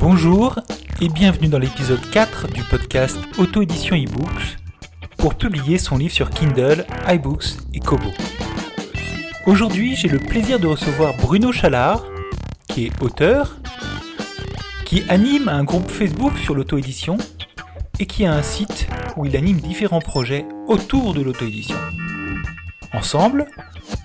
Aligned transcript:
Bonjour 0.00 0.60
et 1.00 1.08
bienvenue 1.08 1.48
dans 1.48 1.58
l'épisode 1.58 2.00
4 2.10 2.48
du 2.52 2.62
podcast 2.62 3.18
Auto-édition 3.38 3.96
eBooks 3.96 4.56
pour 5.18 5.34
publier 5.34 5.78
son 5.78 5.98
livre 5.98 6.14
sur 6.14 6.30
Kindle, 6.30 6.86
iBooks 7.08 7.56
et 7.74 7.80
Kobo. 7.80 8.10
Aujourd'hui, 9.46 9.96
j'ai 9.96 10.08
le 10.08 10.18
plaisir 10.18 10.58
de 10.58 10.66
recevoir 10.66 11.14
Bruno 11.16 11.52
Chalard, 11.52 12.04
qui 12.68 12.86
est 12.86 13.02
auteur, 13.02 13.56
qui 14.86 15.02
anime 15.08 15.48
un 15.48 15.64
groupe 15.64 15.90
Facebook 15.90 16.38
sur 16.38 16.54
l'auto-édition 16.54 17.18
et 17.98 18.06
qui 18.06 18.24
a 18.24 18.32
un 18.32 18.42
site 18.42 18.86
où 19.16 19.26
il 19.26 19.36
anime 19.36 19.60
différents 19.60 20.00
projets 20.00 20.46
autour 20.68 21.12
de 21.12 21.22
l'auto-édition. 21.22 21.76
Ensemble, 22.92 23.46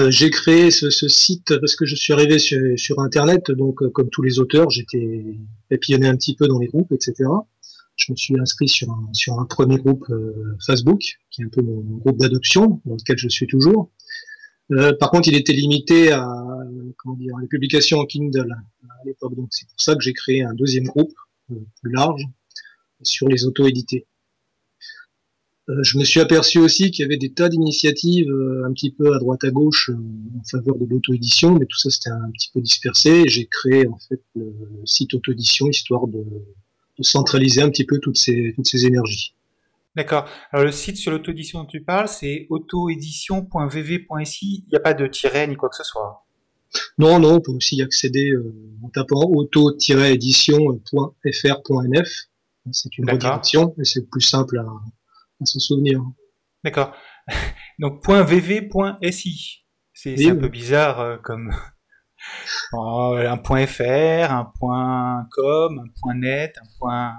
j'ai 0.09 0.31
créé 0.31 0.73
ce, 0.73 0.91
site 0.91 1.57
parce 1.61 1.77
que 1.77 1.87
je 1.87 1.95
suis 1.95 2.13
arrivé 2.13 2.41
sur, 2.41 2.59
sur 2.77 2.99
Internet, 2.99 3.53
donc 3.53 3.89
comme 3.93 4.11
tous 4.11 4.23
les 4.23 4.41
auteurs, 4.41 4.69
j'étais 4.71 5.39
papillonné 5.71 6.09
un 6.09 6.17
petit 6.17 6.35
peu 6.35 6.49
dans 6.49 6.59
les 6.59 6.67
groupes, 6.67 6.91
etc 6.91 7.29
je 7.97 8.13
me 8.13 8.17
suis 8.17 8.39
inscrit 8.39 8.69
sur 8.69 8.91
un, 8.91 9.09
sur 9.13 9.39
un 9.41 9.47
premier 9.47 9.79
groupe 9.79 10.05
euh, 10.11 10.57
Facebook, 10.65 11.01
qui 11.31 11.43
est 11.43 11.45
un 11.47 11.49
peu 11.49 11.63
mon, 11.63 11.81
groupe 11.81 12.19
d'adoption, 12.19 12.81
dans 12.85 12.95
lequel 12.95 13.19
je 13.19 13.29
suis 13.29 13.47
toujours. 13.47 13.91
Euh, 14.73 14.93
par 14.99 15.11
contre, 15.11 15.29
il 15.29 15.35
était 15.35 15.53
limité 15.53 16.13
à 16.13 16.29
comment 16.99 17.17
dire, 17.17 17.37
les 17.39 17.47
publications 17.47 17.99
en 17.99 18.07
Kindle 18.07 18.53
à 18.89 19.05
l'époque. 19.05 19.35
Donc, 19.35 19.49
c'est 19.51 19.69
pour 19.69 19.81
ça 19.81 19.95
que 19.95 20.03
j'ai 20.03 20.13
créé 20.13 20.43
un 20.43 20.55
deuxième 20.55 20.85
groupe 20.85 21.13
euh, 21.53 21.55
plus 21.83 21.93
large 21.93 22.23
sur 23.03 23.29
les 23.29 23.45
auto-édités. 23.45 24.07
Euh, 25.69 25.83
je 25.83 25.99
me 25.99 26.05
suis 26.05 26.21
aperçu 26.21 26.59
aussi 26.59 26.91
qu'il 26.91 27.03
y 27.03 27.07
avait 27.07 27.17
des 27.17 27.33
tas 27.33 27.49
d'initiatives 27.49 28.33
un 28.65 28.73
petit 28.73 28.91
peu 28.91 29.15
à 29.15 29.19
droite 29.19 29.45
à 29.45 29.51
gauche 29.51 29.91
en 29.91 30.43
faveur 30.45 30.77
de 30.79 30.85
l'auto-édition, 30.85 31.55
mais 31.59 31.67
tout 31.67 31.79
ça 31.79 31.91
c'était 31.91 32.11
un 32.11 32.31
petit 32.33 32.51
peu 32.53 32.61
dispersé. 32.61 33.25
J'ai 33.27 33.47
créé 33.47 33.87
en 33.87 33.99
fait 33.99 34.23
le 34.35 34.53
site 34.85 35.15
auto-édition 35.15 35.69
histoire 35.69 36.07
de 36.09 36.25
de 36.99 37.03
centraliser 37.03 37.63
un 37.63 37.71
petit 37.71 37.85
peu 37.85 37.99
toutes 37.99 38.17
ces, 38.17 38.53
toutes 38.55 38.67
ces 38.67 38.87
énergies. 38.87 39.35
D'accord. 39.95 40.29
Alors 40.53 40.65
le 40.67 40.73
site 40.73 40.99
sur 40.99 41.11
l'auto-édition 41.11 41.61
dont 41.61 41.67
tu 41.67 41.83
parles, 41.83 42.09
c'est 42.09 42.47
autoédition.vv.si. 42.51 44.65
Il 44.67 44.71
n'y 44.71 44.77
a 44.77 44.81
pas 44.81 44.95
de 44.95 45.07
tiret 45.07 45.47
ni 45.47 45.57
quoi 45.57 45.71
que 45.71 45.77
ce 45.77 45.85
soit. 45.85 46.27
Non, 46.99 47.19
non, 47.19 47.37
on 47.37 47.41
peut 47.41 47.53
aussi 47.53 47.77
y 47.77 47.83
accéder 47.83 48.29
euh, 48.31 48.55
en 48.83 48.91
tapant 48.91 49.23
auto-édition.fr.nf. 49.23 52.09
C'est 52.73 52.99
une 52.99 53.11
redirection 53.11 53.75
et 53.79 53.85
c'est 53.85 54.07
plus 54.11 54.21
simple 54.21 54.59
à, 54.59 54.67
à 55.41 55.47
se 55.47 55.59
souvenir. 55.59 56.03
D'accord. 56.63 56.95
Donc 57.79 58.07
.vv.si. 58.07 59.65
C'est 59.95 60.19
oui, 60.19 60.29
un 60.29 60.35
oui. 60.35 60.41
peu 60.41 60.49
bizarre 60.49 61.01
euh, 61.01 61.17
comme 61.17 61.55
un 62.73 63.37
point 63.39 63.67
.fr, 63.67 64.31
un 64.31 64.53
point 64.59 65.27
.com, 65.31 65.83
un 65.85 65.91
point 66.01 66.15
.net, 66.15 66.55
un 66.61 66.69
point... 66.79 67.13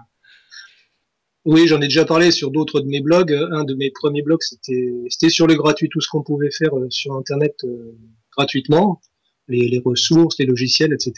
Oui, 1.45 1.65
j'en 1.67 1.77
ai 1.77 1.87
déjà 1.87 2.03
parlé 2.03 2.31
sur 2.31 2.51
d'autres 2.51 2.81
de 2.81 2.87
mes 2.87 2.99
blogs. 2.99 3.31
Un 3.31 3.63
de 3.63 3.73
mes 3.73 3.89
premiers 3.89 4.21
blogs, 4.21 4.41
c'était 4.41 5.29
sur 5.29 5.47
le 5.47 5.55
gratuit, 5.55 5.87
tout 5.89 6.01
ce 6.01 6.09
qu'on 6.09 6.21
pouvait 6.21 6.51
faire 6.51 6.77
euh, 6.77 6.87
sur 6.89 7.13
Internet 7.15 7.55
euh, 7.63 7.97
gratuitement, 8.35 9.01
les, 9.47 9.81
ressources, 9.83 10.37
les 10.39 10.45
logiciels, 10.45 10.91
etc. 10.91 11.13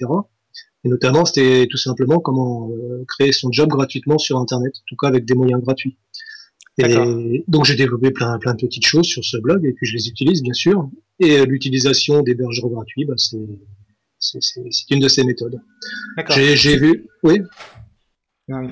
Et 0.84 0.90
notamment, 0.90 1.26
c'était 1.26 1.66
tout 1.68 1.78
simplement 1.78 2.20
comment 2.20 2.70
euh, 2.70 3.04
créer 3.08 3.32
son 3.32 3.52
job 3.52 3.70
gratuitement 3.70 4.20
sur 4.20 4.38
Internet, 4.38 4.74
en 4.78 4.86
tout 4.86 4.96
cas 4.96 5.08
avec 5.08 5.26
des 5.26 5.34
moyens 5.34 5.62
gratuits. 5.64 5.98
Et 6.80 7.44
donc 7.48 7.66
j'ai 7.66 7.76
développé 7.76 8.12
plein, 8.12 8.38
plein 8.40 8.54
de 8.54 8.60
petites 8.60 8.86
choses 8.86 9.06
sur 9.06 9.24
ce 9.24 9.38
blog 9.38 9.66
et 9.66 9.74
puis 9.74 9.86
je 9.86 9.96
les 9.96 10.08
utilise 10.08 10.42
bien 10.42 10.54
sûr. 10.54 10.90
Et 11.20 11.46
l'utilisation 11.46 12.22
d'hébergeurs 12.22 12.70
gratuits, 12.70 13.06
bah, 13.06 13.16
c'est 13.18 13.38
c'est 14.20 14.92
une 14.92 15.00
de 15.00 15.08
ces 15.08 15.24
méthodes. 15.24 15.62
J'ai 16.36 16.78
vu, 16.78 17.08
oui. 17.24 17.42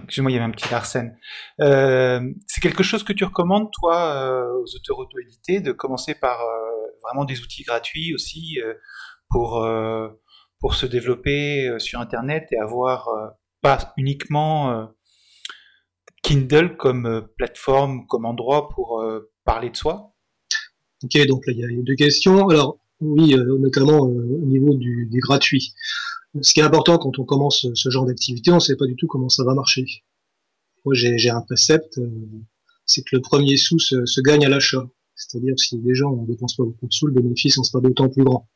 Excuse-moi, 0.03 0.31
il 0.31 0.34
y 0.34 0.38
avait 0.38 0.46
un 0.46 0.51
petit 0.51 0.73
Arsène. 0.73 1.16
Euh, 1.62 2.19
c'est 2.47 2.62
quelque 2.62 2.84
chose 2.84 3.03
que 3.03 3.13
tu 3.13 3.23
recommandes, 3.23 3.69
toi, 3.72 4.16
euh, 4.16 4.63
aux 4.63 4.75
auteurs 4.75 4.97
auto-édités, 4.97 5.62
de 5.62 5.72
commencer 5.72 6.16
par 6.16 6.41
euh, 6.41 6.88
vraiment 7.03 7.25
des 7.25 7.40
outils 7.41 7.63
gratuits 7.63 8.13
aussi 8.13 8.59
euh, 8.63 8.73
pour, 9.29 9.63
euh, 9.63 10.09
pour 10.59 10.73
se 10.73 10.88
développer 10.88 11.67
euh, 11.67 11.79
sur 11.79 12.00
Internet 12.00 12.47
et 12.51 12.57
avoir 12.57 13.07
pas 13.62 13.94
uniquement 13.97 14.90
Kindle 16.23 16.75
comme 16.78 17.28
plateforme, 17.38 18.05
comme 18.07 18.25
endroit 18.25 18.69
pour 18.69 19.03
parler 19.45 19.69
de 19.69 19.78
soi? 19.78 20.13
Ok, 21.03 21.28
donc 21.28 21.45
là, 21.45 21.53
il 21.53 21.59
y 21.59 21.63
a 21.63 21.83
deux 21.83 21.95
questions. 21.95 22.50
Alors, 22.50 22.79
oui, 23.01 23.35
euh, 23.35 23.57
notamment 23.59 24.07
euh, 24.07 24.39
au 24.41 24.45
niveau 24.45 24.73
du, 24.73 25.07
gratuit. 25.22 25.73
Ce 26.41 26.53
qui 26.53 26.59
est 26.59 26.63
important 26.63 26.97
quand 26.97 27.19
on 27.19 27.25
commence 27.25 27.67
ce 27.73 27.89
genre 27.89 28.05
d'activité, 28.05 28.51
on 28.51 28.55
ne 28.55 28.59
sait 28.59 28.75
pas 28.75 28.85
du 28.85 28.95
tout 28.95 29.07
comment 29.07 29.29
ça 29.29 29.44
va 29.44 29.53
marcher. 29.53 29.85
Moi, 30.85 30.94
j'ai 30.95 31.29
un 31.29 31.41
précepte, 31.41 31.97
euh, 31.97 32.09
c'est 32.85 33.01
que 33.03 33.16
le 33.16 33.22
premier 33.22 33.57
sou 33.57 33.79
se, 33.79 34.05
se 34.05 34.22
gagne 34.22 34.45
à 34.45 34.49
l'achat. 34.49 34.89
C'est-à-dire 35.16 35.55
si 35.57 35.79
les 35.84 35.95
gens 35.95 36.16
ne 36.16 36.28
dépensent 36.28 36.55
pas 36.57 36.63
beaucoup 36.63 36.88
de 36.88 36.94
sous, 36.94 37.07
le 37.07 37.13
bénéfice 37.13 37.57
en 37.57 37.63
sera 37.63 37.81
d'autant 37.81 38.07
plus 38.09 38.23
grand. 38.23 38.47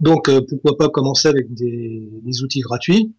Donc, 0.00 0.30
pourquoi 0.48 0.76
pas 0.76 0.88
commencer 0.90 1.26
avec 1.26 1.52
des, 1.52 2.08
des, 2.22 2.42
outils 2.42 2.60
gratuits, 2.60 3.16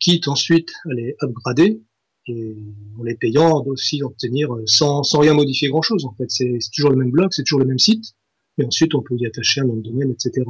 quitte 0.00 0.26
ensuite 0.28 0.70
à 0.86 0.94
les 0.94 1.14
upgrader, 1.20 1.82
et 2.28 2.56
en 2.98 3.02
les 3.02 3.14
payant 3.14 3.64
aussi 3.66 4.02
obtenir 4.02 4.48
sans, 4.66 5.02
sans 5.02 5.20
rien 5.20 5.34
modifier 5.34 5.68
grand-chose. 5.68 6.04
En 6.04 6.14
fait, 6.14 6.26
c'est 6.28 6.58
toujours 6.74 6.90
le 6.90 6.96
même 6.96 7.10
blog, 7.10 7.28
c'est 7.30 7.42
toujours 7.42 7.60
le 7.60 7.66
même 7.66 7.78
site, 7.78 8.14
et 8.58 8.64
ensuite 8.64 8.94
on 8.94 9.02
peut 9.02 9.16
y 9.18 9.26
attacher 9.26 9.60
un 9.60 9.64
nom 9.64 9.76
de 9.76 9.82
domaine, 9.82 10.10
etc. 10.10 10.44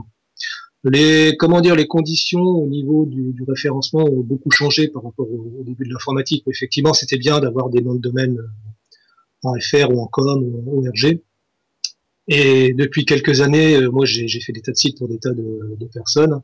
Les, 0.84 1.36
comment 1.36 1.60
dire, 1.60 1.74
les 1.74 1.86
conditions 1.86 2.40
au 2.40 2.66
niveau 2.66 3.06
du, 3.06 3.32
du 3.32 3.42
référencement 3.42 4.04
ont 4.04 4.20
beaucoup 4.20 4.50
changé 4.50 4.88
par 4.88 5.02
rapport 5.02 5.28
au, 5.28 5.52
au 5.60 5.64
début 5.64 5.84
de 5.84 5.92
l'informatique. 5.92 6.44
Effectivement, 6.46 6.94
c'était 6.94 7.18
bien 7.18 7.40
d'avoir 7.40 7.70
des 7.70 7.80
noms 7.80 7.94
de 7.94 8.00
domaine 8.00 8.38
en 9.42 9.54
FR 9.60 9.90
ou 9.90 10.00
en 10.00 10.06
COM 10.06 10.42
ou 10.44 10.58
en 10.58 10.78
ORG. 10.78 11.20
Et 12.28 12.74
depuis 12.74 13.04
quelques 13.04 13.40
années, 13.40 13.76
euh, 13.76 13.90
moi 13.90 14.04
j'ai 14.04 14.40
fait 14.40 14.52
des 14.52 14.60
tas 14.60 14.72
de 14.72 14.76
sites 14.76 14.98
pour 14.98 15.08
des 15.08 15.18
tas 15.18 15.32
de, 15.32 15.76
de 15.78 15.86
personnes 15.86 16.40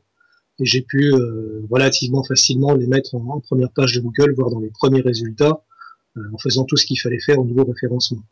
et 0.59 0.65
j'ai 0.65 0.81
pu 0.81 1.13
euh, 1.13 1.65
relativement 1.69 2.23
facilement 2.23 2.73
les 2.73 2.87
mettre 2.87 3.15
en, 3.15 3.25
en, 3.27 3.39
première 3.39 3.71
page 3.71 3.93
de 3.93 4.01
Google, 4.01 4.33
voire 4.35 4.49
dans 4.49 4.59
les 4.59 4.69
premiers 4.69 5.01
résultats, 5.01 5.63
euh, 6.17 6.21
en 6.33 6.37
faisant 6.37 6.63
tout 6.63 6.77
ce 6.77 6.85
qu'il 6.85 6.99
fallait 6.99 7.19
faire 7.19 7.39
au 7.39 7.45
niveau 7.45 7.63
référencement. 7.63 8.23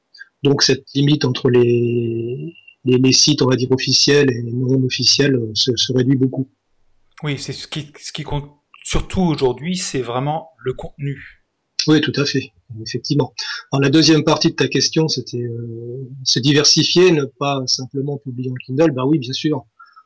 Donc 0.43 0.63
cette 0.63 0.85
limite 0.93 1.25
entre 1.25 1.49
les, 1.49 2.55
les, 2.85 2.97
les, 2.97 3.11
sites, 3.11 3.41
on 3.41 3.47
va 3.47 3.55
dire, 3.55 3.71
officiels 3.71 4.31
et 4.31 4.43
non 4.43 4.83
officiels 4.83 5.35
euh, 5.35 5.51
se, 5.53 5.75
se 5.75 5.93
réduit 5.93 6.17
beaucoup. 6.17 6.49
Oui, 7.23 7.37
c'est 7.37 7.53
ce 7.53 7.67
qui, 7.67 7.91
ce 7.99 8.11
qui 8.11 8.23
compte 8.23 8.49
surtout 8.83 9.21
aujourd'hui, 9.21 9.77
c'est 9.77 10.01
vraiment 10.01 10.49
le 10.59 10.73
contenu. 10.73 11.43
Oui, 11.87 12.01
tout 12.01 12.13
à 12.15 12.25
fait, 12.25 12.51
effectivement. 12.85 13.33
Alors, 13.71 13.81
la 13.81 13.89
deuxième 13.89 14.23
partie 14.23 14.49
de 14.49 14.55
ta 14.55 14.67
question, 14.67 15.07
c'était 15.07 15.41
euh, 15.41 16.09
se 16.23 16.39
diversifier, 16.39 17.11
ne 17.11 17.25
pas 17.25 17.61
simplement 17.65 18.17
publier 18.17 18.51
en 18.51 18.55
Kindle. 18.65 18.91
Bah 18.91 19.05
oui, 19.05 19.17
bien 19.17 19.33
sûr. 19.33 19.65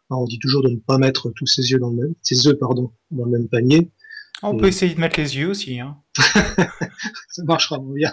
Alors, 0.10 0.24
on 0.24 0.26
dit 0.26 0.40
toujours 0.40 0.64
de 0.64 0.70
ne 0.70 0.80
pas 0.80 0.98
mettre 0.98 1.32
tous 1.36 1.48
ses 1.48 1.74
œufs 1.74 1.80
dans 1.80 1.90
le 1.90 1.96
même, 1.96 2.14
ses 2.22 2.48
œufs, 2.48 2.58
pardon, 2.60 2.92
dans 3.12 3.26
le 3.26 3.32
même 3.32 3.48
panier. 3.48 3.92
On 4.44 4.56
peut 4.58 4.68
essayer 4.68 4.94
de 4.94 5.00
mettre 5.00 5.20
les 5.20 5.38
yeux 5.38 5.50
aussi. 5.50 5.80
Hein. 5.80 5.98
ça 7.30 7.44
marchera 7.44 7.80
bien. 7.80 8.12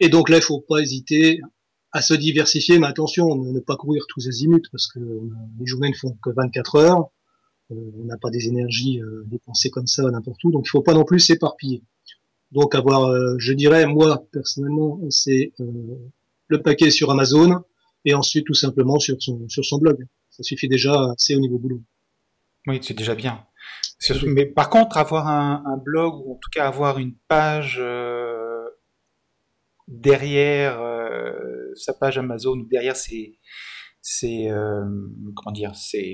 Et 0.00 0.08
donc 0.08 0.28
là, 0.28 0.38
il 0.38 0.42
faut 0.42 0.60
pas 0.60 0.78
hésiter 0.78 1.40
à 1.92 2.00
se 2.02 2.14
diversifier, 2.14 2.78
mais 2.78 2.86
attention, 2.86 3.34
ne, 3.34 3.60
pas 3.60 3.76
courir 3.76 4.04
tous 4.08 4.26
azimuts, 4.28 4.68
parce 4.70 4.86
que 4.88 5.00
les 5.00 5.66
journées 5.66 5.90
ne 5.90 5.94
font 5.94 6.16
que 6.22 6.30
24 6.30 6.76
heures, 6.76 7.10
euh, 7.72 7.74
on 7.98 8.04
n'a 8.04 8.16
pas 8.16 8.30
des 8.30 8.46
énergies 8.46 9.00
euh, 9.00 9.24
dépensées 9.26 9.70
comme 9.70 9.86
ça 9.86 10.04
n'importe 10.10 10.42
où, 10.44 10.52
donc 10.52 10.64
il 10.66 10.70
faut 10.70 10.82
pas 10.82 10.94
non 10.94 11.04
plus 11.04 11.20
s'éparpiller. 11.20 11.82
Donc 12.52 12.74
avoir, 12.74 13.06
euh, 13.06 13.34
je 13.38 13.52
dirais, 13.52 13.86
moi 13.86 14.24
personnellement, 14.32 15.00
c'est 15.10 15.52
le 16.48 16.62
paquet 16.62 16.90
sur 16.90 17.10
Amazon 17.10 17.62
et 18.04 18.14
ensuite 18.14 18.46
tout 18.46 18.54
simplement 18.54 18.98
sur 18.98 19.16
son, 19.20 19.48
sur 19.48 19.64
son 19.64 19.78
blog. 19.78 20.06
Ça 20.30 20.42
suffit 20.42 20.68
déjà, 20.68 21.12
c'est 21.16 21.34
au 21.34 21.40
niveau 21.40 21.58
boulot. 21.58 21.82
Oui, 22.66 22.78
c'est 22.82 22.94
déjà 22.94 23.14
bien. 23.14 23.44
Mais 24.24 24.46
par 24.46 24.70
contre, 24.70 24.96
avoir 24.96 25.28
un, 25.28 25.62
un, 25.66 25.76
blog 25.76 26.14
ou 26.24 26.32
en 26.32 26.36
tout 26.36 26.50
cas 26.52 26.66
avoir 26.66 26.98
une 26.98 27.14
page 27.28 27.80
derrière 29.90 30.80
euh, 30.80 31.74
sa 31.74 31.92
page 31.92 32.16
Amazon 32.16 32.58
ou 32.58 32.66
derrière 32.66 32.96
ses, 32.96 33.38
ses 34.00 34.48
euh, 34.48 34.84
comment 35.36 35.52
dire, 35.52 35.74
ses 35.74 36.12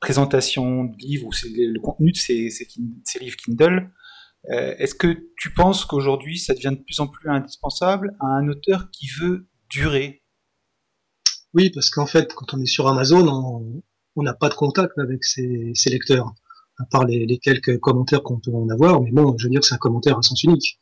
présentations 0.00 0.84
de 0.84 0.96
livres 0.98 1.28
ou 1.28 1.30
le 1.30 1.80
contenu 1.80 2.12
de 2.12 2.16
ses, 2.16 2.48
livres 3.20 3.36
Kindle, 3.36 3.90
euh, 4.50 4.74
est-ce 4.78 4.96
que 4.96 5.30
tu 5.38 5.54
penses 5.54 5.84
qu'aujourd'hui 5.84 6.38
ça 6.38 6.54
devient 6.54 6.72
de 6.76 6.82
plus 6.82 6.98
en 6.98 7.06
plus 7.06 7.30
indispensable 7.30 8.16
à 8.20 8.26
un 8.26 8.48
auteur 8.48 8.90
qui 8.90 9.06
veut 9.20 9.48
durer 9.70 10.21
Oui, 11.54 11.70
parce 11.70 11.90
qu'en 11.90 12.06
fait, 12.06 12.32
quand 12.34 12.54
on 12.54 12.60
est 12.60 12.66
sur 12.66 12.88
Amazon, 12.88 13.82
on 14.16 14.22
n'a 14.22 14.34
pas 14.34 14.48
de 14.48 14.54
contact 14.54 14.98
avec 14.98 15.24
ses, 15.24 15.72
lecteurs, 15.86 16.32
à 16.78 16.84
part 16.86 17.04
les, 17.04 17.26
les 17.26 17.38
quelques 17.38 17.78
commentaires 17.78 18.22
qu'on 18.22 18.40
peut 18.40 18.52
en 18.52 18.68
avoir, 18.68 19.00
mais 19.00 19.10
bon, 19.10 19.36
je 19.38 19.46
veux 19.46 19.50
dire, 19.50 19.64
c'est 19.64 19.74
un 19.74 19.78
commentaire 19.78 20.18
à 20.18 20.22
sens 20.22 20.42
unique. 20.42 20.78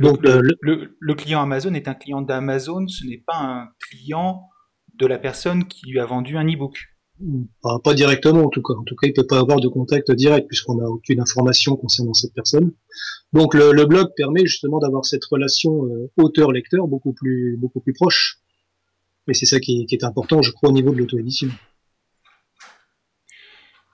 Donc, 0.00 0.20
le, 0.22 1.14
client 1.14 1.42
Amazon 1.42 1.74
est 1.74 1.88
un 1.88 1.94
client 1.94 2.22
d'Amazon, 2.22 2.86
ce 2.88 3.06
n'est 3.06 3.22
pas 3.26 3.36
un 3.36 3.68
client 3.88 4.48
de 4.98 5.06
la 5.06 5.18
personne 5.18 5.66
qui 5.66 5.90
lui 5.90 5.98
a 5.98 6.06
vendu 6.06 6.36
un 6.36 6.46
e-book. 6.46 6.76
Pas, 7.62 7.94
directement 7.94 8.44
en 8.44 8.48
tout 8.48 8.62
cas. 8.62 8.72
En 8.74 8.84
tout 8.84 8.94
cas, 8.96 9.06
il 9.06 9.12
peut 9.12 9.26
pas 9.26 9.38
avoir 9.38 9.60
de 9.60 9.68
contact 9.68 10.10
direct 10.10 10.48
puisqu'on 10.48 10.76
n'a 10.76 10.88
aucune 10.88 11.20
information 11.20 11.76
concernant 11.76 12.14
cette 12.14 12.32
personne. 12.32 12.72
Donc 13.34 13.54
le, 13.54 13.84
blog 13.84 14.08
permet 14.16 14.46
justement 14.46 14.78
d'avoir 14.78 15.04
cette 15.04 15.24
relation 15.26 15.84
euh, 15.84 16.10
auteur-lecteur 16.16 16.88
beaucoup 16.88 17.12
plus 17.12 17.58
beaucoup 17.58 17.80
plus 17.80 17.92
proche. 17.92 18.39
Et 19.28 19.34
c'est 19.34 19.46
ça 19.46 19.60
qui, 19.60 19.86
est 19.90 20.04
important, 20.04 20.42
je 20.42 20.50
crois, 20.50 20.70
au 20.70 20.72
niveau 20.72 20.92
de 20.92 20.98
l'auto-édition. 20.98 21.50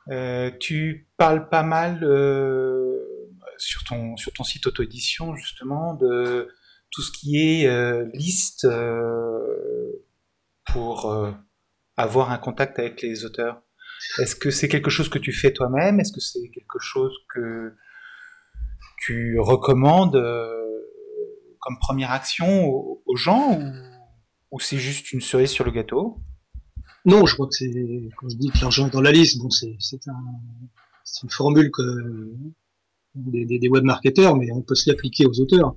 Euh, 0.09 0.51
tu 0.61 1.09
parles 1.17 1.49
pas 1.49 1.65
mal 1.65 2.05
euh, 2.05 3.33
sur 3.59 3.83
ton, 3.85 4.17
sur 4.17 4.33
ton 4.33 4.45
site 4.45 4.67
auto-édition, 4.67 5.35
justement, 5.35 5.95
de 5.95 6.49
tout 6.91 7.03
ce 7.03 7.11
qui 7.11 7.39
est 7.39 7.67
euh, 7.67 8.07
liste 8.15 8.67
pour 10.67 11.35
avoir 11.97 12.31
un 12.31 12.39
contact 12.39 12.79
avec 12.79 13.03
les 13.03 13.25
auteurs. 13.25 13.63
Est-ce 14.19 14.37
que 14.37 14.51
c'est 14.51 14.69
quelque 14.69 14.91
chose 14.91 15.09
que 15.09 15.19
tu 15.19 15.33
fais 15.33 15.53
toi-même? 15.53 16.01
Est-ce 16.01 16.13
que 16.13 16.21
c'est 16.21 16.49
quelque 16.51 16.79
chose 16.79 17.17
que 17.35 17.75
tu 18.99 19.39
recommandes 19.39 20.17
comme 21.61 21.79
première 21.81 22.13
action 22.13 22.67
aux, 22.69 23.17
gens 23.17 23.61
c'est 24.63 24.79
juste 24.79 25.13
une 25.13 25.21
cerise 25.21 25.51
sur 25.51 25.65
le 25.65 25.71
gâteau? 25.71 26.17
Non, 27.05 27.25
je 27.25 27.35
crois 27.35 27.47
que 27.47 27.55
c'est, 27.55 28.09
quand 28.17 28.29
je 28.29 28.37
dis 28.37 28.51
que 28.51 28.59
l'argent 28.61 28.89
est 28.89 28.93
dans 28.93 29.01
la 29.01 29.13
liste, 29.13 29.39
bon, 29.39 29.49
c'est, 29.51 29.77
c'est, 29.79 30.09
un, 30.09 30.25
c'est 31.05 31.23
une 31.23 31.31
formule 31.31 31.71
que 31.71 32.35
des, 33.15 33.45
des, 33.45 33.69
web 33.69 33.85
marketeurs, 33.85 34.37
mais 34.37 34.51
on 34.53 34.61
peut 34.61 34.75
se 34.75 34.91
l'appliquer 34.91 35.27
aux 35.27 35.41
auteurs. 35.41 35.77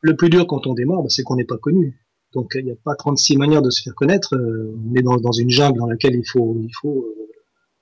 Le 0.00 0.16
plus 0.16 0.30
dur 0.30 0.46
quand 0.46 0.66
on 0.66 0.74
démarre, 0.74 1.02
c'est 1.08 1.22
qu'on 1.22 1.36
n'est 1.36 1.44
pas 1.44 1.58
connu. 1.58 2.00
Donc 2.32 2.52
il 2.56 2.64
n'y 2.64 2.72
a 2.72 2.76
pas 2.82 2.94
36 2.94 3.36
manières 3.36 3.62
de 3.62 3.70
se 3.70 3.82
faire 3.82 3.94
connaître. 3.94 4.34
Euh, 4.34 4.74
on 4.90 4.94
est 4.94 5.02
dans, 5.02 5.16
dans, 5.16 5.32
une 5.32 5.50
jungle 5.50 5.78
dans 5.78 5.86
laquelle 5.86 6.14
il 6.14 6.28
faut, 6.28 6.58
il 6.60 6.72
faut 6.80 7.04
euh, 7.04 7.28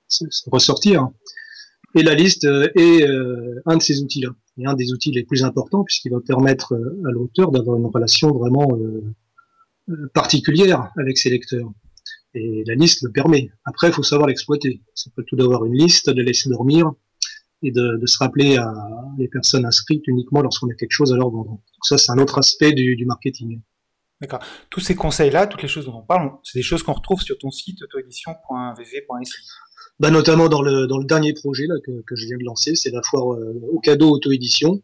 se, 0.08 0.24
ressortir. 0.50 1.08
Et 1.94 2.02
la 2.02 2.14
liste 2.14 2.44
euh, 2.44 2.68
est 2.74 3.04
un 3.66 3.76
de 3.76 3.82
ces 3.82 4.02
outils-là. 4.02 4.30
Et 4.58 4.66
un 4.66 4.74
des 4.74 4.92
outils 4.92 5.12
les 5.12 5.24
plus 5.24 5.44
importants 5.44 5.84
puisqu'il 5.84 6.10
va 6.12 6.20
permettre 6.20 6.74
à 6.74 7.10
l'auteur 7.10 7.50
d'avoir 7.50 7.78
une 7.78 7.86
relation 7.86 8.30
vraiment 8.32 8.68
particulière 10.14 10.90
avec 10.98 11.18
ses 11.18 11.30
lecteurs. 11.30 11.70
Et 12.34 12.64
la 12.66 12.74
liste 12.74 13.02
le 13.02 13.12
permet. 13.12 13.50
Après, 13.64 13.88
il 13.88 13.92
faut 13.92 14.02
savoir 14.02 14.28
l'exploiter. 14.28 14.82
Ça 14.94 15.10
peut 15.14 15.24
tout 15.26 15.36
d'avoir 15.36 15.64
une 15.64 15.74
liste, 15.74 16.08
de 16.08 16.22
laisser 16.22 16.48
dormir, 16.48 16.92
et 17.62 17.70
de, 17.70 17.98
de, 18.00 18.06
se 18.06 18.18
rappeler 18.18 18.56
à 18.56 18.72
les 19.18 19.28
personnes 19.28 19.64
inscrites 19.64 20.06
uniquement 20.08 20.40
lorsqu'on 20.40 20.68
a 20.68 20.74
quelque 20.74 20.92
chose 20.92 21.12
à 21.12 21.16
leur 21.16 21.30
vendre. 21.30 21.50
Donc 21.50 21.84
ça, 21.84 21.98
c'est 21.98 22.10
un 22.10 22.18
autre 22.18 22.38
aspect 22.38 22.72
du, 22.72 22.96
du 22.96 23.06
marketing. 23.06 23.60
D'accord. 24.20 24.40
Tous 24.70 24.80
ces 24.80 24.94
conseils-là, 24.94 25.46
toutes 25.46 25.62
les 25.62 25.68
choses 25.68 25.86
dont 25.86 25.98
on 25.98 26.02
parle, 26.02 26.32
c'est 26.42 26.58
des 26.58 26.62
choses 26.62 26.82
qu'on 26.82 26.92
retrouve 26.92 27.20
sur 27.20 27.36
ton 27.38 27.50
site 27.50 27.82
autoédition.vv.si. 27.82 29.32
Bah, 29.98 30.10
notamment 30.10 30.48
dans 30.48 30.62
le, 30.62 30.86
dans 30.86 30.98
le 30.98 31.04
dernier 31.04 31.34
projet 31.34 31.66
là, 31.66 31.74
que, 31.84 32.02
que 32.06 32.16
je 32.16 32.26
viens 32.26 32.38
de 32.38 32.44
lancer, 32.44 32.74
c'est 32.74 32.90
la 32.90 33.02
foire 33.02 33.34
euh, 33.34 33.60
au 33.70 33.80
cadeau 33.80 34.10
auto-édition, 34.10 34.82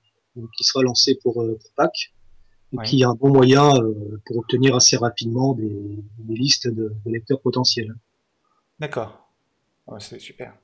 qui 0.56 0.64
sera 0.64 0.82
lancée 0.82 1.19
pour, 1.22 1.43
euh, 1.43 1.58
pour 1.60 1.72
Pâques, 1.76 2.12
et 2.73 2.82
qui 2.85 3.00
est 3.00 3.05
un 3.05 3.15
bon 3.15 3.32
moyen 3.32 3.75
euh, 3.76 4.20
pour 4.26 4.38
obtenir 4.38 4.75
assez 4.76 4.97
rapidement 4.97 5.55
des, 5.55 6.05
des 6.19 6.35
listes 6.35 6.69
de, 6.69 6.94
de 7.05 7.11
lecteurs 7.11 7.41
potentiels. 7.41 7.94
D'accord. 8.79 9.31
Ouais, 9.87 10.00
c'est 10.00 10.19
super. 10.19 10.55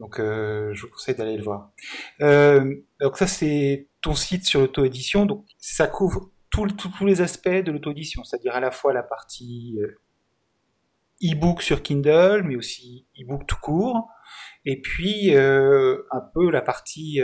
Donc 0.00 0.18
euh, 0.18 0.72
je 0.74 0.82
vous 0.82 0.88
conseille 0.88 1.14
d'aller 1.14 1.36
le 1.36 1.42
voir. 1.42 1.72
Euh, 2.20 2.74
donc 3.00 3.16
ça 3.16 3.26
c'est 3.26 3.88
ton 4.00 4.14
site 4.14 4.44
sur 4.44 4.60
l'auto-édition, 4.60 5.26
donc 5.26 5.46
ça 5.58 5.86
couvre 5.86 6.30
tous 6.50 7.04
les 7.04 7.20
aspects 7.20 7.48
de 7.48 7.72
l'auto-édition, 7.72 8.22
c'est-à-dire 8.22 8.54
à 8.54 8.60
la 8.60 8.70
fois 8.70 8.92
la 8.92 9.02
partie 9.02 9.76
euh, 9.80 10.00
e-book 11.22 11.62
sur 11.62 11.82
Kindle, 11.82 12.42
mais 12.44 12.54
aussi 12.56 13.06
e-book 13.20 13.46
tout 13.46 13.56
court, 13.60 14.08
et 14.64 14.80
puis 14.80 15.34
un 15.34 16.20
peu 16.32 16.50
la 16.50 16.62
partie 16.62 17.20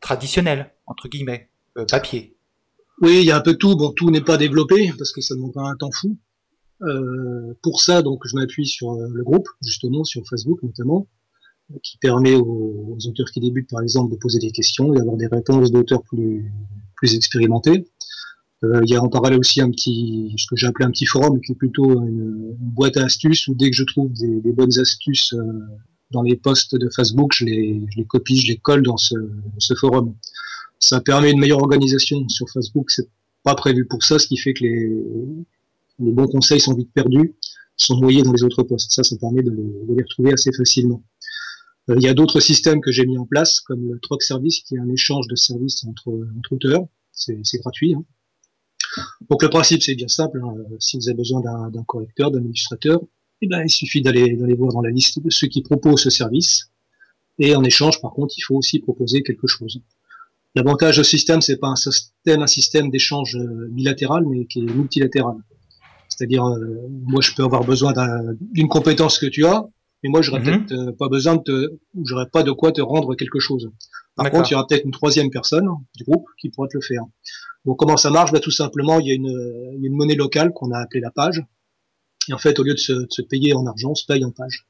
traditionnelle, 0.00 0.74
entre 0.86 1.08
guillemets, 1.08 1.50
papier. 1.90 2.35
Oui, 3.02 3.18
il 3.20 3.26
y 3.26 3.30
a 3.30 3.36
un 3.36 3.40
peu 3.40 3.54
tout. 3.54 3.76
Bon, 3.76 3.90
tout 3.90 4.10
n'est 4.10 4.22
pas 4.22 4.36
développé 4.36 4.92
parce 4.96 5.12
que 5.12 5.20
ça 5.20 5.34
demande 5.34 5.52
un 5.56 5.76
temps 5.76 5.90
fou. 5.92 6.16
Euh, 6.82 7.54
pour 7.62 7.80
ça, 7.80 8.02
donc, 8.02 8.22
je 8.26 8.36
m'appuie 8.36 8.66
sur 8.66 8.94
le 8.94 9.22
groupe, 9.22 9.48
justement, 9.62 10.04
sur 10.04 10.22
Facebook 10.28 10.62
notamment, 10.62 11.06
qui 11.82 11.98
permet 11.98 12.34
aux, 12.34 12.98
auteurs 13.06 13.30
qui 13.32 13.40
débutent, 13.40 13.70
par 13.70 13.82
exemple, 13.82 14.12
de 14.12 14.16
poser 14.16 14.38
des 14.38 14.50
questions 14.50 14.92
et 14.94 14.98
d'avoir 14.98 15.16
des 15.16 15.26
réponses 15.26 15.70
d'auteurs 15.70 16.02
plus, 16.02 16.50
plus 16.96 17.14
expérimentés. 17.14 17.86
Euh, 18.64 18.80
il 18.84 18.90
y 18.90 18.96
a 18.96 19.02
en 19.02 19.08
parallèle 19.08 19.38
aussi 19.38 19.60
un 19.60 19.70
petit, 19.70 20.34
ce 20.38 20.46
que 20.46 20.56
j'ai 20.56 20.66
appelé 20.66 20.86
un 20.86 20.90
petit 20.90 21.06
forum, 21.06 21.40
qui 21.40 21.52
est 21.52 21.56
plutôt 21.56 22.02
une, 22.02 22.54
boîte 22.58 22.96
à 22.96 23.04
astuces 23.04 23.46
où 23.48 23.54
dès 23.54 23.70
que 23.70 23.76
je 23.76 23.84
trouve 23.84 24.12
des, 24.14 24.40
des 24.40 24.52
bonnes 24.52 24.78
astuces 24.78 25.34
euh, 25.34 25.42
dans 26.10 26.22
les 26.22 26.36
posts 26.36 26.74
de 26.74 26.88
Facebook, 26.94 27.32
je 27.34 27.44
les, 27.44 27.86
je 27.90 27.98
les 27.98 28.04
copie, 28.04 28.38
je 28.38 28.48
les 28.48 28.56
colle 28.56 28.82
dans 28.82 28.96
ce, 28.96 29.14
ce 29.58 29.74
forum. 29.74 30.14
Ça 30.86 31.00
permet 31.00 31.32
une 31.32 31.40
meilleure 31.40 31.60
organisation 31.60 32.28
sur 32.28 32.48
Facebook. 32.48 32.92
C'est 32.92 33.08
pas 33.42 33.56
prévu 33.56 33.86
pour 33.86 34.04
ça, 34.04 34.20
ce 34.20 34.28
qui 34.28 34.36
fait 34.36 34.54
que 34.54 34.62
les, 34.62 34.88
les 35.98 36.12
bons 36.12 36.28
conseils 36.28 36.60
sont 36.60 36.74
vite 36.74 36.92
perdus, 36.94 37.34
sont 37.76 37.98
noyés 37.98 38.22
dans 38.22 38.32
les 38.32 38.44
autres 38.44 38.62
posts. 38.62 38.92
Ça, 38.92 39.02
ça 39.02 39.16
permet 39.16 39.42
de 39.42 39.50
les, 39.50 40.02
retrouver 40.04 40.32
assez 40.32 40.52
facilement. 40.52 41.02
Euh, 41.90 41.96
il 41.96 42.04
y 42.04 42.08
a 42.08 42.14
d'autres 42.14 42.38
systèmes 42.38 42.80
que 42.80 42.92
j'ai 42.92 43.04
mis 43.04 43.18
en 43.18 43.26
place, 43.26 43.58
comme 43.58 43.84
le 43.90 43.98
Troc 43.98 44.22
Service, 44.22 44.60
qui 44.60 44.76
est 44.76 44.78
un 44.78 44.88
échange 44.88 45.26
de 45.26 45.34
services 45.34 45.84
entre, 45.86 46.16
entre 46.38 46.52
auteurs. 46.52 46.86
C'est 47.10 47.58
gratuit. 47.58 47.94
Hein. 47.94 48.04
Donc 49.28 49.42
le 49.42 49.50
principe, 49.50 49.82
c'est 49.82 49.96
bien 49.96 50.06
simple. 50.06 50.40
Hein. 50.44 50.54
Si 50.78 50.98
vous 50.98 51.08
avez 51.08 51.16
besoin 51.16 51.40
d'un 51.40 51.84
correcteur, 51.84 52.30
d'un 52.30 52.44
illustrateur, 52.44 53.00
eh 53.42 53.48
ben, 53.48 53.64
il 53.64 53.70
suffit 53.70 54.02
d'aller 54.02 54.36
voir 54.56 54.72
dans 54.72 54.82
la 54.82 54.90
liste 54.90 55.20
de 55.20 55.30
ceux 55.30 55.48
qui 55.48 55.62
proposent 55.62 56.02
ce 56.02 56.10
service. 56.10 56.70
Et 57.40 57.56
en 57.56 57.64
échange, 57.64 58.00
par 58.00 58.12
contre, 58.12 58.34
il 58.38 58.42
faut 58.42 58.54
aussi 58.54 58.78
proposer 58.78 59.24
quelque 59.24 59.48
chose. 59.48 59.80
L'avantage 60.56 60.96
de 60.96 61.02
ce 61.02 61.10
système, 61.10 61.42
c'est 61.42 61.58
pas 61.58 61.68
un 61.68 61.76
système, 61.76 62.42
un 62.42 62.46
système 62.46 62.90
d'échange 62.90 63.36
euh, 63.36 63.68
bilatéral, 63.70 64.24
mais 64.26 64.46
qui 64.46 64.60
est 64.60 64.62
multilatéral. 64.62 65.36
C'est-à-dire, 66.08 66.46
euh, 66.46 66.88
moi, 66.88 67.20
je 67.20 67.34
peux 67.34 67.44
avoir 67.44 67.62
besoin 67.62 67.92
d'une 68.40 68.68
compétence 68.68 69.18
que 69.18 69.26
tu 69.26 69.44
as, 69.44 69.62
mais 70.02 70.08
moi, 70.08 70.22
j'aurais 70.22 70.40
mhm. 70.40 70.64
peut-être 70.64 70.72
euh, 70.72 70.92
pas 70.92 71.10
besoin 71.10 71.36
de 71.36 71.42
te, 71.42 71.76
j'aurais 72.02 72.30
pas 72.32 72.42
de 72.42 72.52
quoi 72.52 72.72
te 72.72 72.80
rendre 72.80 73.14
quelque 73.16 73.38
chose. 73.38 73.70
Par 74.14 74.30
contre, 74.30 74.50
il 74.50 74.52
y 74.52 74.54
aura 74.54 74.66
peut-être 74.66 74.86
une 74.86 74.92
troisième 74.92 75.28
personne 75.28 75.68
du 75.94 76.04
groupe 76.04 76.26
qui 76.40 76.48
pourra 76.48 76.68
te 76.68 76.78
le 76.78 76.82
faire. 76.82 77.02
Donc, 77.66 77.78
comment 77.78 77.98
ça 77.98 78.08
marche? 78.08 78.32
Bah, 78.32 78.40
Tout 78.40 78.50
simplement, 78.50 78.98
il 78.98 79.08
y, 79.08 79.10
a 79.10 79.14
une, 79.14 79.26
il 79.74 79.82
y 79.82 79.84
a 79.84 79.88
une 79.88 79.94
monnaie 79.94 80.14
locale 80.14 80.54
qu'on 80.54 80.70
a 80.70 80.78
appelée 80.78 81.00
la 81.00 81.10
page. 81.10 81.42
Et 82.30 82.32
en 82.32 82.38
fait, 82.38 82.58
au 82.58 82.62
lieu 82.62 82.72
de 82.72 82.78
se, 82.78 82.92
de 82.92 83.06
se 83.10 83.20
payer 83.20 83.52
en 83.52 83.66
argent, 83.66 83.90
on 83.90 83.94
se 83.94 84.06
paye 84.06 84.24
en 84.24 84.30
page. 84.30 84.66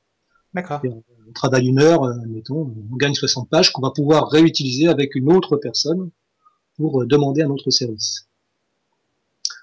D'accord. 0.53 0.83
On 1.29 1.33
travaille 1.33 1.67
une 1.67 1.81
heure, 1.81 2.03
mettons, 2.29 2.75
on 2.91 2.97
gagne 2.97 3.15
60 3.15 3.49
pages 3.49 3.73
qu'on 3.73 3.83
va 3.83 3.91
pouvoir 3.91 4.29
réutiliser 4.31 4.89
avec 4.89 5.15
une 5.15 5.33
autre 5.33 5.57
personne 5.57 6.11
pour 6.77 7.03
euh, 7.03 7.07
demander 7.07 7.43
un 7.43 7.51
autre 7.51 7.71
service. 7.71 8.27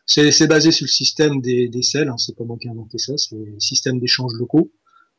C'est 0.05 0.47
basé 0.47 0.71
sur 0.71 0.83
le 0.83 0.89
système 0.89 1.41
des, 1.41 1.69
des 1.69 1.81
selles, 1.81 2.09
hein, 2.09 2.17
c'est 2.17 2.35
pas 2.35 2.43
moi 2.43 2.57
qui 2.59 2.67
ai 2.67 2.71
inventé 2.71 2.97
ça, 2.97 3.13
c'est 3.17 3.37
le 3.37 3.59
système 3.59 3.99
d'échange 3.99 4.33
locaux 4.33 4.69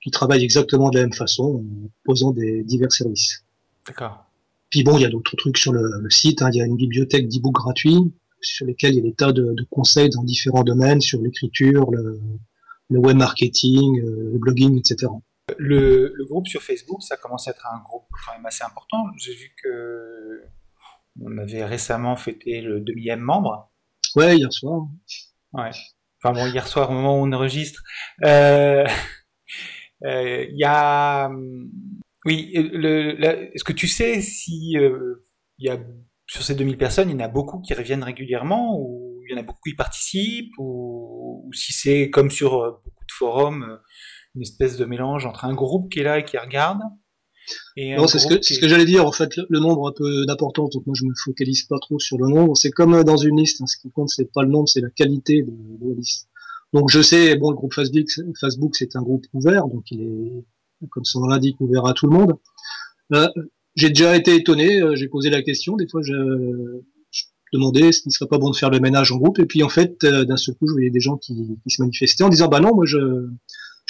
qui 0.03 0.11
travaille 0.11 0.45
exactement 0.45 0.91
de 0.91 0.99
la 0.99 1.05
même 1.05 1.15
façon 1.15 1.65
en 1.65 1.91
posant 2.05 2.33
des 2.33 2.63
divers 2.63 2.93
services. 2.93 3.43
D'accord. 3.87 4.27
Puis 4.69 4.83
bon, 4.85 4.99
il 4.99 5.03
y 5.03 5.07
a 5.07 5.09
d'autres 5.09 5.37
trucs 5.37 5.57
sur 5.57 5.73
le, 5.73 6.11
site. 6.11 6.43
Hein. 6.43 6.51
Il 6.53 6.59
y 6.59 6.61
a 6.61 6.67
une 6.67 6.77
bibliothèque 6.77 7.29
d'e-books 7.29 7.55
gratuits 7.55 8.13
sur 8.43 8.67
lesquels 8.67 8.93
il 8.93 8.97
y 8.97 8.99
a 8.99 9.03
des 9.03 9.15
tas 9.15 9.33
de, 9.33 9.57
conseils 9.71 10.11
dans 10.11 10.23
différents 10.23 10.63
domaines 10.63 11.01
sur 11.01 11.23
l'écriture, 11.23 11.91
le, 11.91 12.21
web 12.91 13.17
marketing, 13.17 14.01
euh, 14.01 14.31
le 14.33 14.39
blogging, 14.39 14.79
etc. 14.79 15.11
Le, 15.59 16.15
groupe 16.29 16.47
sur 16.47 16.63
Facebook, 16.63 17.03
ça 17.03 17.17
commence 17.17 17.49
à 17.49 17.53
être 17.53 17.67
un 17.67 17.83
groupe 17.83 18.07
quand 18.25 18.33
même 18.33 18.47
assez 18.47 18.65
important. 18.65 19.05
J'ai 19.19 19.35
vu 19.35 19.55
que 19.63 20.43
on 21.21 21.39
avait 21.39 21.65
récemment 21.65 22.17
fêté 22.17 22.61
le 22.61 22.81
2000 22.81 23.17
membre. 23.17 23.71
Ouais, 24.17 24.37
hier 24.37 24.53
soir. 24.53 24.87
Ouais. 25.53 25.71
Enfin 26.23 26.33
bon, 26.33 26.47
hier 26.47 26.67
soir, 26.67 26.91
au 26.91 26.95
moment 26.95 27.21
où 27.21 27.27
on 27.27 27.33
enregistre. 27.33 27.83
Euh, 28.25 28.87
euh, 30.05 30.47
il 30.51 30.59
y 30.59 30.65
a. 30.65 31.31
Oui, 32.25 32.53
est-ce 32.55 33.65
que 33.65 33.73
tu 33.73 33.87
sais 33.87 34.23
si 34.23 34.77
il 35.59 35.67
y 35.67 35.69
a 35.69 35.79
sur 36.27 36.43
ces 36.43 36.55
2000 36.55 36.79
personnes, 36.79 37.11
il 37.11 37.13
y 37.13 37.17
en 37.17 37.25
a 37.25 37.29
beaucoup 37.29 37.61
qui 37.61 37.75
reviennent 37.75 38.03
régulièrement 38.03 38.79
ou 38.79 39.21
il 39.27 39.33
y 39.33 39.35
en 39.35 39.41
a 39.41 39.43
beaucoup 39.43 39.61
qui 39.65 39.75
participent 39.75 40.53
ou, 40.59 41.51
si 41.53 41.73
c'est 41.73 42.11
comme 42.11 42.31
sur 42.31 42.63
euh, 42.63 42.71
beaucoup 42.85 43.05
de 43.05 43.13
forums, 43.13 43.63
euh, 43.65 43.77
une 44.35 44.43
espèce 44.43 44.77
de 44.77 44.85
mélange 44.85 45.27
entre 45.27 45.45
un 45.45 45.55
groupe 45.55 45.93
qui 45.93 46.01
est 46.01 46.05
là 46.05 46.19
et 46.19 46.25
qui 46.25 46.39
regarde 46.39 46.81
non, 47.77 48.07
c'est 48.07 48.19
ce 48.19 48.27
que, 48.27 48.43
ce 48.43 48.59
que 48.59 48.69
j'allais 48.69 48.85
dire. 48.85 49.07
En 49.07 49.13
fait, 49.13 49.37
le, 49.37 49.59
nombre 49.59 49.89
un 49.89 49.93
peu 49.93 50.25
d'importance. 50.27 50.71
Donc 50.71 50.87
moi, 50.87 50.95
je 50.99 51.05
me 51.05 51.13
focalise 51.15 51.65
pas 51.65 51.79
trop 51.79 51.99
sur 51.99 52.19
le 52.19 52.29
nombre. 52.29 52.57
C'est 52.57 52.71
comme 52.71 53.05
dans 53.05 53.17
une 53.17 53.39
liste. 53.39 53.61
Hein, 53.61 53.67
ce 53.67 53.77
qui 53.77 53.91
compte, 53.91 54.09
c'est 54.09 54.33
pas 54.33 54.43
le 54.43 54.49
nombre, 54.49 54.69
c'est 54.69 54.81
la 54.81 54.91
qualité 54.91 55.43
de, 55.43 55.53
la 55.87 55.95
liste. 55.95 56.29
Donc 56.73 56.91
je 56.91 57.03
sais, 57.03 57.37
bon, 57.37 57.51
le 57.51 57.57
groupe 57.57 57.73
Facebook, 57.73 58.07
Facebook, 58.41 58.75
c'est 58.77 58.97
un 58.97 59.03
groupe 59.03 59.25
ouvert, 59.33 59.69
donc 59.69 59.85
il 59.93 60.03
est, 60.03 60.89
comme 60.91 61.05
son 61.05 61.21
nom 61.21 61.29
l'indique, 61.29 61.61
ouvert 61.61 61.87
à 61.87 61.93
tout 61.93 62.07
le 62.07 62.13
monde. 62.13 62.33
Euh, 63.13 63.29
j'ai 63.77 63.91
déjà 63.91 64.17
été 64.17 64.35
étonné, 64.35 64.83
euh, 64.83 64.97
j'ai 64.97 65.07
posé 65.07 65.31
la 65.31 65.43
question, 65.43 65.77
des 65.77 65.87
fois 65.87 66.01
je, 66.03 66.13
je 67.13 67.23
demandais 67.53 67.93
ce 67.93 68.03
ne 68.07 68.11
serait 68.11 68.27
pas 68.27 68.39
bon 68.39 68.51
de 68.51 68.57
faire 68.57 68.71
le 68.71 68.81
ménage 68.81 69.13
en 69.13 69.19
groupe, 69.19 69.39
et 69.39 69.47
puis 69.47 69.63
en 69.63 69.69
fait, 69.69 70.03
euh, 70.03 70.25
d'un 70.25 70.37
seul 70.37 70.57
coup, 70.57 70.67
je 70.67 70.73
voyais 70.73 70.91
des 70.91 70.99
gens 70.99 71.17
qui, 71.17 71.57
qui, 71.63 71.71
se 71.71 71.81
manifestaient 71.81 72.25
en 72.25 72.29
disant, 72.29 72.49
bah 72.49 72.59
non, 72.59 72.75
moi 72.75 72.87
je, 72.87 73.29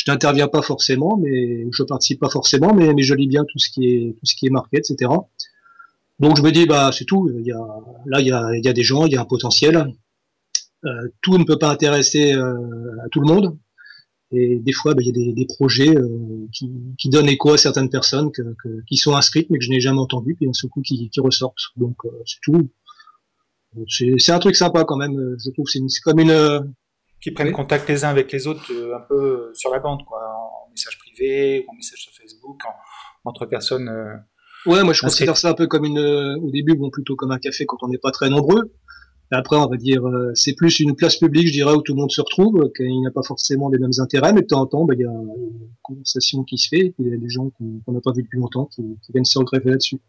je 0.04 0.10
n'interviens 0.10 0.48
pas 0.48 0.62
forcément, 0.62 1.16
mais 1.16 1.66
je 1.72 1.82
participe 1.82 2.20
pas 2.20 2.30
forcément, 2.30 2.74
mais, 2.74 2.94
je 3.02 3.14
lis 3.14 3.26
bien 3.26 3.44
tout 3.44 3.58
ce 3.58 3.70
qui 3.70 3.86
est 3.86 4.16
tout 4.18 4.26
ce 4.26 4.34
qui 4.34 4.46
est 4.46 4.50
marqué, 4.50 4.78
etc. 4.78 5.10
Donc 6.20 6.36
je 6.36 6.42
me 6.42 6.50
dis, 6.52 6.66
bah 6.66 6.90
c'est 6.92 7.04
tout. 7.04 7.30
Il 7.38 7.46
y 7.46 7.52
a, 7.52 7.66
là, 8.06 8.20
il 8.20 8.26
y 8.26 8.32
a, 8.32 8.50
il 8.54 8.64
y 8.64 8.68
a 8.68 8.72
des 8.72 8.82
gens, 8.82 9.06
il 9.06 9.12
y 9.12 9.16
a 9.16 9.20
un 9.20 9.24
potentiel. 9.24 9.92
Euh, 10.84 11.08
tout 11.22 11.38
ne 11.38 11.44
peut 11.44 11.58
pas 11.58 11.70
intéresser 11.70 12.32
à 12.32 13.08
tout 13.10 13.20
le 13.20 13.26
monde. 13.26 13.56
Et 14.36 14.58
des 14.58 14.72
fois, 14.72 14.94
bah, 14.94 15.02
il 15.02 15.06
y 15.06 15.10
a 15.10 15.12
des, 15.12 15.32
des 15.32 15.46
projets 15.46 15.96
euh, 15.96 16.48
qui, 16.52 16.70
qui, 16.98 17.08
donnent 17.08 17.28
écho 17.28 17.52
à 17.52 17.58
certaines 17.58 17.88
personnes 17.88 18.32
que, 18.32 18.42
que, 18.62 18.82
qui 18.86 18.96
sont 18.96 19.14
inscrites, 19.14 19.48
mais 19.50 19.58
que 19.58 19.64
je 19.64 19.70
n'ai 19.70 19.80
jamais 19.80 20.00
entendu, 20.00 20.34
puis 20.34 20.46
d'un 20.46 20.52
seul 20.52 20.70
coup 20.70 20.82
qui, 20.82 21.08
qui 21.10 21.20
ressortent. 21.20 21.56
Donc 21.76 21.96
euh, 22.04 22.10
c'est 22.26 22.40
tout. 22.42 22.68
C'est 23.88 24.32
un 24.32 24.38
truc 24.38 24.56
sympa 24.56 24.84
quand 24.84 24.96
même. 24.96 25.36
Je 25.38 25.50
trouve 25.50 25.66
c'est 25.68 25.80
comme 26.02 26.20
une 26.20 26.30
euh, 26.30 26.60
qui 27.24 27.32
prennent 27.32 27.52
contact 27.52 27.88
les 27.88 28.04
uns 28.04 28.10
avec 28.10 28.30
les 28.30 28.46
autres 28.46 28.70
un 28.70 29.00
peu 29.00 29.50
sur 29.54 29.70
la 29.70 29.80
bande, 29.80 30.04
quoi, 30.04 30.20
en 30.20 30.70
message 30.70 30.98
privé, 30.98 31.64
en 31.68 31.74
message 31.74 31.98
sur 31.98 32.12
Facebook, 32.12 32.60
entre 33.24 33.46
personnes. 33.46 33.88
ouais, 34.66 34.84
moi 34.84 34.92
je 34.92 35.00
considère 35.00 35.36
ça 35.36 35.50
un 35.50 35.54
peu 35.54 35.66
comme 35.66 35.84
une, 35.84 36.38
au 36.42 36.50
début, 36.50 36.74
bon, 36.74 36.90
plutôt 36.90 37.16
comme 37.16 37.32
un 37.32 37.38
café 37.38 37.66
quand 37.66 37.82
on 37.82 37.88
n'est 37.88 37.98
pas 37.98 38.10
très 38.10 38.30
nombreux 38.30 38.70
après, 39.34 39.56
on 39.56 39.66
va 39.66 39.76
dire, 39.76 40.06
euh, 40.06 40.32
c'est 40.34 40.54
plus 40.54 40.80
une 40.80 40.94
place 40.94 41.16
publique, 41.16 41.48
je 41.48 41.52
dirais, 41.52 41.72
où 41.72 41.82
tout 41.82 41.94
le 41.94 42.00
monde 42.00 42.10
se 42.10 42.20
retrouve, 42.20 42.70
qu'il 42.76 42.86
n'y 42.86 43.06
a 43.06 43.10
pas 43.10 43.22
forcément 43.22 43.68
les 43.68 43.78
mêmes 43.78 43.92
intérêts, 43.98 44.32
mais 44.32 44.42
de 44.42 44.46
temps 44.46 44.60
en 44.60 44.66
temps, 44.66 44.84
bah, 44.84 44.94
il 44.96 45.00
y 45.00 45.04
a 45.04 45.10
une 45.10 45.68
conversation 45.82 46.44
qui 46.44 46.58
se 46.58 46.68
fait, 46.68 46.86
et 46.86 46.94
il 46.98 47.08
y 47.08 47.14
a 47.14 47.16
des 47.16 47.28
gens 47.28 47.50
qu'on 47.50 47.92
n'a 47.92 48.00
pas 48.00 48.12
vus 48.12 48.22
depuis 48.22 48.38
longtemps 48.38 48.66
qui, 48.66 48.82
viennent 49.12 49.24
se 49.24 49.38
regretter 49.38 49.70
là-dessus. 49.70 50.00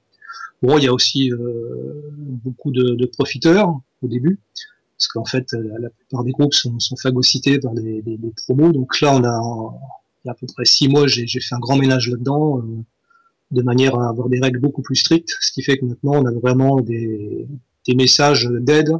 Bon, 0.62 0.78
il 0.78 0.84
y 0.84 0.88
a 0.88 0.94
aussi 0.94 1.32
euh, 1.32 2.02
beaucoup 2.18 2.72
de, 2.72 3.06
profiteurs 3.06 3.80
au 4.02 4.08
début, 4.08 4.40
parce 4.98 5.08
qu'en 5.10 5.26
fait, 5.26 5.52
la, 5.54 5.90
plupart 5.90 6.24
des 6.24 6.32
groupes 6.32 6.54
sont, 6.54 6.78
phagocytés 7.02 7.60
par 7.60 7.74
des, 7.74 8.04
promos. 8.46 8.72
Donc 8.72 9.00
là, 9.02 9.14
on 9.14 9.24
a, 9.24 9.40
il 10.24 10.28
y 10.28 10.30
a 10.30 10.32
à 10.32 10.36
peu 10.36 10.48
près 10.48 10.66
six 10.66 10.88
mois, 10.88 11.08
j'ai 11.08 11.28
fait 11.28 11.56
un 11.56 11.60
grand 11.60 11.78
ménage 11.78 12.10
là-dedans, 12.10 12.60
euh, 12.60 12.84
de 13.52 13.62
manière 13.62 13.96
à 14.00 14.10
avoir 14.10 14.30
des 14.30 14.40
règles 14.40 14.60
beaucoup 14.60 14.82
plus 14.82 14.96
strictes, 14.96 15.36
ce 15.42 15.52
qui 15.52 15.62
fait 15.62 15.78
que 15.78 15.86
maintenant, 15.86 16.14
on 16.14 16.26
a 16.26 16.32
vraiment 16.32 16.80
des, 16.82 17.48
messages 17.90 18.50
d'aide. 18.52 18.92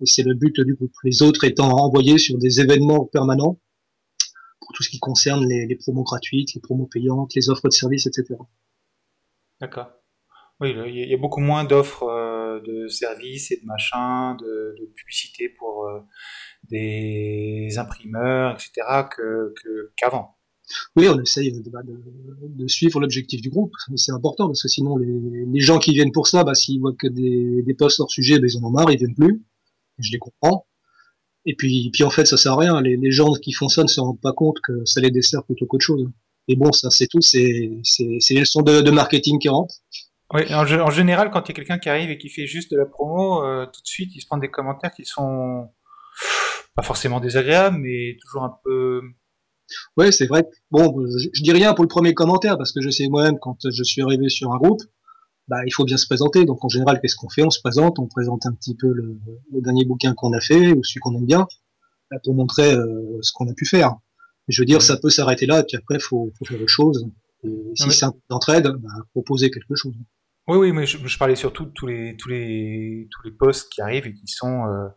Et 0.00 0.06
c'est 0.06 0.22
le 0.22 0.34
but 0.34 0.60
du 0.60 0.74
groupe. 0.74 0.92
Les 1.02 1.22
autres 1.22 1.44
étant 1.44 1.70
envoyés 1.70 2.18
sur 2.18 2.38
des 2.38 2.60
événements 2.60 3.04
permanents 3.06 3.58
pour 4.60 4.72
tout 4.72 4.82
ce 4.82 4.90
qui 4.90 4.98
concerne 4.98 5.48
les, 5.48 5.74
promos 5.76 6.04
gratuites, 6.04 6.54
les 6.54 6.60
promos 6.60 6.86
payantes, 6.86 7.34
les 7.34 7.48
offres 7.48 7.68
de 7.68 7.72
services, 7.72 8.06
etc. 8.06 8.34
D'accord. 9.60 9.90
Oui, 10.60 10.74
il 10.88 11.08
y 11.08 11.14
a 11.14 11.16
beaucoup 11.16 11.40
moins 11.40 11.64
d'offres 11.64 12.02
euh, 12.04 12.60
de 12.60 12.88
services 12.88 13.52
et 13.52 13.60
de 13.60 13.66
machins, 13.66 14.36
de, 14.40 14.90
publicité 14.96 15.48
pour 15.48 15.86
euh, 15.86 16.00
des 16.68 17.78
imprimeurs, 17.78 18.54
etc. 18.54 18.72
qu'avant. 19.96 20.36
oui, 20.96 21.08
on 21.08 21.20
essaye 21.20 21.52
de, 21.52 22.66
suivre 22.66 22.98
l'objectif 23.00 23.40
du 23.40 23.50
groupe. 23.50 23.72
C'est 23.94 24.12
important 24.12 24.48
parce 24.48 24.62
que 24.62 24.68
sinon, 24.68 24.96
les, 24.96 25.60
gens 25.60 25.78
qui 25.78 25.92
viennent 25.92 26.12
pour 26.12 26.26
ça, 26.26 26.42
bah, 26.42 26.54
s'ils 26.54 26.80
voient 26.80 26.96
que 26.98 27.06
des, 27.06 27.62
des 27.62 27.74
posts 27.74 28.00
hors 28.00 28.10
sujet, 28.10 28.40
bah, 28.40 28.46
ils 28.48 28.58
en 28.58 28.66
ont 28.66 28.70
marre, 28.70 28.90
ils 28.90 28.98
viennent 28.98 29.14
plus 29.14 29.44
je 29.98 30.12
les 30.12 30.18
comprends. 30.18 30.66
Et 31.44 31.54
puis, 31.54 31.90
puis 31.92 32.04
en 32.04 32.10
fait, 32.10 32.26
ça 32.26 32.36
sert 32.36 32.52
à 32.52 32.58
rien. 32.58 32.80
Les, 32.80 33.10
gens 33.10 33.32
qui 33.34 33.52
font 33.52 33.68
ça 33.68 33.82
ne 33.82 33.88
se 33.88 34.00
rendent 34.00 34.20
pas 34.20 34.32
compte 34.32 34.56
que 34.62 34.84
ça 34.84 35.00
les 35.00 35.10
dessert 35.10 35.44
plutôt 35.44 35.66
qu'autre 35.66 35.84
chose. 35.84 36.06
Et 36.48 36.56
bon, 36.56 36.72
ça, 36.72 36.90
c'est 36.90 37.06
tout. 37.06 37.20
C'est 37.20 37.40
les 37.40 38.40
leçons 38.40 38.62
de, 38.62 38.90
marketing 38.90 39.38
qui 39.38 39.48
rentrent. 39.48 39.74
Oui, 40.34 40.42
en, 40.54 40.90
général, 40.90 41.30
quand 41.30 41.48
il 41.48 41.48
y 41.48 41.52
a 41.52 41.54
quelqu'un 41.54 41.78
qui 41.78 41.88
arrive 41.88 42.10
et 42.10 42.18
qui 42.18 42.28
fait 42.28 42.46
juste 42.46 42.70
de 42.70 42.76
la 42.76 42.84
promo, 42.84 43.42
euh, 43.44 43.64
tout 43.64 43.80
de 43.80 43.86
suite, 43.86 44.14
il 44.14 44.20
se 44.20 44.26
prend 44.26 44.36
des 44.36 44.50
commentaires 44.50 44.92
qui 44.92 45.06
sont 45.06 45.70
pas 46.76 46.82
forcément 46.82 47.18
désagréables, 47.18 47.78
mais 47.78 48.16
toujours 48.20 48.44
un 48.44 48.54
peu. 48.62 49.00
Ouais, 49.96 50.12
c'est 50.12 50.26
vrai. 50.26 50.44
Bon, 50.70 50.94
je, 51.18 51.28
je 51.32 51.42
dis 51.42 51.52
rien 51.52 51.72
pour 51.72 51.82
le 51.82 51.88
premier 51.88 52.12
commentaire 52.14 52.58
parce 52.58 52.72
que 52.72 52.80
je 52.80 52.90
sais 52.90 53.08
moi-même 53.08 53.38
quand 53.38 53.56
je 53.70 53.82
suis 53.82 54.02
arrivé 54.02 54.28
sur 54.28 54.52
un 54.52 54.58
groupe, 54.58 54.82
bah, 55.48 55.64
il 55.66 55.72
faut 55.72 55.84
bien 55.84 55.96
se 55.96 56.06
présenter. 56.06 56.44
Donc 56.44 56.64
en 56.64 56.68
général, 56.68 57.00
qu'est-ce 57.00 57.16
qu'on 57.16 57.30
fait? 57.30 57.42
On 57.42 57.50
se 57.50 57.60
présente, 57.60 57.98
on 57.98 58.06
présente 58.06 58.46
un 58.46 58.52
petit 58.52 58.76
peu 58.76 58.92
le, 58.92 59.18
dernier 59.50 59.84
bouquin 59.84 60.14
qu'on 60.14 60.32
a 60.32 60.40
fait 60.40 60.72
ou 60.72 60.84
celui 60.84 61.00
qu'on 61.00 61.16
aime 61.16 61.26
bien, 61.26 61.46
bah, 62.10 62.18
pour 62.22 62.34
montrer 62.34 62.74
euh, 62.74 63.18
ce 63.22 63.32
qu'on 63.32 63.48
a 63.48 63.54
pu 63.54 63.64
faire. 63.64 63.96
Je 64.48 64.62
veux 64.62 64.66
dire, 64.66 64.80
ça 64.82 64.96
peut 64.96 65.10
s'arrêter 65.10 65.46
là, 65.46 65.60
et 65.60 65.64
puis 65.64 65.76
après, 65.76 65.96
il 65.96 66.00
faut, 66.00 66.32
faut, 66.38 66.44
faire 66.44 66.60
autre 66.60 66.68
chose. 66.68 67.06
Et 67.44 67.50
si 67.74 67.90
c'est 67.90 68.06
un 68.06 68.14
d'entraide, 68.30 68.68
bah, 68.68 68.88
proposer 69.12 69.50
quelque 69.50 69.74
chose. 69.74 69.94
Oui, 70.48 70.56
oui, 70.56 70.72
mais 70.72 70.86
je, 70.86 71.18
parlais 71.18 71.36
surtout 71.36 71.66
de 71.66 71.70
tous 71.70 71.86
les 71.86 72.16
tous 72.16 72.30
les 72.30 73.06
tous 73.10 73.22
les 73.22 73.32
posts 73.32 73.70
qui 73.70 73.82
arrivent 73.82 74.06
et 74.06 74.14
qui 74.14 74.26
sont 74.26 74.66
euh, 74.66 74.88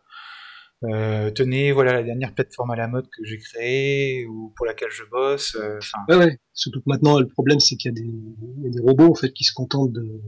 euh, 0.84 1.30
tenez, 1.30 1.72
voilà 1.72 1.92
la 1.92 2.02
dernière 2.02 2.34
plateforme 2.34 2.70
à 2.72 2.76
la 2.76 2.88
mode 2.88 3.06
que 3.06 3.22
j'ai 3.24 3.38
créée 3.38 4.26
ou 4.26 4.52
pour 4.56 4.66
laquelle 4.66 4.90
je 4.90 5.04
bosse. 5.04 5.54
Euh, 5.54 5.78
ouais, 6.08 6.16
ouais. 6.16 6.38
Surtout 6.54 6.80
que 6.80 6.86
maintenant, 6.86 7.20
le 7.20 7.28
problème, 7.28 7.60
c'est 7.60 7.76
qu'il 7.76 7.92
y, 7.92 8.66
a 8.66 8.70
des 8.70 8.80
robots 8.80 9.10
en 9.10 9.14
fait 9.14 9.32
qui 9.32 9.44
se 9.44 9.52
contentent 9.52 9.92
de 9.92 10.20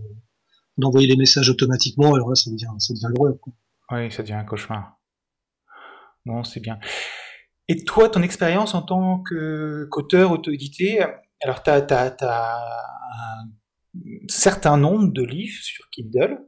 d'envoyer 0.76 1.08
les 1.08 1.16
messages 1.16 1.50
automatiquement. 1.50 2.14
Alors 2.14 2.28
là, 2.28 2.34
ça 2.34 2.50
devient, 2.50 2.68
ça 2.78 2.94
devient. 2.94 3.38
Oui, 3.90 4.12
ça 4.12 4.22
devient 4.22 4.34
un 4.34 4.44
cauchemar. 4.44 4.98
Bon, 6.26 6.44
c'est 6.44 6.60
bien. 6.60 6.78
Et 7.68 7.84
toi, 7.84 8.08
ton 8.08 8.22
expérience 8.22 8.74
en 8.74 8.82
tant 8.82 9.22
qu'auteur 9.22 10.32
auto-édité, 10.32 11.04
alors 11.42 11.62
tu 11.62 11.70
as, 11.70 12.16
un 12.20 13.48
certain 14.28 14.76
nombre 14.76 15.12
de 15.12 15.22
livres 15.22 15.62
sur 15.62 15.88
Kindle. 15.90 16.38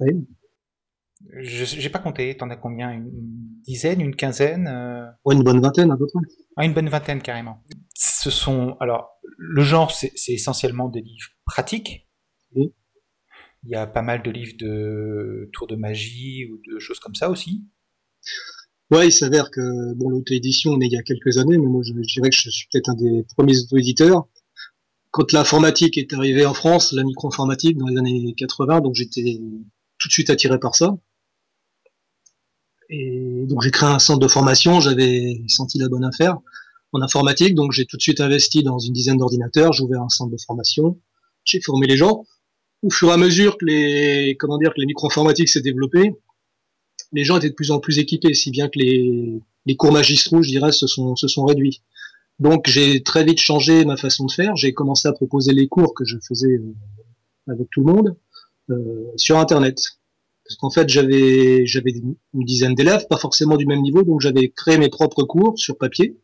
Oui. 0.00 0.26
Je 1.38 1.80
n'ai 1.80 1.88
pas 1.88 1.98
compté, 1.98 2.36
t'en 2.36 2.50
as 2.50 2.56
combien? 2.56 2.90
Une, 2.90 3.10
dizaine, 3.64 4.00
une 4.00 4.14
quinzaine 4.14 4.68
euh? 4.68 5.06
une 5.32 5.42
bonne 5.42 5.60
vingtaine 5.60 5.90
à 5.90 5.96
peu 5.96 6.06
près. 6.06 6.22
Ah, 6.56 6.64
une 6.64 6.74
bonne 6.74 6.88
vingtaine 6.88 7.22
carrément. 7.22 7.64
Ce 7.94 8.30
sont, 8.30 8.76
alors, 8.80 9.18
le 9.38 9.62
genre, 9.62 9.90
c'est 9.90 10.12
essentiellement 10.28 10.88
des 10.88 11.00
livres 11.00 11.30
pratiques. 11.44 12.08
Oui. 12.54 12.72
Il 13.64 13.70
y 13.70 13.74
a 13.74 13.86
pas 13.86 14.02
mal 14.02 14.22
de 14.22 14.30
livres 14.30 14.56
de 14.58 15.50
tours 15.52 15.66
de 15.66 15.74
magie 15.74 16.48
ou 16.50 16.60
de 16.70 16.78
choses 16.78 17.00
comme 17.00 17.14
ça 17.14 17.30
aussi. 17.30 17.64
Ouais, 18.92 19.08
il 19.08 19.12
s'avère 19.12 19.50
que 19.50 19.94
bon, 19.94 20.10
l'auto-édition, 20.10 20.72
on 20.72 20.80
est 20.80 20.86
il 20.86 20.92
y 20.92 20.98
a 20.98 21.02
quelques 21.02 21.38
années, 21.38 21.58
mais 21.58 21.66
moi 21.66 21.82
je, 21.82 21.92
dirais 21.92 22.30
que 22.30 22.36
je 22.36 22.50
suis 22.50 22.68
peut-être 22.70 22.90
un 22.90 22.94
des 22.94 23.24
premiers 23.36 23.58
auto-éditeurs. 23.58 24.28
Quand 25.16 25.32
l'informatique 25.32 25.96
est 25.96 26.12
arrivée 26.12 26.44
en 26.44 26.52
France, 26.52 26.92
la 26.92 27.02
micro-informatique 27.02 27.78
dans 27.78 27.86
les 27.86 27.96
années 27.96 28.34
80, 28.36 28.82
donc 28.82 28.94
j'étais 28.96 29.40
tout 29.96 30.08
de 30.08 30.12
suite 30.12 30.28
attiré 30.28 30.60
par 30.60 30.74
ça. 30.74 30.98
Et 32.90 33.46
donc 33.46 33.62
j'ai 33.62 33.70
créé 33.70 33.88
un 33.88 33.98
centre 33.98 34.20
de 34.20 34.28
formation, 34.28 34.78
j'avais 34.78 35.40
senti 35.48 35.78
la 35.78 35.88
bonne 35.88 36.04
affaire 36.04 36.36
en 36.92 37.00
informatique, 37.00 37.54
donc 37.54 37.72
j'ai 37.72 37.86
tout 37.86 37.96
de 37.96 38.02
suite 38.02 38.20
investi 38.20 38.62
dans 38.62 38.78
une 38.78 38.92
dizaine 38.92 39.16
d'ordinateurs, 39.16 39.72
j'ai 39.72 39.84
ouvert 39.84 40.02
un 40.02 40.10
centre 40.10 40.30
de 40.30 40.36
formation, 40.36 41.00
j'ai 41.44 41.62
formé 41.62 41.86
les 41.86 41.96
gens. 41.96 42.26
Au 42.82 42.90
fur 42.90 43.08
et 43.08 43.12
à 43.12 43.16
mesure 43.16 43.56
que 43.56 43.64
les 43.64 44.36
comment 44.38 44.58
dire 44.58 44.74
que 44.74 44.80
les 44.80 44.86
micro-informatiques 44.86 45.48
s'est 45.48 45.62
développé, 45.62 46.12
les 47.12 47.24
gens 47.24 47.38
étaient 47.38 47.48
de 47.48 47.54
plus 47.54 47.70
en 47.70 47.80
plus 47.80 47.98
équipés, 47.98 48.34
si 48.34 48.50
bien 48.50 48.68
que 48.68 48.78
les, 48.78 49.76
cours 49.78 49.92
magistraux, 49.92 50.42
je 50.42 50.50
dirais, 50.50 50.72
se 50.72 50.86
sont 50.86 51.44
réduits. 51.46 51.80
Donc 52.38 52.66
j'ai 52.68 53.02
très 53.02 53.24
vite 53.24 53.40
changé 53.40 53.84
ma 53.84 53.96
façon 53.96 54.26
de 54.26 54.32
faire. 54.32 54.56
J'ai 54.56 54.72
commencé 54.72 55.08
à 55.08 55.12
proposer 55.12 55.52
les 55.52 55.68
cours 55.68 55.94
que 55.94 56.04
je 56.04 56.18
faisais 56.18 56.54
euh, 56.54 56.74
avec 57.48 57.68
tout 57.70 57.80
le 57.80 57.92
monde 57.92 58.16
sur 59.16 59.38
Internet. 59.38 59.78
Parce 60.44 60.56
qu'en 60.56 60.70
fait, 60.70 60.88
j'avais 60.88 61.66
j'avais 61.66 61.92
une 61.92 62.44
dizaine 62.44 62.74
d'élèves, 62.74 63.06
pas 63.08 63.16
forcément 63.16 63.56
du 63.56 63.66
même 63.66 63.80
niveau, 63.80 64.02
donc 64.02 64.20
j'avais 64.20 64.48
créé 64.48 64.78
mes 64.78 64.88
propres 64.88 65.22
cours 65.22 65.58
sur 65.58 65.78
papier 65.78 66.16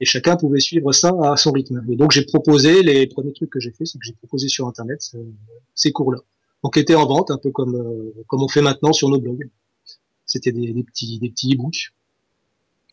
et 0.00 0.06
chacun 0.06 0.36
pouvait 0.36 0.60
suivre 0.60 0.92
ça 0.92 1.12
à 1.22 1.36
son 1.36 1.52
rythme. 1.52 1.84
Et 1.90 1.96
donc 1.96 2.10
j'ai 2.10 2.24
proposé 2.24 2.82
les 2.82 3.06
premiers 3.06 3.32
trucs 3.32 3.50
que 3.50 3.60
j'ai 3.60 3.70
fait, 3.70 3.84
c'est 3.84 3.98
que 3.98 4.04
j'ai 4.04 4.14
proposé 4.14 4.48
sur 4.48 4.66
internet 4.66 5.00
ces 5.74 5.92
cours-là. 5.92 6.18
Donc 6.64 6.76
étaient 6.76 6.94
en 6.94 7.06
vente 7.06 7.30
un 7.30 7.38
peu 7.38 7.50
comme 7.50 7.76
euh, 7.76 8.24
comme 8.26 8.42
on 8.42 8.48
fait 8.48 8.62
maintenant 8.62 8.92
sur 8.92 9.08
nos 9.10 9.20
blogs. 9.20 9.48
C'était 10.24 10.52
des, 10.52 10.72
des, 10.72 10.84
petits 10.84 11.18
des 11.18 11.28
petits 11.28 11.54
e-books. 11.54 11.92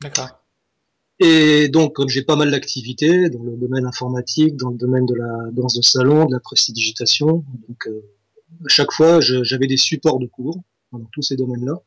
D'accord. 0.02 0.30
Et 1.20 1.68
donc 1.70 1.94
comme 1.96 2.10
j'ai 2.10 2.22
pas 2.22 2.36
mal 2.36 2.52
d'activités 2.52 3.30
dans 3.30 3.44
le 3.44 3.58
domaine 3.58 3.86
informatique, 3.86 4.56
dans 4.56 4.70
le 4.70 4.78
domaine 4.78 5.06
de 5.06 5.16
la 5.16 5.50
danse 5.52 5.76
de 5.76 5.82
salon, 5.82 6.26
de 6.26 6.34
la 6.34 6.40
prestidigitation, 6.40 7.44
donc 7.68 7.88
euh, 7.88 8.02
à 8.66 8.70
chaque 8.70 8.92
fois, 8.92 9.20
j'avais 9.20 9.68
des 9.68 9.78
supports 9.78 10.20
de 10.20 10.28
cours 10.28 10.62
dans 10.92 11.04
tous 11.12 11.22
ces 11.22 11.36
domaines-là 11.36 11.82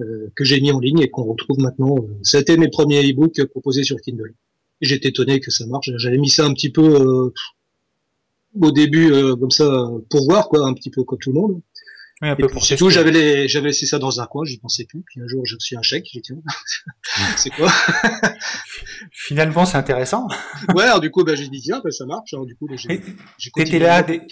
euh, 0.00 0.32
que 0.34 0.44
j'ai 0.44 0.60
mis 0.60 0.72
en 0.72 0.78
ligne 0.78 1.00
et 1.00 1.10
qu'on 1.10 1.24
retrouve 1.24 1.58
maintenant. 1.58 1.96
Été 2.34 2.56
mes 2.56 2.68
premiers 2.68 3.02
e-books 3.08 3.44
proposés 3.46 3.84
sur 3.84 4.00
Kindle. 4.00 4.34
J'étais 4.80 5.08
étonné 5.08 5.40
que 5.40 5.50
ça 5.50 5.66
marche. 5.66 5.90
J'avais 5.96 6.18
mis 6.18 6.28
ça 6.28 6.44
un 6.44 6.52
petit 6.52 6.70
peu 6.70 6.82
euh, 6.82 7.32
au 8.60 8.70
début 8.70 9.10
comme 9.38 9.50
ça 9.50 9.90
pour 10.08 10.24
voir 10.24 10.48
quoi, 10.48 10.66
un 10.66 10.74
petit 10.74 10.90
peu 10.90 11.02
comme 11.02 11.18
tout 11.18 11.32
le 11.32 11.40
monde. 11.40 11.60
Oui, 12.22 12.28
un 12.28 12.36
peu 12.36 12.46
pour 12.46 12.66
tout, 12.66 12.88
j'avais 12.88 13.10
les, 13.10 13.46
j'avais 13.46 13.68
laissé 13.68 13.84
ça 13.84 13.98
dans 13.98 14.20
un 14.20 14.26
coin, 14.26 14.42
j'y 14.46 14.58
pensais 14.58 14.86
plus. 14.86 15.02
Puis 15.02 15.20
un 15.20 15.28
jour, 15.28 15.44
j'ai 15.44 15.56
reçu 15.56 15.76
un 15.76 15.82
chèque, 15.82 16.06
j'ai 16.10 16.20
dit 16.20 16.32
tiens, 16.32 16.42
c'est 17.36 17.50
quoi? 17.50 17.70
Finalement, 19.12 19.66
c'est 19.66 19.76
intéressant. 19.76 20.26
ouais, 20.74 20.84
alors 20.84 21.00
du 21.00 21.10
coup, 21.10 21.24
bah, 21.24 21.34
j'ai 21.34 21.48
dit 21.48 21.60
tiens, 21.60 21.82
bah, 21.84 21.90
ça 21.90 22.06
marche. 22.06 22.32
Alors 22.32 22.46
du 22.46 22.56
coup, 22.56 22.66
bah, 22.68 22.76
j'ai, 22.76 23.02
j'ai 23.38 23.78
là, 23.78 24.02
des, 24.02 24.22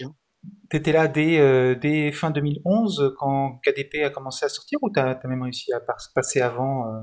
tu 0.70 0.76
étais 0.76 0.92
là 0.92 1.08
dès, 1.08 1.38
euh, 1.38 1.74
dès, 1.74 2.10
fin 2.10 2.30
2011 2.30 3.14
quand 3.18 3.60
KDP 3.62 4.02
a 4.04 4.10
commencé 4.10 4.46
à 4.46 4.48
sortir 4.48 4.78
ou 4.82 4.90
tu 4.90 4.98
as, 4.98 5.20
même 5.24 5.42
réussi 5.42 5.72
à 5.72 5.80
passer 6.14 6.40
avant 6.40 6.88
euh? 6.88 7.00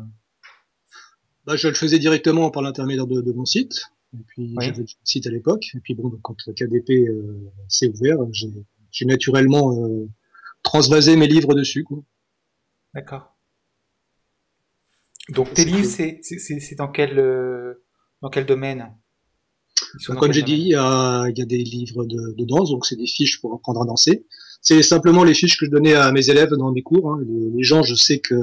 Bah, 1.45 1.55
Je 1.55 1.67
le 1.67 1.73
faisais 1.75 1.99
directement 1.99 2.49
par 2.49 2.63
l'intermédiaire 2.63 3.07
de, 3.07 3.31
mon 3.33 3.45
site. 3.45 3.91
Et 4.13 4.23
puis 4.27 4.55
j'avais 4.59 4.79
le 4.79 4.85
site 5.03 5.27
à 5.27 5.29
l'époque. 5.29 5.65
Et 5.75 5.79
puis 5.79 5.93
bon, 5.93 6.11
quand 6.23 6.35
KDP 6.55 7.07
euh, 7.07 7.51
s'est 7.67 7.87
ouvert, 7.87 8.17
j'ai 8.91 9.05
naturellement 9.05 9.77
transvasé 10.63 11.15
mes 11.15 11.27
livres 11.27 11.53
dessus. 11.53 11.85
D'accord. 12.93 13.35
Donc 15.29 15.53
tes 15.53 15.65
livres, 15.65 15.87
c'est 15.87 16.75
dans 16.75 16.89
quel, 16.89 17.15
dans 18.21 18.29
quel 18.29 18.45
domaine? 18.45 18.93
Comme 20.07 20.31
j'ai 20.31 20.41
dit, 20.41 20.55
il 20.55 20.67
y, 20.67 20.75
a, 20.75 21.31
des 21.31 21.57
livres 21.57 22.05
de, 22.05 22.45
danse, 22.45 22.69
donc 22.69 22.85
c'est 22.85 22.95
des 22.95 23.07
fiches 23.07 23.41
pour 23.41 23.53
apprendre 23.53 23.81
à 23.81 23.85
danser. 23.85 24.25
C'est 24.61 24.81
simplement 24.83 25.23
les 25.23 25.33
fiches 25.33 25.57
que 25.57 25.65
je 25.65 25.71
donnais 25.71 25.93
à 25.93 26.11
mes 26.11 26.29
élèves 26.29 26.51
dans 26.51 26.71
mes 26.71 26.83
cours. 26.83 27.11
Hein. 27.11 27.21
Les, 27.55 27.63
gens, 27.63 27.83
je 27.83 27.95
sais 27.95 28.19
que 28.19 28.35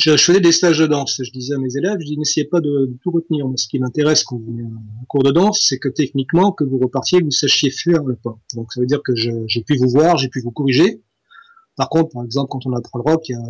je, 0.00 0.16
faisais 0.16 0.40
des 0.40 0.52
stages 0.52 0.78
de 0.78 0.86
danse. 0.86 1.20
Je 1.22 1.30
disais 1.30 1.54
à 1.54 1.58
mes 1.58 1.76
élèves, 1.76 1.98
je 2.00 2.14
n'essayez 2.14 2.46
pas 2.46 2.60
de, 2.60 2.96
tout 3.02 3.10
retenir. 3.10 3.48
Mais 3.48 3.56
ce 3.56 3.68
qui 3.68 3.78
m'intéresse 3.78 4.24
quand 4.24 4.36
vous 4.36 4.46
venez 4.46 4.64
un 4.64 5.04
cours 5.08 5.22
de 5.22 5.30
danse, 5.30 5.64
c'est 5.68 5.78
que 5.78 5.88
techniquement, 5.88 6.52
que 6.52 6.64
vous 6.64 6.78
repartiez, 6.78 7.20
vous 7.20 7.30
sachiez 7.30 7.70
faire 7.70 8.02
le 8.04 8.16
pas. 8.16 8.38
Donc 8.54 8.72
ça 8.72 8.80
veut 8.80 8.86
dire 8.86 9.02
que 9.02 9.14
j'ai 9.14 9.62
pu 9.62 9.76
vous 9.76 9.88
voir, 9.88 10.16
j'ai 10.18 10.28
pu 10.28 10.40
vous 10.40 10.50
corriger. 10.50 11.02
Par 11.76 11.88
contre, 11.88 12.10
par 12.10 12.24
exemple, 12.24 12.48
quand 12.50 12.66
on 12.66 12.72
apprend 12.74 12.98
le 12.98 13.10
rock, 13.10 13.28
il 13.28 13.32
y 13.32 13.34
a 13.36 13.42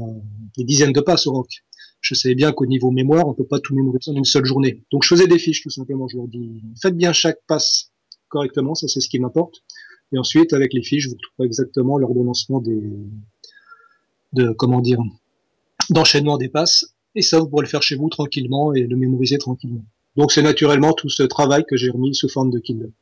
des 0.57 0.65
dizaines 0.65 0.93
de 0.93 1.01
passes 1.01 1.27
au 1.27 1.33
rock 1.33 1.63
je 2.01 2.15
savais 2.15 2.35
bien 2.35 2.53
qu'au 2.53 2.67
niveau 2.67 2.91
mémoire, 2.91 3.27
on 3.29 3.35
peut 3.35 3.47
pas 3.47 3.61
tout 3.61 3.75
mémoriser 3.75 4.11
en 4.11 4.15
une 4.15 4.25
seule 4.25 4.45
journée. 4.45 4.83
Donc 4.91 5.05
je 5.05 5.09
faisais 5.09 5.27
des 5.27 5.39
fiches 5.39 5.63
tout 5.63 5.71
simplement. 5.71 6.09
Je 6.09 6.17
leur 6.17 6.29
dis 6.29 6.63
faites 6.81 6.97
bien 6.97 7.13
chaque 7.13 7.39
passe 7.47 7.93
correctement, 8.29 8.75
ça 8.75 8.89
c'est 8.89 9.01
ce 9.01 9.09
qui 9.09 9.19
m'apporte. 9.19 9.63
Et 10.13 10.19
ensuite, 10.19 10.53
avec 10.53 10.73
les 10.73 10.83
fiches, 10.83 11.09
vous 11.09 11.15
trouverez 11.15 11.47
exactement 11.47 11.99
l'ordonnancement 11.99 12.61
des, 12.61 12.83
de 14.33 14.53
comment 14.53 14.81
dire, 14.81 15.01
d'enchaînement 15.91 16.39
des 16.39 16.49
passes. 16.49 16.95
Et 17.15 17.23
ça, 17.23 17.39
vous 17.39 17.49
pourrez 17.49 17.65
le 17.65 17.69
faire 17.69 17.83
chez 17.83 17.97
vous 17.97 18.09
tranquillement 18.09 18.73
et 18.73 18.83
le 18.83 18.97
mémoriser 18.97 19.39
tranquillement. 19.39 19.85
Donc 20.17 20.33
c'est 20.33 20.43
naturellement 20.43 20.93
tout 20.93 21.09
ce 21.09 21.23
travail 21.23 21.65
que 21.69 21.77
j'ai 21.77 21.91
remis 21.91 22.15
sous 22.15 22.29
forme 22.29 22.51
de 22.51 22.59
Kindle. 22.59 22.93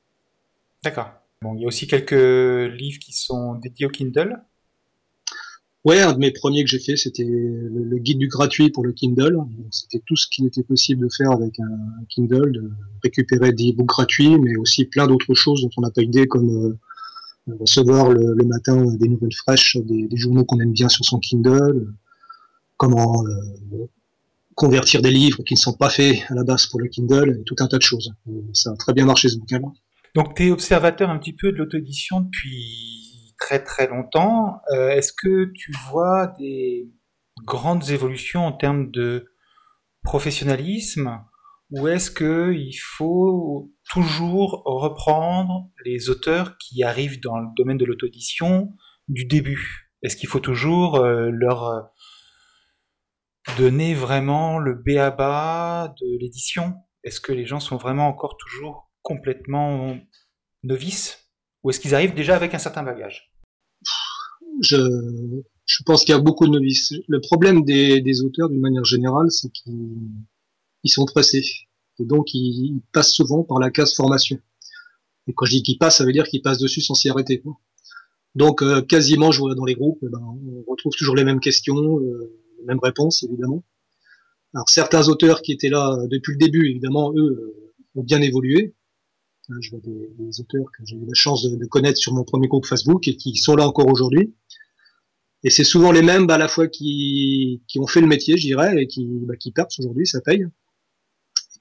D'accord. 0.82 1.10
Bon, 1.42 1.54
il 1.54 1.62
y 1.62 1.64
a 1.64 1.68
aussi 1.68 1.86
quelques 1.86 2.12
livres 2.12 2.98
qui 2.98 3.12
sont 3.12 3.54
dédiés 3.54 3.86
au 3.86 3.90
Kindle. 3.90 4.40
Ouais, 5.84 6.00
un 6.00 6.12
de 6.12 6.18
mes 6.18 6.32
premiers 6.32 6.64
que 6.64 6.70
j'ai 6.70 6.80
fait, 6.80 6.96
c'était 6.96 7.24
le, 7.24 7.98
guide 7.98 8.18
du 8.18 8.28
gratuit 8.28 8.70
pour 8.70 8.84
le 8.84 8.92
Kindle. 8.92 9.38
C'était 9.70 10.02
tout 10.04 10.16
ce 10.16 10.26
qui 10.28 10.44
était 10.44 10.64
possible 10.64 11.04
de 11.06 11.08
faire 11.12 11.30
avec 11.30 11.58
un, 11.60 12.04
Kindle, 12.08 12.52
de 12.52 12.70
récupérer 13.02 13.52
des 13.52 13.70
e-books 13.70 13.86
gratuits, 13.86 14.38
mais 14.38 14.56
aussi 14.56 14.84
plein 14.84 15.06
d'autres 15.06 15.34
choses 15.34 15.62
dont 15.62 15.70
on 15.76 15.82
n'a 15.82 15.90
pas 15.90 16.02
idée, 16.02 16.26
comme 16.26 16.50
euh, 16.50 17.54
recevoir 17.60 18.10
le, 18.10 18.34
matin 18.44 18.84
des 18.96 19.08
nouvelles 19.08 19.34
fraîches, 19.34 19.76
des, 19.76 20.08
journaux 20.14 20.44
qu'on 20.44 20.60
aime 20.60 20.72
bien 20.72 20.88
sur 20.88 21.04
son 21.04 21.20
Kindle, 21.20 21.86
comment 22.78 23.22
euh, 23.24 23.86
convertir 24.54 25.02
des 25.02 25.10
livres 25.10 25.42
qui 25.44 25.54
ne 25.54 25.58
sont 25.58 25.74
pas 25.74 25.90
faits 25.90 26.22
à 26.30 26.34
la 26.34 26.44
base 26.44 26.66
pour 26.66 26.80
le 26.80 26.88
Kindle, 26.88 27.42
tout 27.44 27.56
un 27.60 27.68
tas 27.68 27.76
de 27.76 27.82
choses. 27.82 28.14
ça 28.54 28.70
a 28.70 28.76
très 28.76 28.94
bien 28.94 29.04
marché 29.04 29.28
ce 29.28 29.36
bouquin-là. 29.38 29.68
Donc 30.14 30.34
tu 30.34 30.46
es 30.46 30.50
observateur 30.50 31.10
un 31.10 31.18
petit 31.18 31.34
peu 31.34 31.52
de 31.52 31.58
l'auto-édition 31.58 32.20
depuis 32.22 33.34
très 33.38 33.62
très 33.62 33.86
longtemps. 33.86 34.60
Euh, 34.72 34.88
est-ce 34.90 35.12
que 35.12 35.52
tu 35.54 35.72
vois 35.90 36.34
des 36.38 36.90
grandes 37.44 37.90
évolutions 37.90 38.46
en 38.46 38.52
termes 38.52 38.90
de 38.90 39.26
professionnalisme 40.02 41.20
ou 41.70 41.86
est-ce 41.86 42.10
qu'il 42.10 42.78
faut 42.80 43.70
toujours 43.90 44.62
reprendre 44.64 45.68
les 45.84 46.08
auteurs 46.08 46.56
qui 46.56 46.82
arrivent 46.82 47.20
dans 47.20 47.38
le 47.38 47.46
domaine 47.56 47.76
de 47.76 47.84
l'auto-édition 47.84 48.72
du 49.08 49.26
début? 49.26 49.92
Est-ce 50.02 50.16
qu'il 50.16 50.28
faut 50.28 50.40
toujours 50.40 50.96
euh, 50.96 51.28
leur 51.30 51.64
euh, 51.64 51.80
donner 53.56 53.94
vraiment 53.94 54.58
le 54.58 54.74
B 54.74 54.98
à 54.98 55.10
bas 55.10 55.94
de 56.00 56.18
l'édition? 56.18 56.74
Est-ce 57.04 57.20
que 57.20 57.32
les 57.32 57.46
gens 57.46 57.60
sont 57.60 57.76
vraiment 57.76 58.08
encore 58.08 58.36
toujours 58.36 58.90
complètement 59.02 59.98
novices? 60.62 61.30
Ou 61.62 61.70
est-ce 61.70 61.80
qu'ils 61.80 61.94
arrivent 61.94 62.14
déjà 62.14 62.36
avec 62.36 62.54
un 62.54 62.58
certain 62.58 62.82
bagage? 62.82 63.32
Je, 64.62 65.82
pense 65.86 66.04
qu'il 66.04 66.14
y 66.14 66.18
a 66.18 66.20
beaucoup 66.20 66.46
de 66.46 66.52
novices. 66.52 66.92
Le 67.06 67.20
problème 67.20 67.64
des, 67.64 68.22
auteurs, 68.22 68.48
d'une 68.48 68.60
manière 68.60 68.84
générale, 68.84 69.30
c'est 69.30 69.50
qu'ils 69.50 69.98
ils 70.84 70.90
sont 70.90 71.06
pressés. 71.06 71.44
Et 72.00 72.04
donc, 72.04 72.32
ils, 72.34 72.80
passent 72.92 73.12
souvent 73.12 73.42
par 73.42 73.58
la 73.58 73.70
case 73.70 73.94
formation. 73.94 74.38
Et 75.26 75.32
quand 75.34 75.46
je 75.46 75.52
dis 75.52 75.62
qu'ils 75.62 75.78
passent, 75.78 75.98
ça 75.98 76.04
veut 76.04 76.12
dire 76.12 76.26
qu'ils 76.26 76.42
passent 76.42 76.58
dessus 76.58 76.80
sans 76.80 76.94
s'y 76.94 77.08
arrêter. 77.08 77.42
Donc, 78.34 78.62
euh, 78.62 78.82
quasiment, 78.82 79.32
je 79.32 79.40
vois 79.40 79.54
dans 79.54 79.64
les 79.64 79.74
groupes, 79.74 79.98
eh 80.02 80.08
ben, 80.08 80.20
on 80.20 80.70
retrouve 80.70 80.92
toujours 80.96 81.16
les 81.16 81.24
mêmes 81.24 81.40
questions, 81.40 81.98
euh, 82.00 82.37
les 82.58 82.64
mêmes 82.64 82.80
réponses, 82.82 83.22
évidemment. 83.22 83.64
Alors, 84.54 84.68
certains 84.68 85.08
auteurs 85.08 85.42
qui 85.42 85.52
étaient 85.52 85.68
là 85.68 85.96
depuis 86.10 86.32
le 86.32 86.38
début, 86.38 86.68
évidemment, 86.70 87.12
eux, 87.14 87.18
euh, 87.18 87.74
ont 87.96 88.02
bien 88.02 88.20
évolué. 88.22 88.74
Je 89.60 89.70
vois 89.70 89.80
des, 89.80 90.40
auteurs 90.40 90.66
que 90.76 90.84
j'ai 90.84 90.96
eu 90.96 91.06
la 91.06 91.14
chance 91.14 91.42
de, 91.42 91.66
connaître 91.66 91.98
sur 91.98 92.12
mon 92.12 92.22
premier 92.22 92.48
groupe 92.48 92.66
Facebook 92.66 93.08
et 93.08 93.16
qui 93.16 93.34
sont 93.36 93.56
là 93.56 93.66
encore 93.66 93.88
aujourd'hui. 93.88 94.34
Et 95.42 95.50
c'est 95.50 95.64
souvent 95.64 95.90
les 95.90 96.02
mêmes, 96.02 96.26
bah, 96.26 96.34
à 96.34 96.38
la 96.38 96.48
fois 96.48 96.68
qui, 96.68 97.62
qui 97.66 97.78
ont 97.78 97.86
fait 97.86 98.00
le 98.00 98.06
métier, 98.06 98.36
je 98.36 98.46
dirais, 98.46 98.82
et 98.82 98.86
qui, 98.86 99.06
bah, 99.22 99.36
qui 99.36 99.52
percent 99.52 99.78
aujourd'hui, 99.78 100.06
ça 100.06 100.20
paye, 100.20 100.46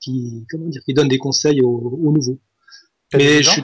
qui, 0.02 0.46
comment 0.50 0.68
dire, 0.68 0.82
qui 0.84 0.94
donnent 0.94 1.08
des 1.08 1.18
conseils 1.18 1.62
aux, 1.62 1.78
aux 1.78 2.12
nouveaux. 2.12 2.40
Mais 3.14 3.42
je, 3.42 3.62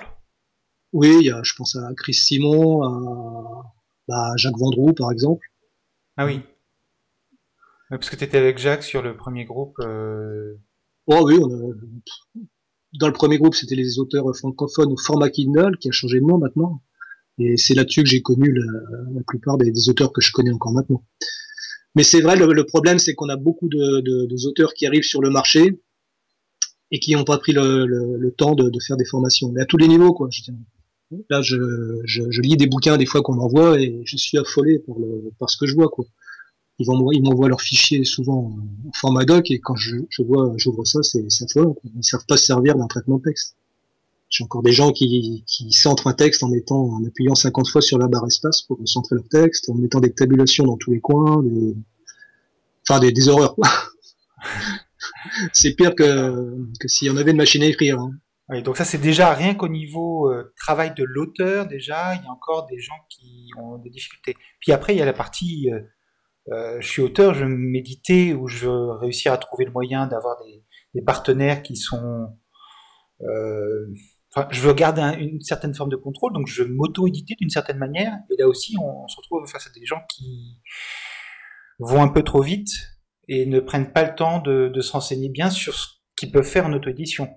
oui, 0.94 1.18
il 1.20 1.26
y 1.26 1.32
a, 1.32 1.42
je 1.44 1.54
pense 1.56 1.76
à 1.76 1.92
Chris 1.98 2.14
Simon, 2.14 2.84
à, 2.84 3.74
bah, 4.08 4.34
Jacques 4.38 4.58
Vendroux, 4.58 4.94
par 4.94 5.12
exemple. 5.12 5.48
Ah 6.16 6.26
oui. 6.26 6.42
Parce 7.98 8.10
que 8.10 8.16
tu 8.16 8.24
étais 8.24 8.38
avec 8.38 8.58
Jacques 8.58 8.84
sur 8.84 9.02
le 9.02 9.16
premier 9.16 9.46
groupe. 9.46 9.76
Euh... 9.80 10.56
Oh 11.08 11.22
oui, 11.26 11.38
on 11.40 11.52
a, 11.52 11.74
dans 13.00 13.08
le 13.08 13.14
premier 13.14 13.38
groupe, 13.38 13.56
c'était 13.56 13.76
les 13.76 14.00
auteurs 14.00 14.26
francophones 14.36 14.92
au 14.92 14.98
format 14.98 15.30
Kindle, 15.30 15.78
qui 15.80 15.90
a 15.90 15.92
changé 15.92 16.20
de 16.20 16.26
nom 16.26 16.38
maintenant. 16.38 16.82
Et 17.40 17.58
c'est 17.58 17.74
là-dessus 17.74 18.04
que 18.04 18.10
j'ai 18.10 18.22
connu 18.22 18.54
la, 18.54 19.22
plupart 19.28 19.58
des, 19.58 19.90
auteurs 19.90 20.14
que 20.14 20.22
je 20.22 20.32
connais 20.32 20.52
encore 20.52 20.72
maintenant. 20.72 21.04
Mais 21.96 22.04
c'est 22.04 22.22
vrai, 22.22 22.36
le, 22.36 22.66
problème, 22.66 23.00
c'est 23.00 23.16
qu'on 23.16 23.30
a 23.30 23.36
beaucoup 23.36 23.68
de, 23.68 24.48
auteurs 24.48 24.74
qui 24.74 24.86
arrivent 24.86 25.04
sur 25.04 25.22
le 25.22 25.32
marché 25.32 25.80
et 26.92 27.00
qui 27.00 27.14
n'ont 27.14 27.24
pas 27.24 27.40
pris 27.40 27.54
le, 27.54 28.34
temps 28.38 28.54
de, 28.54 28.72
faire 28.80 28.98
des 28.98 29.06
formations. 29.06 29.52
Mais 29.52 29.62
à 29.62 29.66
tous 29.66 29.78
les 29.78 29.88
niveaux, 29.88 30.14
quoi. 30.14 30.30
Là, 31.30 31.42
je, 31.42 31.58
je, 32.06 32.42
lis 32.42 32.58
des 32.58 32.68
bouquins 32.68 32.98
des 32.98 33.06
fois 33.06 33.22
qu'on 33.22 33.36
m'envoie 33.36 33.80
et 33.80 34.02
je 34.06 34.18
suis 34.18 34.38
affolé 34.38 34.80
par, 34.80 34.96
par 35.40 35.50
ce 35.50 35.58
que 35.58 35.66
je 35.66 35.76
vois, 35.76 35.90
quoi 35.90 36.06
ils 36.80 36.88
vont 36.88 37.12
ils 37.12 37.22
m'envoient 37.22 37.50
leurs 37.50 37.62
fichiers 37.62 38.04
souvent 38.04 38.56
en 38.88 38.92
format 38.94 39.26
doc 39.26 39.52
et 39.52 39.60
quand 39.60 39.76
je, 39.76 39.98
vois 40.20 40.54
j'ouvre 40.58 40.86
ça 40.86 41.04
c'est 41.04 41.30
c'est 41.30 41.46
affolant 41.46 41.76
ils 41.84 41.98
ne 41.98 42.02
savent 42.02 42.26
pas 42.28 42.38
se 42.38 42.46
servir 42.46 42.76
d'un 42.76 42.88
traitement 42.88 43.18
de 43.18 43.24
texte 43.24 43.56
j'ai 44.30 44.44
encore 44.44 44.64
des 44.64 44.72
gens 44.72 44.92
qui, 44.92 45.44
qui 45.46 45.72
centrent 45.72 46.08
un 46.08 46.14
texte 46.14 46.42
en 46.42 46.50
mettant 46.50 46.82
en 46.82 47.06
appuyant 47.06 47.36
50 47.36 47.68
fois 47.68 47.82
sur 47.82 48.00
la 48.00 48.08
barre 48.08 48.26
espace 48.26 48.64
pour 48.64 48.80
centrer 48.86 49.16
leur 49.16 49.28
texte 49.30 49.70
en 49.70 49.76
mettant 49.76 50.00
des 50.00 50.12
tabulations 50.12 50.66
dans 50.66 50.78
tous 50.78 50.92
les 50.92 51.00
coins 51.00 51.44
enfin 52.90 53.00
des, 53.00 53.30
horreurs 53.30 53.56
c'est 55.54 55.76
pire 55.76 55.94
que 55.96 56.58
que 56.80 56.88
s'il 56.88 57.08
y 57.08 57.12
en 57.12 57.18
avait 57.18 57.32
une 57.32 57.38
machine 57.38 57.62
à 57.62 57.68
écrire 57.68 58.00
hein. 58.00 58.62
donc 58.62 58.78
ça 58.78 58.86
c'est 58.86 58.98
déjà 58.98 59.32
rien 59.34 59.54
qu'au 59.54 59.68
niveau 59.68 60.32
euh, 60.32 60.52
travail 60.58 60.94
de 60.96 61.04
l'auteur 61.04 61.68
déjà, 61.68 62.16
il 62.16 62.24
y 62.24 62.28
a 62.28 62.32
encore 62.32 62.66
des 62.66 62.80
gens 62.80 63.00
qui 63.10 63.50
ont 63.58 63.78
des 63.78 63.90
difficultés. 63.90 64.36
Puis 64.60 64.72
après 64.72 64.96
il 64.96 65.00
y 65.00 65.02
a 65.02 65.06
la 65.06 65.14
partie 65.14 65.72
euh, 65.72 65.80
euh, 66.52 66.78
je 66.82 66.88
suis 66.88 67.02
auteur, 67.02 67.34
je 67.34 67.46
veux 67.46 67.50
méditer 67.50 68.34
ou 68.34 68.48
je 68.48 68.68
veux 68.68 68.92
réussir 68.92 69.32
à 69.34 69.38
trouver 69.38 69.66
le 69.66 69.72
moyen 69.72 70.08
d'avoir 70.08 70.38
des, 70.44 71.02
partenaires 71.02 71.64
qui 71.64 71.76
sont 71.76 72.38
enfin, 74.36 74.48
je 74.52 74.62
veux 74.62 74.74
garder 74.74 75.02
une 75.20 75.42
certaine 75.42 75.74
forme 75.74 75.90
de 75.90 75.96
contrôle, 75.96 76.34
donc 76.34 76.48
je 76.48 76.64
m'auto-éditer 76.64 77.36
d'une 77.40 77.50
certaine 77.50 77.78
manière. 77.78 78.14
Et 78.32 78.36
là 78.38 78.48
aussi, 78.48 78.76
on, 78.80 79.08
se 79.08 79.16
retrouve 79.18 79.48
face 79.48 79.68
à 79.68 79.70
des 79.72 79.86
gens 79.86 80.02
qui 80.10 80.60
vont 81.80 82.02
un 82.02 82.08
peu 82.08 82.24
trop 82.24 82.42
vite 82.42 82.72
et 83.28 83.46
ne 83.46 83.60
prennent 83.60 83.92
pas 83.92 84.04
le 84.04 84.16
temps 84.16 84.40
de, 84.40 84.70
de 84.70 84.82
se 84.82 84.92
renseigner 84.92 85.30
bien 85.30 85.50
sur 85.50 85.74
ce 85.74 85.88
qu'ils 86.16 86.32
peuvent 86.32 86.48
faire 86.48 86.66
en 86.66 86.74
auto-édition. 86.74 87.30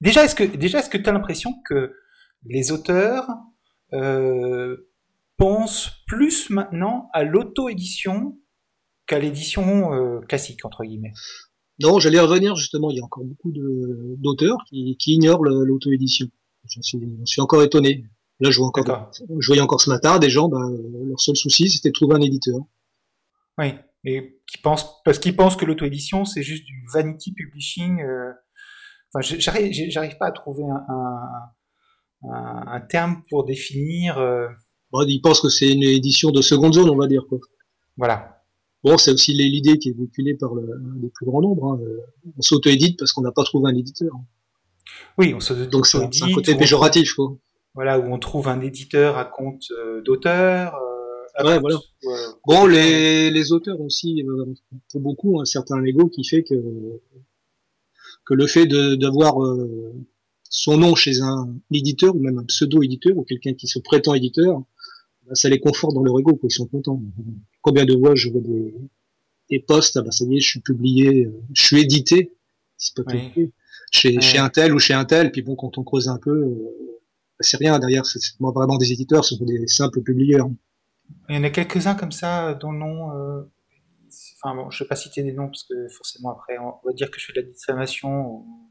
Déjà, 0.00 0.24
est-ce 0.24 0.34
que 0.34 0.44
déjà 0.44 0.80
est-ce 0.80 0.90
que 0.90 0.98
tu 0.98 1.08
as 1.08 1.12
l'impression 1.12 1.54
que 1.64 1.94
les 2.46 2.72
auteurs 2.72 3.26
euh, 3.92 4.90
pensent 5.36 6.04
plus 6.06 6.50
maintenant 6.50 7.08
à 7.12 7.24
l'auto-édition 7.24 8.38
qu'à 9.06 9.18
l'édition 9.18 9.92
euh, 9.94 10.20
classique 10.20 10.64
entre 10.64 10.84
guillemets 10.84 11.12
Non, 11.80 11.98
j'allais 11.98 12.20
revenir 12.20 12.56
justement. 12.56 12.90
Il 12.90 12.96
y 12.96 13.00
a 13.00 13.04
encore 13.04 13.24
beaucoup 13.24 13.52
d'auteurs 13.52 14.58
qui, 14.68 14.96
qui, 14.98 15.14
ignorent 15.14 15.44
l'auto-édition. 15.44 16.26
Je 16.66 16.80
suis, 16.80 16.98
suis, 17.24 17.40
encore 17.42 17.62
étonné. 17.62 18.04
Là, 18.40 18.50
je 18.50 18.58
vois 18.58 18.68
encore, 18.68 19.10
je 19.38 19.46
voyais 19.46 19.62
encore 19.62 19.80
ce 19.80 19.90
matin 19.90 20.18
des 20.18 20.30
gens, 20.30 20.48
ben, 20.48 20.70
leur 21.06 21.20
seul 21.20 21.36
souci, 21.36 21.68
c'était 21.68 21.90
de 21.90 21.94
trouver 21.94 22.16
un 22.16 22.20
éditeur. 22.20 22.58
Oui, 23.58 23.74
et 24.04 24.40
qui 24.46 24.58
pensent 24.58 25.02
parce 25.04 25.18
qu'ils 25.18 25.36
pensent 25.36 25.56
que 25.56 25.64
l'auto-édition 25.64 26.24
c'est 26.24 26.42
juste 26.42 26.64
du 26.64 26.84
vanity 26.92 27.32
publishing. 27.32 28.02
Euh, 28.02 28.32
Enfin, 29.14 29.36
j'arrive 29.38 30.16
pas 30.18 30.26
à 30.26 30.32
trouver 30.32 30.64
un, 30.64 30.84
un, 32.28 32.64
un, 32.66 32.80
terme 32.80 33.22
pour 33.30 33.44
définir. 33.44 34.18
Euh... 34.18 34.48
Bon, 34.90 35.02
ils 35.06 35.20
pensent 35.20 35.40
que 35.40 35.48
c'est 35.48 35.70
une 35.70 35.82
édition 35.84 36.30
de 36.30 36.42
seconde 36.42 36.74
zone, 36.74 36.90
on 36.90 36.96
va 36.96 37.06
dire. 37.06 37.22
Quoi. 37.28 37.38
Voilà. 37.96 38.33
Bon, 38.84 38.98
c'est 38.98 39.12
aussi 39.12 39.32
l'idée 39.32 39.78
qui 39.78 39.88
est 39.88 39.96
véhiculée 39.96 40.34
par 40.34 40.54
le, 40.54 40.66
le 41.02 41.08
plus 41.08 41.26
grand 41.26 41.40
nombre. 41.40 41.72
Hein. 41.72 41.80
On 42.38 42.42
s'auto-édite 42.42 42.98
parce 42.98 43.12
qu'on 43.12 43.22
n'a 43.22 43.32
pas 43.32 43.42
trouvé 43.42 43.70
un 43.70 43.74
éditeur. 43.74 44.12
Oui, 45.18 45.32
on 45.34 45.40
se 45.40 45.54
donc 45.54 45.86
c'est 45.86 45.98
un 45.98 46.32
côté 46.32 46.54
péjoratif, 46.54 47.14
quoi. 47.14 47.36
Voilà, 47.74 47.98
où 47.98 48.04
on 48.12 48.18
trouve 48.18 48.46
un 48.48 48.60
éditeur 48.60 49.16
à 49.16 49.24
compte 49.24 49.64
euh, 49.72 50.00
d'auteur. 50.02 50.76
Euh, 51.40 51.44
ouais, 51.44 51.58
voilà. 51.58 51.78
Euh, 52.04 52.10
bon, 52.46 52.66
les, 52.66 53.30
les 53.30 53.52
auteurs 53.52 53.80
aussi, 53.80 54.22
euh, 54.22 54.54
pour 54.90 55.00
beaucoup, 55.00 55.40
un 55.40 55.44
certain 55.44 55.82
ego 55.82 56.08
qui 56.08 56.24
fait 56.24 56.44
que 56.44 56.54
que 58.26 58.34
le 58.34 58.46
fait 58.46 58.66
d'avoir 58.66 59.42
euh, 59.42 59.92
son 60.48 60.78
nom 60.78 60.94
chez 60.94 61.20
un 61.20 61.56
éditeur 61.72 62.14
ou 62.14 62.20
même 62.20 62.38
un 62.38 62.44
pseudo-éditeur 62.44 63.16
ou 63.16 63.24
quelqu'un 63.24 63.54
qui 63.54 63.66
se 63.66 63.78
prétend 63.78 64.14
éditeur, 64.14 64.62
bah, 65.26 65.34
ça 65.34 65.48
les 65.48 65.60
conforte 65.60 65.94
dans 65.94 66.02
leur 66.02 66.18
ego, 66.18 66.34
quoi, 66.34 66.48
ils 66.50 66.54
sont 66.54 66.66
contents. 66.66 67.02
Combien 67.62 67.84
de 67.84 67.96
fois 67.96 68.14
je 68.14 68.30
vois 68.30 68.40
des, 68.40 68.74
des 69.50 69.60
posts, 69.60 69.96
ah 69.96 70.02
bah 70.02 70.10
ça 70.10 70.24
y 70.24 70.36
est, 70.36 70.40
je 70.40 70.48
suis 70.48 70.60
publié, 70.60 71.26
euh, 71.26 71.42
je 71.52 71.62
suis 71.62 71.80
édité, 71.80 72.32
c'est 72.76 72.94
pas 73.02 73.12
chez, 73.90 74.20
chez 74.20 74.38
un 74.38 74.48
tel 74.48 74.74
ou 74.74 74.78
chez 74.78 74.94
un 74.94 75.04
tel, 75.04 75.30
puis 75.30 75.42
bon, 75.42 75.54
quand 75.56 75.78
on 75.78 75.84
creuse 75.84 76.08
un 76.08 76.18
peu, 76.18 76.30
euh, 76.30 77.00
c'est 77.40 77.56
rien 77.56 77.78
derrière, 77.78 78.06
c'est 78.06 78.20
vraiment 78.40 78.76
des 78.76 78.92
éditeurs, 78.92 79.24
ce 79.24 79.36
sont 79.36 79.44
des 79.44 79.66
simples 79.66 80.02
publieurs. 80.02 80.48
Il 81.28 81.36
y 81.36 81.38
en 81.38 81.44
a 81.44 81.50
quelques-uns 81.50 81.94
comme 81.94 82.12
ça 82.12 82.54
dont 82.54 82.72
le 82.72 82.78
nom 82.78 83.44
enfin 84.44 84.54
bon, 84.54 84.70
je 84.70 84.84
vais 84.84 84.88
pas 84.88 84.96
citer 84.96 85.22
des 85.22 85.32
noms 85.32 85.46
parce 85.46 85.64
que 85.64 85.88
forcément 85.88 86.30
après 86.30 86.58
on 86.58 86.74
va 86.84 86.92
dire 86.92 87.10
que 87.10 87.18
je 87.18 87.26
fais 87.26 87.32
de 87.32 87.40
la 87.40 87.46
diffamation 87.46 88.26
ou 88.26 88.70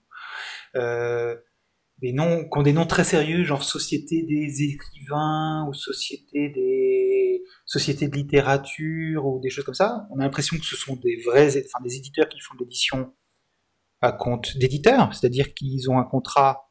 euh, 0.75 1.35
des 2.03 2.11
noms 2.11 2.43
qui 2.43 2.57
ont 2.57 2.63
des 2.63 2.73
noms 2.73 2.85
très 2.85 3.05
sérieux, 3.05 3.45
genre 3.45 3.63
Société 3.63 4.23
des 4.23 4.61
écrivains 4.61 5.65
ou 5.69 5.73
Société 5.73 6.49
des 6.49 7.43
sociétés 7.65 8.09
de 8.09 8.15
littérature 8.15 9.25
ou 9.25 9.39
des 9.39 9.49
choses 9.49 9.63
comme 9.63 9.73
ça. 9.73 10.05
On 10.11 10.19
a 10.19 10.23
l'impression 10.23 10.57
que 10.57 10.65
ce 10.65 10.75
sont 10.75 10.97
des 10.97 11.21
vrais, 11.25 11.47
enfin 11.47 11.81
des 11.81 11.95
éditeurs 11.95 12.27
qui 12.27 12.41
font 12.41 12.55
de 12.55 12.59
l'édition 12.59 13.13
à 14.01 14.11
compte 14.11 14.57
d'éditeurs, 14.57 15.13
c'est-à-dire 15.13 15.53
qu'ils 15.53 15.89
ont 15.89 15.97
un 15.97 16.03
contrat 16.03 16.69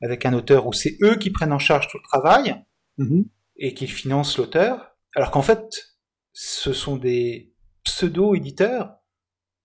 avec 0.00 0.24
un 0.24 0.32
auteur 0.32 0.66
où 0.66 0.72
c'est 0.72 0.96
eux 1.02 1.16
qui 1.16 1.28
prennent 1.30 1.52
en 1.52 1.58
charge 1.58 1.88
tout 1.88 1.98
le 1.98 2.08
travail 2.08 2.64
mm-hmm. 2.98 3.26
et 3.56 3.74
qui 3.74 3.86
financent 3.86 4.38
l'auteur, 4.38 4.96
alors 5.14 5.30
qu'en 5.30 5.42
fait 5.42 5.94
ce 6.32 6.72
sont 6.72 6.96
des 6.96 7.54
pseudo-éditeurs, 7.84 8.94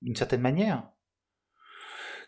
d'une 0.01 0.17
certaine 0.17 0.41
manière, 0.41 0.89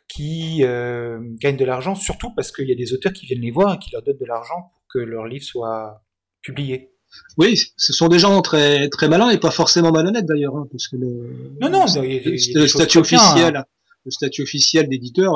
qui 0.08 0.64
euh, 0.64 1.20
gagnent 1.40 1.58
de 1.58 1.66
l'argent, 1.66 1.96
surtout 1.96 2.34
parce 2.36 2.52
qu'il 2.52 2.68
y 2.68 2.72
a 2.72 2.76
des 2.76 2.94
auteurs 2.94 3.14
qui 3.14 3.26
viennent 3.26 3.42
les 3.42 3.52
voir 3.52 3.76
et 3.76 3.80
qui 3.80 3.92
leur 3.92 4.02
donnent 4.02 4.18
de 4.18 4.26
l'argent 4.26 4.72
pour 4.74 4.84
que 4.90 5.00
leur 5.00 5.26
livre 5.26 5.44
soit 5.44 6.04
publié. 6.42 6.92
Oui, 7.38 7.60
ce 7.78 7.94
sont 7.94 8.08
des 8.08 8.20
gens 8.20 8.42
très 8.42 8.90
très 8.90 9.08
malins 9.08 9.30
et 9.30 9.38
pas 9.38 9.52
forcément 9.52 9.92
malhonnêtes 9.92 10.26
d'ailleurs, 10.26 10.56
hein, 10.56 10.68
parce 10.72 10.88
que 10.88 10.98
le, 10.98 11.56
non, 11.62 11.70
non, 11.70 11.86
le, 11.96 12.68
statut 12.68 13.00
officiel, 13.00 13.56
hein. 13.56 13.66
le 14.06 14.12
statut 14.12 14.44
officiel 14.44 14.90
d'éditeur 14.90 15.36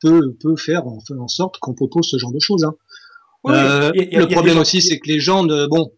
peut 0.00 0.34
peut 0.40 0.56
faire 0.56 0.86
en, 0.86 1.28
sorte 1.28 1.58
qu'on 1.58 1.74
propose 1.74 2.10
ce 2.10 2.18
genre 2.18 2.32
de 2.32 2.40
choses. 2.40 2.64
Hein. 2.64 2.74
Euh, 3.46 3.92
le 3.94 4.26
problème 4.26 4.58
aussi, 4.58 4.80
c'est 4.80 4.98
que 4.98 5.08
les 5.08 5.20
gens, 5.20 5.44
de, 5.44 5.66
bon, 5.66 5.92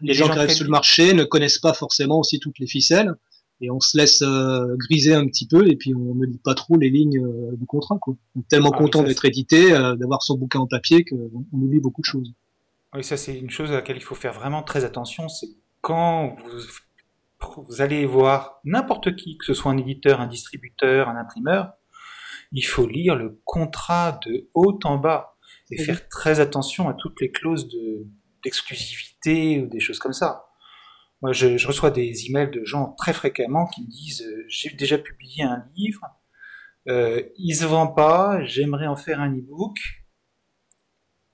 les 0.00 0.14
gens 0.14 0.28
qui 0.28 0.38
arrivent 0.38 0.50
sur 0.50 0.64
le 0.64 0.70
marché 0.70 1.14
ne 1.14 1.24
connaissent 1.24 1.58
pas 1.58 1.72
forcément 1.72 2.18
aussi 2.18 2.40
toutes 2.40 2.58
les 2.58 2.66
ficelles 2.66 3.14
et 3.60 3.70
on 3.70 3.80
se 3.80 3.96
laisse 3.96 4.22
euh, 4.22 4.76
griser 4.76 5.14
un 5.14 5.26
petit 5.26 5.46
peu 5.46 5.68
et 5.68 5.76
puis 5.76 5.94
on 5.94 6.14
ne 6.14 6.26
lit 6.26 6.40
pas 6.42 6.54
trop 6.54 6.76
les 6.76 6.90
lignes 6.90 7.18
euh, 7.18 7.56
du 7.56 7.66
contrat 7.66 7.98
quoi. 8.00 8.14
On 8.36 8.40
est 8.40 8.48
tellement 8.48 8.72
ah 8.74 8.78
content 8.78 9.02
d'être 9.02 9.24
édité, 9.24 9.72
euh, 9.72 9.96
d'avoir 9.96 10.22
son 10.22 10.36
bouquin 10.36 10.60
en 10.60 10.66
papier 10.66 11.04
qu'on 11.04 11.44
oublie 11.52 11.80
beaucoup 11.80 12.00
de 12.00 12.06
choses. 12.06 12.32
Oui, 12.94 13.04
ça 13.04 13.16
c'est 13.16 13.38
une 13.38 13.50
chose 13.50 13.70
à 13.70 13.76
laquelle 13.76 13.96
il 13.96 14.02
faut 14.02 14.14
faire 14.14 14.32
vraiment 14.32 14.62
très 14.62 14.84
attention, 14.84 15.28
c'est 15.28 15.48
quand 15.80 16.36
vous, 16.44 17.64
vous 17.68 17.80
allez 17.80 18.06
voir 18.06 18.60
n'importe 18.64 19.16
qui, 19.16 19.36
que 19.38 19.44
ce 19.44 19.54
soit 19.54 19.72
un 19.72 19.76
éditeur, 19.76 20.20
un 20.20 20.26
distributeur, 20.26 21.08
un 21.08 21.16
imprimeur, 21.16 21.72
il 22.52 22.62
faut 22.62 22.86
lire 22.86 23.14
le 23.14 23.40
contrat 23.44 24.18
de 24.26 24.48
haut 24.54 24.78
en 24.84 24.96
bas 24.96 25.36
et 25.70 25.82
faire 25.82 26.08
très 26.08 26.40
attention 26.40 26.88
à 26.88 26.94
toutes 26.94 27.20
les 27.20 27.30
clauses 27.30 27.68
de 27.68 28.06
d'exclusivité 28.44 29.60
ou 29.60 29.66
des 29.66 29.80
choses 29.80 29.98
comme 29.98 30.12
ça. 30.12 30.47
Moi, 31.22 31.32
je, 31.32 31.66
reçois 31.66 31.90
des 31.90 32.26
emails 32.26 32.50
de 32.50 32.64
gens 32.64 32.94
très 32.96 33.12
fréquemment 33.12 33.66
qui 33.66 33.82
me 33.82 33.88
disent 33.88 34.22
euh, 34.22 34.44
j'ai 34.48 34.70
déjà 34.70 34.98
publié 34.98 35.42
un 35.42 35.64
livre, 35.74 36.00
euh, 36.88 37.22
il 37.36 37.54
se 37.54 37.64
vend 37.64 37.88
pas, 37.88 38.44
j'aimerais 38.44 38.86
en 38.86 38.96
faire 38.96 39.20
un 39.20 39.36
e-book, 39.36 39.78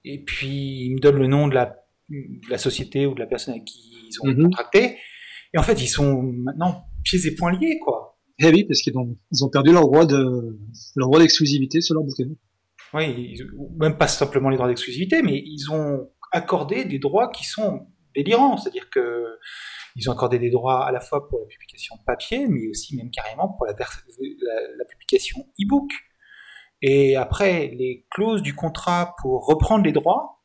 et 0.04 0.24
puis 0.24 0.86
ils 0.86 0.94
me 0.94 1.00
donnent 1.00 1.18
le 1.18 1.26
nom 1.26 1.48
de 1.48 1.54
la, 1.54 1.76
la 2.48 2.58
société 2.58 3.06
ou 3.06 3.14
de 3.14 3.20
la 3.20 3.26
personne 3.26 3.54
avec 3.54 3.66
qui 3.66 4.08
ils 4.08 4.20
ont 4.22 4.28
mhm. 4.28 4.44
contracté, 4.44 4.98
et 5.52 5.58
en 5.58 5.62
fait 5.62 5.80
ils 5.82 5.88
sont 5.88 6.22
maintenant 6.22 6.86
pieds 7.02 7.26
et 7.26 7.34
poings 7.34 7.52
liés, 7.52 7.78
quoi. 7.82 8.18
Eh 8.40 8.48
oui, 8.48 8.64
parce 8.64 8.80
qu'ils 8.80 8.96
ont, 8.98 9.16
ils 9.30 9.44
ont 9.44 9.48
perdu 9.48 9.70
leur 9.70 9.82
droit 9.82 10.06
de 10.06 10.58
leur 10.96 11.08
droit 11.08 11.20
d'exclusivité 11.20 11.80
sur 11.80 11.94
leur 11.94 12.02
bouquin. 12.02 12.24
Oui, 12.94 13.36
même 13.78 13.96
pas 13.96 14.08
simplement 14.08 14.48
les 14.48 14.56
droits 14.56 14.68
d'exclusivité, 14.68 15.22
mais 15.22 15.42
ils 15.44 15.70
ont 15.70 16.08
accorder 16.34 16.84
des 16.84 16.98
droits 16.98 17.30
qui 17.30 17.44
sont 17.44 17.86
délirants, 18.14 18.56
c'est-à-dire 18.56 18.90
que 18.90 19.38
ils 19.96 20.10
ont 20.10 20.12
accordé 20.12 20.38
des 20.38 20.50
droits 20.50 20.86
à 20.86 20.92
la 20.92 21.00
fois 21.00 21.28
pour 21.28 21.38
la 21.38 21.46
publication 21.46 21.96
papier, 22.06 22.46
mais 22.48 22.68
aussi 22.68 22.96
même 22.96 23.10
carrément 23.10 23.48
pour 23.48 23.66
la, 23.66 23.72
la, 23.72 24.84
publication 24.84 25.40
e-book. 25.60 25.90
Et 26.82 27.16
après, 27.16 27.68
les 27.68 28.06
clauses 28.10 28.42
du 28.42 28.54
contrat 28.54 29.14
pour 29.22 29.46
reprendre 29.46 29.84
les 29.84 29.92
droits 29.92 30.42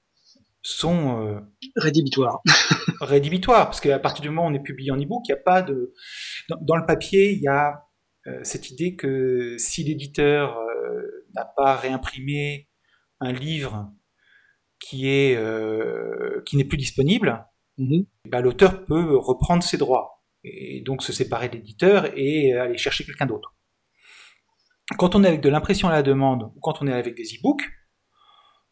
sont 0.61 1.21
euh, 1.21 1.39
rédhibitoires. 1.75 2.41
rédhibitoires, 3.01 3.65
parce 3.65 3.81
qu'à 3.81 3.99
partir 3.99 4.21
du 4.21 4.29
moment 4.29 4.45
où 4.45 4.51
on 4.51 4.53
est 4.53 4.63
publié 4.63 4.91
en 4.91 4.97
e-book, 4.97 5.23
il 5.27 5.31
n'y 5.31 5.39
a 5.39 5.43
pas 5.43 5.61
de 5.61 5.93
dans, 6.61 6.75
le 6.75 6.85
papier, 6.85 7.31
il 7.31 7.41
y 7.41 7.47
a 7.47 7.85
euh, 8.27 8.39
cette 8.43 8.69
idée 8.69 8.95
que 8.95 9.55
si 9.57 9.83
l'éditeur 9.83 10.57
euh, 10.59 11.25
n'a 11.33 11.45
pas 11.45 11.75
réimprimé 11.75 12.69
un 13.19 13.31
livre 13.31 13.91
qui 14.79 15.07
est 15.07 15.35
euh, 15.35 16.41
qui 16.45 16.57
n'est 16.57 16.65
plus 16.65 16.77
disponible, 16.77 17.45
mhm. 17.79 18.05
bah, 18.29 18.41
l'auteur 18.41 18.85
peut 18.85 19.17
reprendre 19.17 19.63
ses 19.63 19.77
droits 19.77 20.23
et 20.43 20.81
donc 20.81 21.01
se 21.01 21.11
séparer 21.11 21.49
de 21.49 21.55
l'éditeur 21.55 22.07
et 22.15 22.53
aller 22.53 22.77
chercher 22.77 23.03
quelqu'un 23.03 23.25
d'autre. 23.25 23.55
Quand 24.97 25.15
on 25.15 25.23
est 25.23 25.27
avec 25.27 25.41
de 25.41 25.49
l'impression 25.49 25.87
à 25.87 25.91
la 25.91 26.03
demande 26.03 26.51
ou 26.55 26.59
quand 26.61 26.81
on 26.81 26.87
est 26.87 26.93
avec 26.93 27.15
des 27.15 27.23
e-books, 27.23 27.67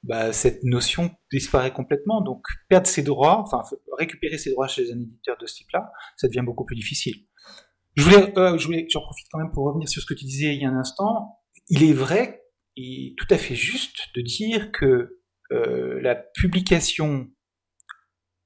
bah, 0.03 0.31
cette 0.31 0.63
notion 0.63 1.11
disparaît 1.31 1.73
complètement. 1.73 2.21
Donc 2.21 2.43
perdre 2.69 2.87
ses 2.87 3.03
droits, 3.03 3.39
enfin 3.39 3.61
récupérer 3.97 4.37
ses 4.37 4.51
droits 4.51 4.67
chez 4.67 4.91
un 4.91 4.99
éditeur 4.99 5.37
de 5.39 5.45
ce 5.45 5.55
type-là, 5.55 5.91
ça 6.15 6.27
devient 6.27 6.43
beaucoup 6.45 6.65
plus 6.65 6.75
difficile. 6.75 7.15
Je 7.95 8.03
voulais, 8.03 8.37
euh, 8.37 8.57
je 8.57 8.67
j'en 8.89 9.01
profite 9.01 9.27
quand 9.31 9.39
même 9.39 9.51
pour 9.51 9.65
revenir 9.65 9.89
sur 9.89 10.01
ce 10.01 10.05
que 10.05 10.13
tu 10.13 10.25
disais 10.25 10.55
il 10.55 10.61
y 10.61 10.65
a 10.65 10.69
un 10.69 10.77
instant. 10.77 11.39
Il 11.69 11.83
est 11.83 11.93
vrai 11.93 12.43
et 12.75 13.15
tout 13.17 13.27
à 13.29 13.37
fait 13.37 13.55
juste 13.55 13.97
de 14.15 14.21
dire 14.21 14.71
que 14.71 15.19
euh, 15.51 15.99
la 16.01 16.15
publication 16.15 17.27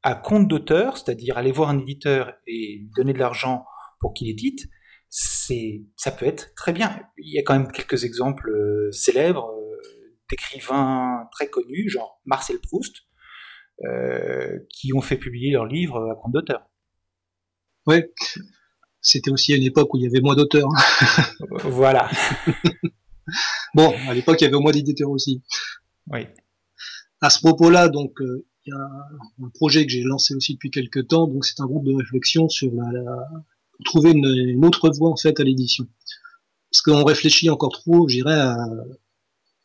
à 0.03 0.15
compte 0.15 0.47
d'auteur, 0.47 0.97
c'est-à-dire 0.97 1.37
aller 1.37 1.51
voir 1.51 1.69
un 1.69 1.79
éditeur 1.79 2.33
et 2.47 2.79
lui 2.79 2.91
donner 2.95 3.13
de 3.13 3.19
l'argent 3.19 3.65
pour 3.99 4.13
qu'il 4.13 4.29
édite, 4.29 4.67
c'est, 5.09 5.83
ça 5.95 6.11
peut 6.11 6.25
être 6.25 6.53
très 6.55 6.73
bien. 6.73 7.01
Il 7.17 7.33
y 7.33 7.37
a 7.37 7.43
quand 7.43 7.53
même 7.53 7.71
quelques 7.71 8.03
exemples 8.03 8.49
euh, 8.49 8.91
célèbres 8.91 9.49
euh, 9.49 10.17
d'écrivains 10.29 11.27
très 11.31 11.49
connus, 11.49 11.89
genre 11.89 12.21
Marcel 12.25 12.59
Proust, 12.59 12.95
qui 14.69 14.93
ont 14.93 15.01
fait 15.01 15.17
publier 15.17 15.51
leurs 15.51 15.65
livres 15.65 16.11
à 16.11 16.15
compte 16.15 16.33
d'auteur. 16.33 16.69
Oui, 17.87 18.03
c'était 19.01 19.31
aussi 19.31 19.55
une 19.55 19.63
époque 19.63 19.93
où 19.93 19.97
il 19.97 20.03
y 20.03 20.07
avait 20.07 20.21
moins 20.21 20.35
d'auteurs. 20.35 20.69
voilà. 21.63 22.09
bon, 23.73 23.93
à 24.07 24.13
l'époque, 24.13 24.39
il 24.39 24.43
y 24.43 24.47
avait 24.47 24.59
moins 24.59 24.71
d'éditeurs 24.71 25.09
aussi. 25.09 25.41
Oui. 26.07 26.27
À 27.21 27.31
ce 27.31 27.39
propos-là, 27.39 27.89
donc, 27.89 28.19
il 28.65 28.69
y 28.69 28.73
a 28.73 29.45
un 29.45 29.49
projet 29.49 29.85
que 29.85 29.91
j'ai 29.91 30.03
lancé 30.03 30.35
aussi 30.35 30.53
depuis 30.53 30.71
quelques 30.71 31.07
temps. 31.07 31.27
Donc, 31.27 31.45
c'est 31.45 31.59
un 31.61 31.65
groupe 31.65 31.85
de 31.85 31.93
réflexion 31.93 32.47
sur 32.47 32.71
la, 32.73 33.27
trouver 33.83 34.11
une, 34.11 34.65
autre 34.65 34.89
voie 34.89 35.09
en 35.09 35.15
fait 35.15 35.39
à 35.39 35.43
l'édition. 35.43 35.87
Parce 36.71 36.81
qu'on 36.81 37.03
réfléchit 37.03 37.49
encore 37.49 37.71
trop, 37.71 38.07
je 38.07 38.15
dirais, 38.15 38.39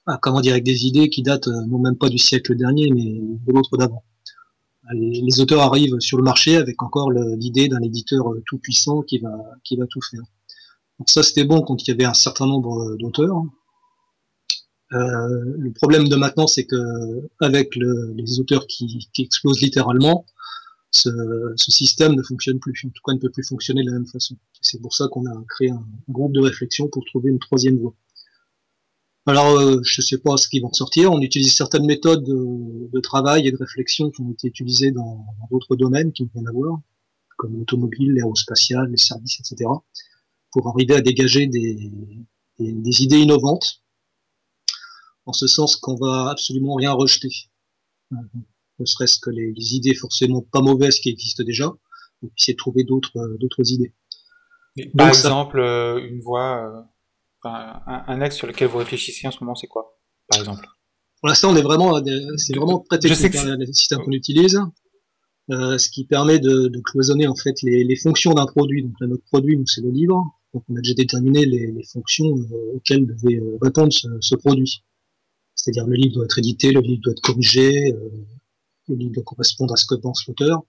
à, 0.07 0.19
comment 0.19 0.41
dire, 0.41 0.53
avec 0.53 0.65
des 0.65 0.87
idées 0.87 1.09
qui 1.09 1.23
datent 1.23 1.49
euh, 1.49 1.67
non 1.67 1.79
même 1.79 1.97
pas 1.97 2.09
du 2.09 2.19
siècle 2.19 2.57
dernier, 2.57 2.91
mais 2.91 3.05
de 3.05 3.53
l'autre 3.53 3.77
d'avant. 3.77 4.05
Les, 4.93 5.41
auteurs 5.41 5.63
arrivent 5.63 5.99
sur 5.99 6.17
le 6.17 6.23
marché 6.23 6.57
avec 6.57 6.81
encore 6.81 7.11
l'idée 7.11 7.67
d'un 7.69 7.83
éditeur 7.83 8.33
euh, 8.33 8.43
tout 8.47 8.59
puissant 8.59 9.03
qui 9.03 9.19
va 9.19 9.33
qui 9.65 9.77
va 9.77 9.87
tout 9.87 10.01
faire. 10.01 10.23
Donc 10.99 11.11
ça 11.11 11.25
c'était 11.25 11.45
bon 11.45 11.61
quand 11.61 11.83
il 11.83 11.91
y 11.91 11.93
avait 11.93 12.05
un 12.05 12.15
certain 12.15 12.47
nombre 12.47 12.97
euh, 14.93 15.55
le 15.59 15.73
problème 15.73 16.09
de 16.09 16.17
maintenant, 16.17 16.47
c'est 16.47 16.65
que 16.65 17.29
avec 17.41 17.75
les 17.77 18.41
auteurs 18.41 18.67
qui, 18.67 19.09
qui 19.13 19.23
explosent 19.23 19.61
littéralement, 19.61 20.25
ce, 20.91 21.11
système 21.57 22.15
ne 22.15 22.23
fonctionne 22.23 22.59
plus, 22.59 22.85
en 22.87 22.89
tout 22.91 23.03
cas 23.05 23.13
ne 23.15 23.19
peut 23.19 23.31
plus 23.31 23.47
fonctionner 23.47 23.83
de 23.83 23.91
la 23.91 23.95
même 23.95 24.07
façon. 24.07 24.37
C'est 24.61 24.81
pour 24.81 24.95
ça 24.95 25.09
qu'on 25.09 25.27
a 25.27 25.45
créé 25.49 25.71
un 25.71 25.85
groupe 26.09 26.33
de 26.33 26.41
réflexion 26.41 26.89
pour 26.89 27.05
trouver 27.05 27.31
une 27.31 27.39
troisième 27.39 27.79
voie. 27.79 27.95
Alors, 29.27 29.59
euh, 29.59 29.81
je 29.83 30.01
ne 30.01 30.05
sais 30.05 30.19
pas 30.19 30.37
ce 30.37 30.49
qui 30.49 30.61
va 30.61 30.69
sortir. 30.73 31.13
On 31.13 31.21
utilise 31.21 31.55
certaines 31.55 31.85
méthodes 31.85 32.25
de, 32.25 33.01
travail 33.01 33.47
et 33.47 33.53
de 33.53 33.57
réflexion 33.57 34.11
qui 34.11 34.21
ont 34.23 34.31
été 34.31 34.49
utilisées 34.49 34.93
dans 34.93 35.25
d'autres 35.51 35.77
domaines 35.77 36.13
qui 36.13 36.23
n'ont 36.23 36.31
rien 36.35 36.47
à 36.47 36.53
voir, 36.53 36.81
comme 37.37 37.57
l'automobile, 37.57 38.13
l'aérospatial, 38.15 38.89
les 38.89 38.97
services, 38.97 39.41
etc., 39.41 39.69
pour 40.53 40.69
arriver 40.69 40.95
à 40.95 41.01
dégager 41.01 41.49
des, 41.49 41.91
des 42.59 43.03
idées 43.03 43.19
innovantes, 43.19 43.83
en 45.27 45.33
ce 45.33 45.47
sens 45.47 45.77
qu'on 45.77 45.97
va 45.97 46.31
absolument 46.31 46.75
rien 46.75 46.93
rejeter 46.93 47.51
ne 48.79 48.85
serait-ce 48.85 49.19
que 49.19 49.31
les, 49.31 49.75
idées 49.75 49.95
forcément 49.95 50.43
pas 50.43 50.61
mauvaises 50.61 50.99
qui 50.99 51.09
existent 51.09 51.45
déjà, 51.45 51.73
et 52.23 52.29
puis 52.29 52.35
essayer 52.39 52.55
de 52.55 52.59
trouver 52.59 52.85
d'autres 52.85 53.17
euh, 53.17 53.37
d'autres 53.39 53.73
idées. 53.73 53.93
par 54.97 55.09
exemple, 55.09 55.59
euh, 55.59 55.99
une 55.99 56.21
voie, 56.21 56.87
euh, 57.45 57.51
un, 58.07 58.21
axe 58.21 58.37
sur 58.37 58.47
lequel 58.47 58.69
vous 58.69 58.79
réfléchissez 58.79 59.27
en 59.27 59.31
ce 59.31 59.39
moment, 59.41 59.55
c'est 59.55 59.67
quoi, 59.67 59.99
par 60.29 60.41
exemple? 60.41 60.67
Pour 61.21 61.29
l'instant, 61.29 61.51
on 61.51 61.57
est 61.57 61.63
vraiment, 61.63 61.99
c'est 62.37 62.55
vraiment 62.55 62.81
très 62.81 62.99
technique 62.99 63.35
hein, 63.37 63.57
le 63.59 63.67
système 63.73 64.01
qu'on 64.01 64.13
utilise, 64.13 64.61
ce 65.49 65.91
qui 65.91 66.05
permet 66.05 66.39
de, 66.39 66.71
cloisonner 66.85 67.27
en 67.27 67.35
fait 67.35 67.63
les, 67.63 67.97
fonctions 67.97 68.35
d'un 68.35 68.47
produit. 68.47 68.83
Donc 68.83 68.93
là, 69.01 69.07
notre 69.07 69.25
produit, 69.25 69.59
c'est 69.65 69.81
le 69.81 69.91
livre. 69.91 70.23
Donc 70.53 70.65
on 70.69 70.77
a 70.77 70.81
déjà 70.81 70.95
déterminé 70.95 71.47
les, 71.47 71.83
fonctions 71.91 72.35
auxquelles 72.75 73.07
devait 73.07 73.41
répondre 73.63 73.93
ce, 73.93 74.35
produit. 74.35 74.85
C'est-à-dire 75.57 75.87
le 75.87 75.97
livre 75.97 76.15
doit 76.15 76.25
être 76.27 76.39
édité, 76.39 76.71
le 76.71 76.81
livre 76.81 77.01
doit 77.03 77.13
être 77.13 77.23
corrigé, 77.23 77.93
le 78.89 78.95
livre 78.95 79.13
doit 79.15 79.25
correspondre 79.25 79.73
à 79.73 79.77
ce 79.77 79.87
que 79.87 79.95
pense 79.97 80.27
l'auteur. 80.29 80.63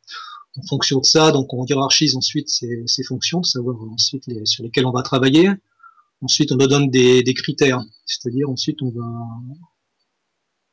En 0.58 0.63
fonction 0.63 1.00
de 1.00 1.06
ça, 1.06 1.32
donc 1.32 1.54
on 1.54 1.65
hiérarchise 1.65 2.15
ensuite 2.15 2.50
ces, 2.50 2.84
ces 2.88 3.04
fonctions, 3.04 3.43
savoir 3.43 3.78
ensuite 3.91 4.26
les, 4.26 4.45
sur 4.45 4.63
lesquelles 4.63 4.88
on 4.88 4.91
va 4.91 5.04
travailler. 5.04 5.52
Ensuite, 6.21 6.52
on 6.52 6.56
nous 6.56 6.67
donne 6.67 6.89
des, 6.89 7.21
des 7.21 7.34
critères, 7.36 7.84
c'est-à-dire 8.06 8.50
ensuite 8.50 8.82
on 8.82 8.89
va, 8.89 9.06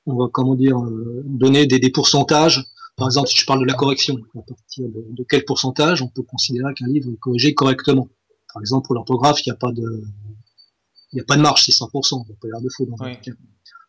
on 0.06 0.16
va 0.16 0.28
comment 0.32 0.54
dire, 0.54 0.78
euh, 0.78 1.22
donner 1.26 1.66
des, 1.66 1.78
des, 1.78 1.90
pourcentages. 1.90 2.64
Par 2.96 3.08
exemple, 3.08 3.28
si 3.28 3.36
je 3.36 3.44
parle 3.44 3.60
de 3.60 3.66
la 3.66 3.74
correction, 3.74 4.16
à 4.36 4.42
partir 4.42 4.88
de, 4.88 5.04
de 5.10 5.24
quel 5.28 5.44
pourcentage 5.44 6.00
on 6.00 6.08
peut 6.08 6.22
considérer 6.22 6.72
qu'un 6.72 6.86
livre 6.86 7.10
est 7.12 7.18
corrigé 7.18 7.52
correctement? 7.52 8.08
Par 8.54 8.62
exemple, 8.62 8.86
pour 8.86 8.94
l'orthographe, 8.94 9.44
il 9.44 9.50
n'y 9.50 9.52
a 9.52 9.56
pas 9.56 9.72
de, 9.72 10.04
il 11.12 11.16
n'y 11.16 11.20
a 11.20 11.24
pas 11.24 11.36
de 11.36 11.42
marge, 11.42 11.64
c'est 11.64 11.72
100%, 11.72 12.24
il 12.24 12.28
n'y 12.28 12.32
a 12.32 12.38
pas 12.40 12.48
l'air 12.48 12.60
de 12.62 12.68
faux 12.74 12.86
dans 12.86 12.96
oui. 13.04 13.16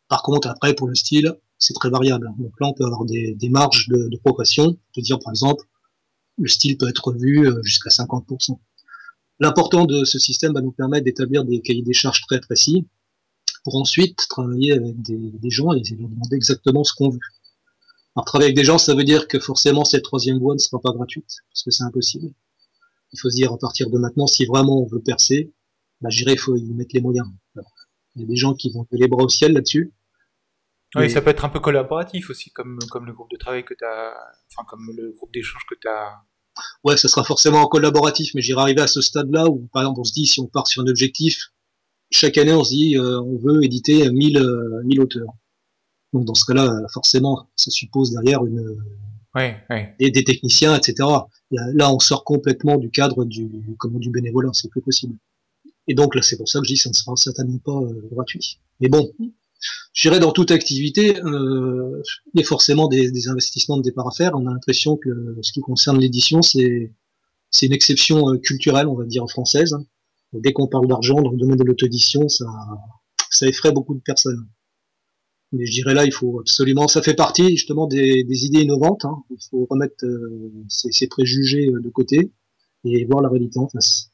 Par 0.07 0.21
contre, 0.21 0.47
après, 0.47 0.73
pour 0.73 0.87
le 0.87 0.95
style, 0.95 1.35
c'est 1.57 1.73
très 1.73 1.89
variable. 1.89 2.29
Donc 2.37 2.51
là, 2.59 2.67
on 2.67 2.73
peut 2.73 2.85
avoir 2.85 3.05
des, 3.05 3.49
marges 3.49 3.87
de, 3.89 4.17
progression. 4.17 4.77
Je 4.93 4.99
veux 4.99 5.03
dire, 5.03 5.19
par 5.19 5.31
exemple, 5.31 5.65
le 6.37 6.47
style 6.47 6.77
peut 6.77 6.87
être 6.87 7.13
vu 7.13 7.47
euh, 7.47 7.61
jusqu'à 7.63 7.89
50%. 7.89 8.57
L'important 9.39 9.85
de 9.85 10.05
ce 10.05 10.19
système 10.19 10.53
va 10.53 10.61
nous 10.61 10.71
permettre 10.71 11.05
d'établir 11.05 11.43
des 11.43 11.61
cahiers 11.61 11.81
des 11.81 11.93
charges 11.93 12.21
très 12.21 12.39
précis 12.39 12.87
pour 13.63 13.75
ensuite 13.75 14.17
travailler 14.29 14.73
avec 14.73 15.01
des, 15.01 15.49
gens 15.49 15.73
et 15.73 15.81
leur 15.97 16.09
demander 16.09 16.35
exactement 16.35 16.83
ce 16.83 16.93
qu'on 16.93 17.09
veut. 17.09 17.19
Alors 18.15 18.25
travailler 18.25 18.49
avec 18.49 18.57
des 18.57 18.63
gens, 18.63 18.77
ça 18.77 18.95
veut 18.95 19.03
dire 19.03 19.27
que 19.27 19.39
forcément 19.39 19.83
cette 19.83 20.03
troisième 20.03 20.39
voie 20.39 20.53
ne 20.53 20.59
sera 20.59 20.79
pas 20.79 20.91
gratuite, 20.91 21.29
parce 21.51 21.63
que 21.63 21.71
c'est 21.71 21.83
impossible. 21.83 22.31
Il 23.11 23.19
faut 23.19 23.29
se 23.29 23.35
dire 23.35 23.51
à 23.51 23.57
partir 23.57 23.89
de 23.89 23.97
maintenant, 23.97 24.27
si 24.27 24.45
vraiment 24.45 24.81
on 24.81 24.85
veut 24.85 25.01
percer, 25.01 25.51
bah, 25.99 26.09
je 26.09 26.23
il 26.25 26.39
faut 26.39 26.55
y 26.55 26.73
mettre 26.73 26.91
les 26.93 27.01
moyens. 27.01 27.27
Il 28.15 28.21
y 28.21 28.25
a 28.25 28.27
des 28.27 28.35
gens 28.35 28.53
qui 28.53 28.71
vont 28.71 28.85
les 28.91 29.07
bras 29.07 29.23
au 29.23 29.29
ciel 29.29 29.53
là-dessus, 29.53 29.93
oui, 30.95 31.09
ça 31.09 31.21
peut 31.21 31.29
être 31.29 31.43
un 31.43 31.49
peu 31.49 31.59
collaboratif 31.59 32.29
aussi, 32.29 32.51
comme, 32.51 32.79
comme 32.89 33.05
le 33.05 33.13
groupe 33.13 33.29
de 33.29 33.37
travail 33.37 33.65
que 33.65 33.73
tu 33.73 33.83
as, 33.83 34.13
enfin, 34.51 34.65
comme 34.67 34.91
le 34.95 35.11
groupe 35.11 35.33
d'échange 35.33 35.63
que 35.69 35.75
tu 35.75 35.87
as. 35.87 36.21
Ouais, 36.85 36.95
ça 36.95 37.09
sera 37.09 37.25
forcément 37.25 37.65
collaboratif, 37.67 38.33
mais 38.33 38.41
j'irai 38.41 38.61
arriver 38.61 38.81
à 38.81 38.87
ce 38.87 39.01
stade-là 39.01 39.47
où, 39.49 39.67
par 39.73 39.81
exemple, 39.81 39.99
on 39.99 40.03
se 40.05 40.13
dit, 40.13 40.25
si 40.25 40.39
on 40.39 40.47
part 40.47 40.67
sur 40.67 40.83
un 40.83 40.87
objectif, 40.87 41.51
chaque 42.11 42.37
année, 42.37 42.53
on 42.53 42.63
se 42.63 42.69
dit, 42.69 42.97
euh, 42.97 43.19
on 43.19 43.37
veut 43.37 43.63
éditer 43.65 44.09
1000, 44.09 44.39
1000 44.85 44.99
euh, 44.99 45.03
auteurs. 45.03 45.33
Donc, 46.13 46.23
dans 46.23 46.33
ce 46.33 46.45
cas-là, 46.45 46.71
forcément, 46.93 47.49
ça 47.57 47.71
suppose 47.71 48.11
derrière 48.11 48.45
une, 48.45 48.77
ouais, 49.35 49.61
ouais. 49.69 49.95
Des, 49.99 50.11
des, 50.11 50.23
techniciens, 50.23 50.77
etc. 50.77 51.09
Là, 51.51 51.93
on 51.93 51.99
sort 51.99 52.23
complètement 52.23 52.77
du 52.77 52.89
cadre 52.89 53.25
du, 53.25 53.49
comment, 53.77 53.99
du 53.99 54.11
bénévolat, 54.11 54.51
c'est 54.53 54.69
plus 54.69 54.81
possible. 54.81 55.17
Et 55.87 55.93
donc, 55.93 56.15
là, 56.15 56.21
c'est 56.21 56.37
pour 56.37 56.49
ça 56.49 56.59
que 56.59 56.65
je 56.65 56.73
dis, 56.73 56.77
ça 56.77 56.89
ne 56.89 56.93
sera 56.93 57.15
certainement 57.15 57.59
pas 57.59 57.79
euh, 57.79 58.07
gratuit. 58.11 58.59
Mais 58.79 58.89
bon, 58.89 59.11
je 59.93 60.01
dirais 60.01 60.19
dans 60.19 60.31
toute 60.31 60.51
activité, 60.51 61.17
euh, 61.23 62.01
il 62.33 62.41
y 62.41 62.43
a 62.43 62.45
forcément 62.45 62.87
des, 62.87 63.27
investissements 63.27 63.77
de 63.77 63.83
départ 63.83 64.07
à 64.07 64.11
faire. 64.11 64.31
On 64.35 64.45
a 64.47 64.51
l'impression 64.51 64.97
que 64.97 65.37
ce 65.41 65.51
qui 65.51 65.61
concerne 65.61 65.99
l'édition, 65.99 66.41
c'est 66.41 66.91
une 67.61 67.73
exception 67.73 68.29
euh, 68.29 68.37
culturelle, 68.37 68.87
on 68.87 68.95
va 68.95 69.05
dire 69.05 69.25
française. 69.29 69.75
Dès 70.33 70.51
qu'on 70.51 70.67
parle 70.67 70.87
d'argent 70.87 71.21
dans 71.21 71.31
le 71.31 71.37
domaine 71.37 71.57
de 71.57 71.63
l'auto-édition, 71.63 72.27
ça, 72.27 72.45
ça 73.29 73.47
effraie 73.47 73.71
beaucoup 73.71 73.93
de 73.93 74.01
personnes. 74.01 74.45
Mais 75.53 75.65
je 75.65 75.71
dirais 75.71 75.93
là, 75.93 76.03
il 76.03 76.11
faut 76.11 76.41
absolument, 76.41 76.89
ça 76.89 77.01
fait 77.01 77.13
partie 77.13 77.51
justement 77.51 77.87
des, 77.87 78.25
idées 78.45 78.61
innovantes. 78.61 79.05
Hein. 79.05 79.23
Il 79.29 79.37
faut 79.49 79.65
remettre 79.69 80.03
euh, 80.03 80.51
ces, 80.67 81.07
préjugés 81.07 81.67
de 81.67 81.89
côté 81.89 82.31
et 82.83 83.05
voir 83.05 83.21
la 83.21 83.29
réalité 83.29 83.59
en 83.59 83.69
face. 83.69 84.11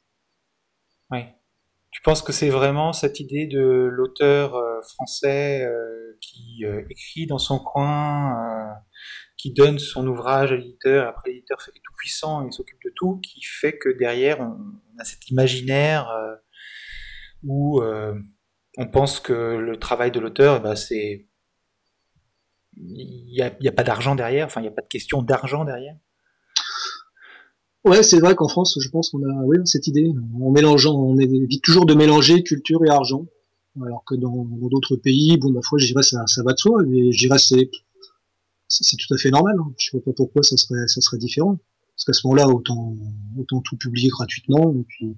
Oui. 1.10 1.20
Tu 1.92 2.00
penses 2.00 2.22
que 2.22 2.32
c'est 2.32 2.48
vraiment 2.48 2.94
cette 2.94 3.20
idée 3.20 3.46
de 3.46 3.60
l'auteur 3.60 4.56
euh, 4.56 4.80
français 4.80 5.62
euh, 5.62 6.16
qui 6.22 6.64
euh, 6.64 6.82
écrit 6.88 7.26
dans 7.26 7.38
son 7.38 7.58
coin, 7.58 8.74
qui 9.36 9.52
donne 9.52 9.78
son 9.78 10.06
ouvrage 10.06 10.52
à 10.52 10.56
l'éditeur, 10.56 11.06
après 11.06 11.30
l'éditeur 11.30 11.58
est 11.68 11.80
tout 11.84 11.92
puissant 11.98 12.48
et 12.48 12.50
s'occupe 12.50 12.82
de 12.82 12.92
tout, 12.96 13.20
qui 13.20 13.42
fait 13.42 13.76
que 13.76 13.90
derrière 13.90 14.40
on, 14.40 14.56
a 14.98 15.04
cet 15.04 15.28
imaginaire 15.28 16.10
où 17.42 17.82
on 17.82 18.86
pense 18.90 19.20
que 19.20 19.56
le 19.56 19.76
travail 19.78 20.10
de 20.10 20.20
l'auteur, 20.20 20.56
eh 20.58 20.60
ben, 20.60 20.76
c'est 20.76 21.26
il 22.76 23.32
n'y 23.32 23.42
a, 23.42 23.46
a, 23.46 23.72
pas 23.72 23.84
d'argent 23.84 24.14
derrière, 24.14 24.46
enfin 24.46 24.60
il 24.60 24.64
n'y 24.64 24.68
a 24.68 24.72
pas 24.72 24.82
de 24.82 24.88
question 24.88 25.22
d'argent 25.22 25.64
derrière. 25.64 25.96
Ouais, 27.84 28.02
c'est 28.04 28.20
vrai 28.20 28.36
qu'en 28.36 28.46
France, 28.46 28.78
je 28.80 28.88
pense 28.90 29.10
qu'on 29.10 29.22
a 29.28 29.44
oui, 29.44 29.58
cette 29.64 29.88
idée. 29.88 30.08
En 30.40 30.50
mélangeant, 30.50 30.94
on 30.94 31.18
évite 31.18 31.62
toujours 31.62 31.84
de 31.84 31.94
mélanger 31.94 32.42
culture 32.44 32.84
et 32.84 32.90
argent. 32.90 33.26
Alors 33.84 34.04
que 34.04 34.14
dans 34.14 34.44
d'autres 34.70 34.96
pays, 34.96 35.36
bon, 35.38 35.50
ma 35.50 35.62
foi, 35.62 35.78
je 35.78 35.86
dirais 35.86 36.02
ça, 36.02 36.24
ça 36.26 36.42
va 36.44 36.52
de 36.52 36.58
soi. 36.58 36.82
Et 36.92 37.10
je 37.12 37.18
dirais 37.18 37.38
c'est 37.38 37.70
c'est 38.68 38.96
tout 38.96 39.12
à 39.12 39.18
fait 39.18 39.30
normal. 39.30 39.56
Hein. 39.58 39.72
Je 39.78 39.90
vois 39.92 40.02
pas 40.02 40.12
pourquoi 40.12 40.42
ça 40.42 40.56
serait 40.56 40.86
ça 40.86 41.00
serait 41.00 41.18
différent. 41.18 41.58
Parce 41.96 42.04
qu'à 42.04 42.12
ce 42.12 42.26
moment-là, 42.26 42.48
autant 42.48 42.94
autant 43.38 43.60
tout 43.62 43.76
publier 43.76 44.08
gratuitement. 44.10 44.74
Et 44.78 44.84
puis 44.84 45.16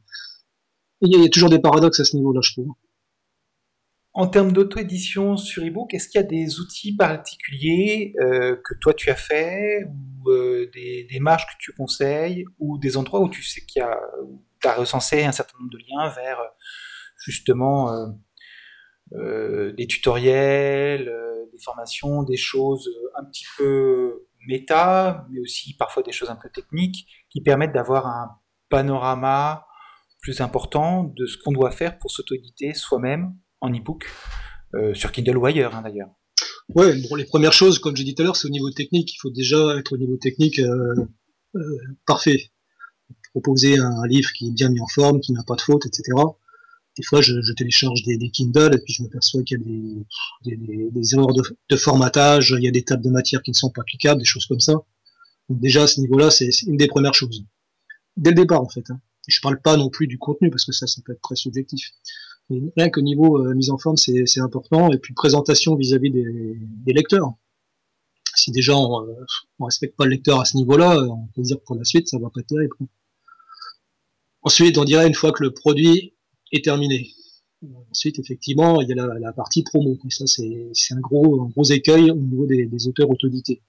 il 1.02 1.20
y, 1.20 1.24
a 1.24 1.28
toujours 1.28 1.50
des 1.50 1.58
paradoxes 1.58 2.00
à 2.00 2.04
ce 2.04 2.16
niveau-là, 2.16 2.40
je 2.42 2.52
trouve. 2.52 2.72
En 4.16 4.28
termes 4.28 4.52
d'auto-édition 4.52 5.36
sur 5.36 5.64
ebook, 5.64 5.92
est-ce 5.92 6.08
qu'il 6.08 6.20
y 6.20 6.24
a 6.24 6.26
des 6.26 6.60
outils 6.60 6.94
particuliers 6.94 8.14
euh, 8.20 8.56
que 8.64 8.74
toi 8.80 8.94
tu 8.94 9.10
as 9.10 9.16
fait, 9.16 9.84
ou 9.90 10.30
euh, 10.30 10.70
des 10.72 11.04
démarches 11.10 11.46
que 11.46 11.58
tu 11.58 11.72
conseilles, 11.72 12.44
ou 12.60 12.78
des 12.78 12.96
endroits 12.96 13.20
où 13.20 13.28
tu 13.28 13.42
sais 13.42 13.62
qu'il 13.62 13.80
y 13.80 13.82
a, 13.82 14.00
tu 14.60 14.68
as 14.68 14.74
recensé 14.74 15.24
un 15.24 15.32
certain 15.32 15.58
nombre 15.58 15.72
de 15.72 15.78
liens 15.78 16.10
vers 16.10 16.38
justement 17.18 17.92
euh, 19.14 19.72
des 19.72 19.88
tutoriels, 19.88 21.12
des 21.52 21.58
formations, 21.58 22.22
des 22.22 22.36
choses 22.36 22.88
un 23.16 23.24
petit 23.24 23.46
peu 23.58 24.28
méta, 24.46 25.26
mais 25.30 25.40
aussi 25.40 25.74
parfois 25.76 26.04
des 26.04 26.12
choses 26.12 26.30
un 26.30 26.36
peu 26.36 26.50
techniques 26.50 27.08
qui 27.30 27.40
permettent 27.42 27.72
d'avoir 27.72 28.06
un 28.06 28.38
panorama 28.68 29.66
plus 30.20 30.40
important 30.40 31.02
de 31.02 31.26
ce 31.26 31.36
qu'on 31.36 31.52
doit 31.52 31.72
faire 31.72 31.98
pour 31.98 32.12
s'auto-éditer 32.12 32.74
soi-même? 32.74 33.34
En 33.64 33.72
e-book 33.72 34.06
sur 34.94 35.12
Kindle 35.12 35.36
ou 35.36 35.46
ailleurs 35.46 35.74
hein, 35.74 35.82
d'ailleurs. 35.82 36.10
Ouais, 36.74 36.96
bon, 37.08 37.14
les 37.14 37.24
premières 37.24 37.52
choses, 37.52 37.78
comme 37.78 37.94
j'ai 37.94 38.04
dit 38.04 38.14
tout 38.14 38.22
à 38.22 38.24
l'heure, 38.24 38.36
c'est 38.36 38.48
au 38.48 38.50
niveau 38.50 38.70
technique. 38.70 39.14
Il 39.14 39.18
faut 39.20 39.30
déjà 39.30 39.76
être 39.78 39.92
au 39.92 39.96
niveau 39.96 40.16
technique 40.16 40.60
parfait. 42.06 42.50
Proposer 43.32 43.78
un 43.78 44.06
livre 44.06 44.30
qui 44.32 44.48
est 44.48 44.52
bien 44.52 44.68
mis 44.68 44.80
en 44.80 44.86
forme, 44.86 45.20
qui 45.20 45.32
n'a 45.32 45.42
pas 45.42 45.56
de 45.56 45.60
faute, 45.60 45.86
etc. 45.86 46.12
Des 46.96 47.02
fois, 47.02 47.20
je, 47.20 47.52
télécharge 47.54 48.02
des, 48.04 48.16
des, 48.16 48.30
Kindle 48.30 48.70
et 48.72 48.78
puis 48.78 48.94
je 48.94 49.02
m'aperçois 49.02 49.42
qu'il 49.42 49.58
y 50.44 50.52
a 50.52 50.56
des, 50.56 51.14
erreurs 51.14 51.34
de, 51.34 51.42
de, 51.68 51.76
formatage, 51.76 52.54
il 52.56 52.64
y 52.64 52.68
a 52.68 52.70
des 52.70 52.84
tables 52.84 53.02
de 53.02 53.10
matière 53.10 53.42
qui 53.42 53.50
ne 53.50 53.56
sont 53.56 53.70
pas 53.70 53.80
applicables, 53.80 54.20
des 54.20 54.24
choses 54.24 54.46
comme 54.46 54.60
ça. 54.60 54.74
Donc 55.48 55.60
déjà, 55.60 55.82
à 55.82 55.86
ce 55.88 56.00
niveau-là, 56.00 56.30
c'est 56.30 56.50
une 56.62 56.76
des 56.76 56.86
premières 56.86 57.14
choses. 57.14 57.44
Dès 58.16 58.30
le 58.30 58.36
départ, 58.36 58.60
en 58.60 58.68
fait. 58.68 58.88
Hein. 58.90 59.00
Je 59.26 59.40
parle 59.40 59.60
pas 59.60 59.76
non 59.76 59.90
plus 59.90 60.06
du 60.06 60.18
contenu, 60.18 60.50
parce 60.50 60.64
que 60.64 60.72
ça, 60.72 60.86
ça 60.86 61.00
peut 61.04 61.12
être 61.12 61.22
très 61.22 61.34
subjectif. 61.34 61.90
Rien 62.50 62.90
qu'au 62.90 63.00
niveau 63.00 63.38
euh, 63.38 63.54
mise 63.54 63.70
en 63.70 63.78
forme, 63.78 63.96
c'est 63.96 64.40
important. 64.40 64.92
Et 64.92 64.98
puis 64.98 65.14
présentation 65.14 65.76
vis-à-vis 65.76 66.10
-vis 66.10 66.12
des, 66.12 66.58
des, 66.84 66.92
lecteurs. 66.92 67.32
Si 68.34 68.50
déjà 68.50 68.72
euh, 68.72 69.24
on 69.58 69.64
respecte 69.64 69.96
pas 69.96 70.04
le 70.04 70.10
lecteur 70.10 70.40
à 70.40 70.44
ce 70.44 70.56
niveau-là, 70.56 71.02
on 71.04 71.26
peut 71.34 71.42
dire 71.42 71.58
que 71.58 71.64
pour 71.64 71.76
la 71.76 71.84
suite, 71.84 72.08
ça 72.08 72.18
va 72.18 72.28
pas 72.30 72.40
être 72.40 72.48
terrible. 72.48 72.76
Ensuite, 74.42 74.76
on 74.76 74.84
dirait 74.84 75.06
une 75.06 75.14
fois 75.14 75.32
que 75.32 75.42
le 75.42 75.52
produit 75.52 76.14
est 76.52 76.64
terminé. 76.64 77.10
Ensuite, 77.90 78.18
effectivement, 78.18 78.82
il 78.82 78.88
y 78.88 78.92
a 78.92 78.96
la, 78.96 79.18
la 79.18 79.32
partie 79.32 79.62
promo. 79.62 79.96
Et 80.04 80.10
ça, 80.10 80.26
c'est 80.26 80.94
un 80.94 81.00
gros, 81.00 81.42
un 81.42 81.48
gros 81.48 81.64
écueil 81.64 82.10
au 82.10 82.16
niveau 82.16 82.46
des, 82.46 82.66
des 82.66 82.88
auteurs 82.88 83.08
autodités. 83.08 83.62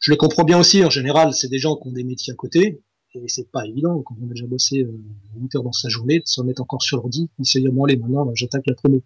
Je 0.00 0.10
le 0.10 0.16
comprends 0.16 0.44
bien 0.44 0.58
aussi, 0.58 0.82
en 0.84 0.90
général, 0.90 1.32
c'est 1.34 1.48
des 1.48 1.58
gens 1.58 1.76
qui 1.76 1.88
ont 1.88 1.92
des 1.92 2.04
métiers 2.04 2.32
à 2.32 2.36
côté, 2.36 2.82
et 3.14 3.24
c'est 3.26 3.50
pas 3.50 3.66
évident, 3.66 4.02
quand 4.02 4.14
on 4.20 4.26
a 4.26 4.30
déjà 4.30 4.46
bossé 4.46 4.82
euh, 4.82 4.92
8 5.36 5.56
heures 5.56 5.62
dans 5.62 5.72
sa 5.72 5.88
journée, 5.88 6.20
de 6.20 6.26
se 6.26 6.40
remettre 6.40 6.62
encore 6.62 6.82
sur 6.82 6.98
l'ordi, 6.98 7.28
il 7.38 7.46
se 7.46 7.58
dit, 7.58 7.68
bon 7.68 7.84
allez, 7.84 7.96
maintenant, 7.96 8.24
bah, 8.24 8.32
j'attaque 8.34 8.66
la 8.66 8.74
promo. 8.74 9.02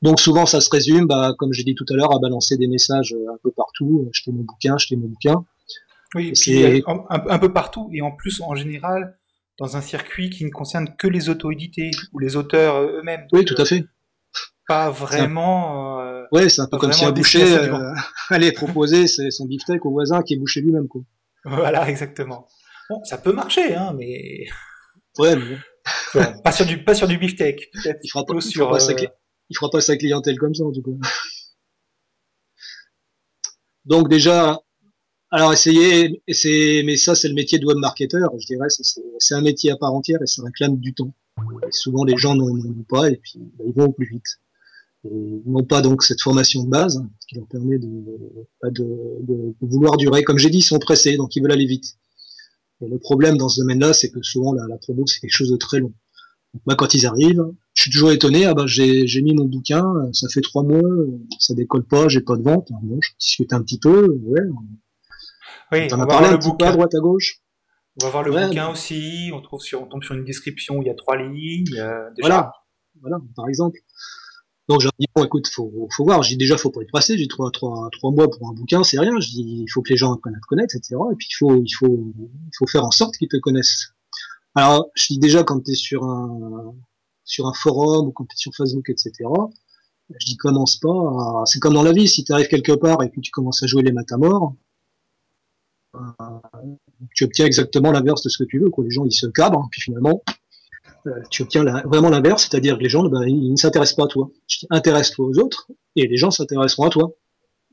Donc 0.00 0.20
souvent, 0.20 0.46
ça 0.46 0.60
se 0.60 0.70
résume, 0.70 1.06
bah, 1.06 1.34
comme 1.38 1.52
j'ai 1.52 1.64
dit 1.64 1.74
tout 1.74 1.86
à 1.90 1.94
l'heure, 1.94 2.14
à 2.14 2.18
balancer 2.18 2.56
des 2.56 2.66
messages 2.68 3.14
euh, 3.14 3.32
un 3.32 3.38
peu 3.42 3.50
partout, 3.50 4.06
acheter 4.10 4.32
mon 4.32 4.42
bouquin, 4.42 4.74
acheter 4.74 4.96
mon 4.96 5.08
bouquin. 5.08 5.44
Oui, 6.14 6.32
un, 6.86 7.04
un, 7.08 7.38
peu 7.38 7.52
partout, 7.52 7.88
et 7.92 8.02
en 8.02 8.10
plus, 8.10 8.42
en 8.42 8.54
général, 8.54 9.16
dans 9.58 9.76
un 9.76 9.80
circuit 9.80 10.30
qui 10.30 10.44
ne 10.44 10.50
concerne 10.50 10.94
que 10.96 11.06
les 11.06 11.28
auto-édités 11.28 11.90
ou 12.12 12.18
les 12.18 12.36
auteurs 12.36 12.76
euh, 12.76 12.98
eux-mêmes. 12.98 13.26
Oui, 13.32 13.44
tout 13.44 13.54
à 13.58 13.64
fait. 13.64 13.84
Pas 14.66 14.90
vraiment. 14.90 16.00
Euh, 16.00 16.24
ouais, 16.32 16.48
c'est 16.48 16.60
un 16.60 16.66
peu 16.66 16.78
comme 16.78 16.92
si 16.92 17.04
un 17.04 17.12
boucher 17.12 17.42
euh, 17.42 17.94
allait 18.30 18.52
proposer 18.52 19.06
son 19.06 19.46
beefsteak 19.46 19.84
au 19.84 19.90
voisin 19.90 20.22
qui 20.22 20.34
est 20.34 20.36
bouché 20.36 20.60
lui-même, 20.60 20.88
quoi. 20.88 21.02
Voilà, 21.44 21.88
exactement. 21.88 22.46
Bon, 22.92 23.02
ça 23.04 23.16
peut 23.16 23.32
marcher, 23.32 23.74
hein, 23.74 23.94
mais. 23.96 24.46
Ouais, 25.18 25.36
mais 25.36 25.58
pas 26.42 26.52
sur 26.52 26.64
du 26.64 26.82
pas 26.84 26.94
sur 26.94 27.06
du 27.06 27.18
beefsteak. 27.18 27.70
Il 27.74 28.10
fera 28.10 28.24
pas, 28.24 28.40
sur. 28.40 28.64
Fera 28.64 28.70
pas 28.70 28.80
sa, 28.80 28.94
il 28.94 29.56
fera 29.56 29.68
pas 29.70 29.82
sa 29.82 29.94
clientèle 29.96 30.38
comme 30.38 30.54
ça, 30.54 30.64
du 30.72 30.80
coup. 30.80 30.98
Donc 33.84 34.08
déjà, 34.08 34.58
alors 35.30 35.52
essayez, 35.52 36.22
essayez 36.26 36.82
mais 36.82 36.96
ça 36.96 37.14
c'est 37.14 37.28
le 37.28 37.34
métier 37.34 37.58
de 37.58 37.66
web 37.66 37.76
marketer, 37.76 38.24
je 38.38 38.46
dirais, 38.46 38.68
c'est 39.18 39.34
un 39.34 39.42
métier 39.42 39.70
à 39.70 39.76
part 39.76 39.92
entière 39.92 40.22
et 40.22 40.26
ça 40.26 40.42
réclame 40.44 40.78
du 40.78 40.94
temps. 40.94 41.12
Et 41.66 41.72
souvent 41.72 42.04
les 42.04 42.16
gens 42.16 42.34
n'en 42.34 42.46
ont 42.46 42.86
pas 42.88 43.10
et 43.10 43.16
puis 43.16 43.34
bah, 43.58 43.64
ils 43.66 43.74
vont 43.74 43.86
au 43.86 43.92
plus 43.92 44.06
vite. 44.06 44.38
Et 45.04 45.08
ils 45.10 45.50
n'ont 45.50 45.64
pas 45.64 45.82
donc 45.82 46.04
cette 46.04 46.22
formation 46.22 46.62
de 46.62 46.70
base 46.70 47.04
qui 47.28 47.34
leur 47.34 47.46
permet 47.48 47.78
de, 47.78 47.86
de, 47.86 48.70
de, 48.70 49.54
de 49.60 49.66
vouloir 49.66 49.96
durer. 49.96 50.22
Comme 50.22 50.38
j'ai 50.38 50.48
dit, 50.48 50.58
ils 50.58 50.62
sont 50.62 50.78
pressés, 50.78 51.16
donc 51.16 51.34
ils 51.34 51.42
veulent 51.42 51.52
aller 51.52 51.66
vite. 51.66 51.96
Et 52.82 52.88
le 52.88 52.98
problème 52.98 53.36
dans 53.36 53.48
ce 53.48 53.60
domaine-là, 53.60 53.92
c'est 53.92 54.10
que 54.10 54.20
souvent 54.22 54.52
la, 54.52 54.66
la 54.66 54.76
promo 54.76 55.06
c'est 55.06 55.20
quelque 55.20 55.30
chose 55.30 55.50
de 55.50 55.56
très 55.56 55.78
long. 55.78 55.94
Donc, 56.52 56.62
moi, 56.66 56.76
quand 56.76 56.92
ils 56.92 57.06
arrivent, 57.06 57.44
je 57.74 57.82
suis 57.82 57.90
toujours 57.90 58.12
étonné. 58.12 58.44
Ah 58.44 58.54
bah 58.54 58.64
j'ai 58.66 59.22
mis 59.22 59.34
mon 59.34 59.46
bouquin, 59.46 59.84
ça 60.12 60.28
fait 60.28 60.42
trois 60.42 60.62
mois, 60.62 60.82
ça 61.38 61.54
décolle 61.54 61.86
pas, 61.86 62.08
j'ai 62.08 62.20
pas 62.20 62.36
de 62.36 62.42
vente. 62.42 62.68
Bon, 62.82 62.98
je 63.00 63.10
discute 63.18 63.52
un 63.52 63.62
petit 63.62 63.78
peu, 63.78 64.08
ouais, 64.08 64.40
oui, 65.72 65.88
on, 65.90 65.94
on 65.94 65.98
va 65.98 66.06
parlé 66.06 66.28
un 66.28 66.32
le 66.32 66.38
bouquin 66.38 66.66
à 66.66 66.72
droite 66.72 66.94
à 66.94 66.98
gauche. 66.98 67.40
On 68.00 68.04
va 68.04 68.10
voir 68.10 68.22
le 68.22 68.32
ouais, 68.32 68.48
bouquin 68.48 68.68
aussi. 68.68 69.30
On 69.32 69.40
trouve 69.40 69.60
sur, 69.62 69.82
on 69.82 69.86
tombe 69.86 70.02
sur 70.02 70.14
une 70.14 70.24
description 70.24 70.76
où 70.78 70.82
il 70.82 70.86
y 70.86 70.90
a 70.90 70.94
trois 70.94 71.16
lignes. 71.16 71.64
Euh, 71.78 72.10
déjà. 72.16 72.28
Voilà, 72.28 72.52
voilà, 73.00 73.18
par 73.36 73.48
exemple. 73.48 73.78
Donc 74.68 74.80
j'ai 74.80 74.88
dit 74.98 75.06
bon, 75.14 75.24
écoute, 75.24 75.48
faut, 75.48 75.88
faut 75.90 76.04
voir. 76.04 76.22
J'ai 76.22 76.36
déjà, 76.36 76.56
faut 76.56 76.70
pas 76.70 76.82
être 76.82 76.90
pressé. 76.90 77.18
J'ai 77.18 77.28
trois, 77.28 77.50
trois, 77.50 77.88
trois 77.92 78.10
mois 78.12 78.30
pour 78.30 78.48
un 78.48 78.52
bouquin, 78.52 78.84
c'est 78.84 78.98
rien. 78.98 79.18
Je 79.20 79.28
dis, 79.28 79.64
il 79.64 79.70
faut 79.70 79.82
que 79.82 79.90
les 79.90 79.96
gens 79.96 80.14
apprennent 80.14 80.36
à 80.36 80.40
te 80.40 80.46
connaître, 80.46 80.76
etc. 80.76 80.96
Et 81.12 81.16
puis 81.16 81.28
il 81.30 81.74
faut, 81.74 82.66
faire 82.68 82.84
en 82.84 82.90
sorte 82.90 83.16
qu'ils 83.16 83.28
te 83.28 83.36
connaissent. 83.36 83.92
Alors, 84.54 84.90
je 84.94 85.06
dis 85.08 85.18
déjà 85.18 85.42
quand 85.42 85.60
tu 85.60 85.74
sur 85.74 86.04
un, 86.04 87.54
forum 87.54 88.08
ou 88.08 88.12
quand 88.12 88.24
tu 88.24 88.34
es 88.34 88.38
sur 88.38 88.54
Facebook, 88.54 88.88
etc. 88.88 89.12
Je 90.10 90.26
dis 90.26 90.36
commence 90.36 90.76
pas. 90.76 91.42
C'est 91.46 91.58
comme 91.58 91.74
dans 91.74 91.82
la 91.82 91.92
vie. 91.92 92.06
Si 92.06 92.22
tu 92.24 92.32
arrives 92.32 92.48
quelque 92.48 92.72
part 92.72 93.02
et 93.02 93.08
puis 93.08 93.20
tu 93.20 93.30
commences 93.30 93.62
à 93.62 93.66
jouer 93.66 93.82
les 93.82 93.92
matamores, 93.92 94.54
tu 97.14 97.24
obtiens 97.24 97.46
exactement 97.46 97.92
l'inverse 97.92 98.22
de 98.22 98.28
ce 98.28 98.42
que 98.42 98.48
tu 98.48 98.58
veux. 98.58 98.70
Quoi. 98.70 98.84
Les 98.84 98.90
gens, 98.90 99.04
ils 99.04 99.12
se 99.12 99.26
cabrent, 99.26 99.68
puis 99.70 99.80
finalement, 99.80 100.22
euh, 100.26 100.32
tu 101.30 101.42
obtiens 101.42 101.64
la, 101.64 101.82
vraiment 101.82 102.10
l'inverse, 102.10 102.48
c'est-à-dire 102.48 102.76
que 102.78 102.82
les 102.82 102.88
gens, 102.88 103.04
ben, 103.04 103.22
ils 103.26 103.50
ne 103.50 103.56
s'intéressent 103.56 103.96
pas 103.96 104.04
à 104.04 104.08
toi. 104.08 104.30
Tu 104.46 104.66
t'intéresses-toi 104.66 105.26
aux 105.26 105.38
autres, 105.38 105.68
et 105.96 106.06
les 106.06 106.16
gens 106.16 106.30
s'intéresseront 106.30 106.84
à 106.84 106.90
toi. 106.90 107.12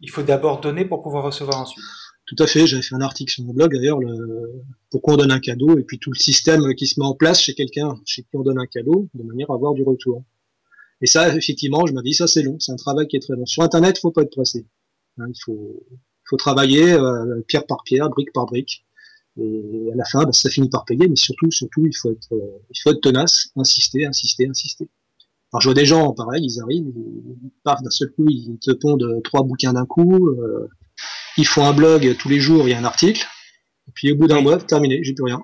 Il 0.02 0.10
faut 0.10 0.24
d'abord 0.24 0.62
donner 0.62 0.86
pour 0.86 1.02
pouvoir 1.02 1.24
recevoir 1.24 1.62
ensuite. 1.62 1.84
Tout 2.26 2.36
à 2.39 2.48
fait, 2.48 2.68
j'avais 2.68 2.84
fait 2.84 2.96
un 2.96 3.02
article 3.02 3.32
sur 3.32 3.44
mon 3.44 3.54
blog 3.54 3.74
d'ailleurs, 3.74 4.00
le... 4.00 4.63
pourquoi 4.92 5.15
on 5.15 5.18
donne 5.18 5.32
un 5.32 5.39
cadeau, 5.39 5.78
et 5.78 5.84
puis 5.84 5.98
tout 5.98 6.12
le 6.12 6.20
système 6.20 6.76
qui 6.76 6.86
se 6.86 7.00
met 7.00 7.06
en 7.06 7.15
place 7.15 7.42
chez 7.42 7.54
quelqu'un, 7.54 8.00
chez 8.06 8.22
qui 8.22 8.30
on 8.34 8.44
donne 8.44 8.60
un 8.60 8.68
cadeau, 8.68 9.10
de 9.13 9.24
manière 9.24 9.50
à 9.50 9.56
avoir 9.56 9.74
du 9.74 9.84
retour. 9.84 10.24
Et 11.02 11.08
ça, 11.08 11.36
effectivement, 11.36 11.86
je 11.86 11.94
me 11.94 12.02
dis, 12.02 12.13
ça 12.13 12.28
c'est 12.28 12.44
long, 12.44 12.58
c'est 12.60 12.72
un 12.72 12.76
travail 12.76 13.08
qui 13.08 13.15
est 13.15 13.22
très 13.22 13.36
long. 13.36 13.46
Sur 13.46 13.63
Internet, 13.63 13.98
il 13.98 14.02
faut 14.02 14.12
pas 14.12 14.22
être 14.22 14.32
pressé. 14.32 14.68
Hein, 15.18 15.26
il 15.28 15.39
faut, 15.44 15.84
faut 16.30 16.38
travailler 16.38 16.94
euh, 16.94 17.42
pierre 17.48 17.65
par 17.65 17.84
pierre, 17.84 18.10
brique 18.10 18.32
par 18.34 18.46
brique. 18.46 18.86
Et 19.41 19.91
à 19.91 19.95
la 19.95 20.06
fin, 20.06 20.23
bah, 20.23 20.32
ça 20.32 20.49
finit 20.49 20.69
par 20.69 20.86
payer, 20.86 21.08
mais 21.08 21.15
surtout, 21.15 21.52
surtout, 21.52 21.86
il 21.86 21.95
faut 21.95 22.12
être, 22.12 22.34
euh, 22.34 22.62
il 22.69 22.80
faut 22.82 22.91
être 22.91 23.02
tenace, 23.02 23.52
insister, 23.56 24.06
insister, 24.06 24.47
insister. 24.47 24.89
Alors 25.52 25.62
je 25.62 25.67
vois 25.67 25.73
des 25.73 25.86
gens, 25.86 26.13
pareil, 26.13 26.43
ils 26.43 26.62
arrivent, 26.62 26.91
ils 26.95 27.52
partent 27.63 27.84
d'un 27.84 27.89
seul 27.89 28.12
coup, 28.12 28.25
ils 28.30 28.60
te 28.62 28.71
pondent 28.71 29.21
trois 29.23 29.41
bouquins 29.43 29.73
d'un 29.73 29.86
coup, 29.86 30.28
euh, 30.28 30.67
ils 31.38 31.47
font 31.47 31.65
un 31.65 31.73
blog 31.73 32.15
tous 32.17 32.30
les 32.30 32.39
jours, 32.39 32.67
il 32.67 32.71
y 32.71 32.73
a 32.73 32.80
un 32.80 32.84
article, 32.84 33.25
et 33.88 33.91
puis 33.95 34.12
au 34.12 34.15
bout 34.15 34.28
d'un 34.28 34.38
oui. 34.38 34.43
mois, 34.43 34.58
terminé, 34.60 34.99
j'ai 35.04 35.13
plus 35.13 35.23
rien. 35.23 35.41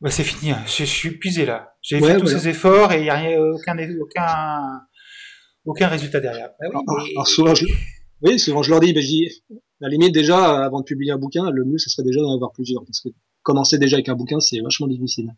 Bah 0.00 0.10
c'est 0.10 0.24
fini, 0.24 0.50
hein. 0.50 0.62
je, 0.66 0.84
je, 0.84 0.84
suis 0.84 1.08
épuisé 1.10 1.46
là. 1.46 1.74
J'ai 1.80 2.00
ouais, 2.00 2.14
fait 2.14 2.18
tous 2.18 2.26
ces 2.26 2.48
efforts 2.48 2.92
et 2.92 2.98
il 2.98 3.02
n'y 3.04 3.10
a 3.10 3.40
aucun, 3.40 3.76
aucun, 4.00 4.80
aucun 5.64 5.88
résultat 5.88 6.20
derrière. 6.20 6.48
Bah 6.60 6.66
oui, 6.68 6.82
alors, 6.84 7.04
mais... 7.04 7.10
alors, 7.12 7.28
souvent, 7.28 7.54
je, 7.54 7.66
oui, 8.22 8.38
souvent 8.38 8.62
je 8.62 8.70
leur 8.70 8.80
dis, 8.80 8.92
bah, 8.92 9.00
je 9.00 9.06
dis, 9.06 9.42
la 9.80 9.88
limite 9.88 10.14
déjà, 10.14 10.64
avant 10.64 10.80
de 10.80 10.84
publier 10.84 11.12
un 11.12 11.18
bouquin, 11.18 11.50
le 11.50 11.64
mieux 11.64 11.78
ce 11.78 11.90
serait 11.90 12.02
déjà 12.02 12.20
d'en 12.20 12.34
avoir 12.34 12.52
plusieurs, 12.52 12.84
parce 12.84 13.00
que 13.00 13.08
commencer 13.42 13.78
déjà 13.78 13.96
avec 13.96 14.08
un 14.08 14.14
bouquin, 14.14 14.40
c'est 14.40 14.60
vachement 14.60 14.86
difficile. 14.86 15.34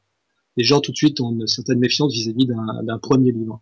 Les 0.57 0.65
gens 0.65 0.81
tout 0.81 0.93
de 0.93 0.97
suite 0.97 1.21
ont 1.21 1.33
une 1.33 1.47
certaine 1.47 1.79
méfiance 1.79 2.13
vis-à-vis 2.13 2.47
d'un 2.47 2.99
premier 2.99 3.33
livre. 3.33 3.61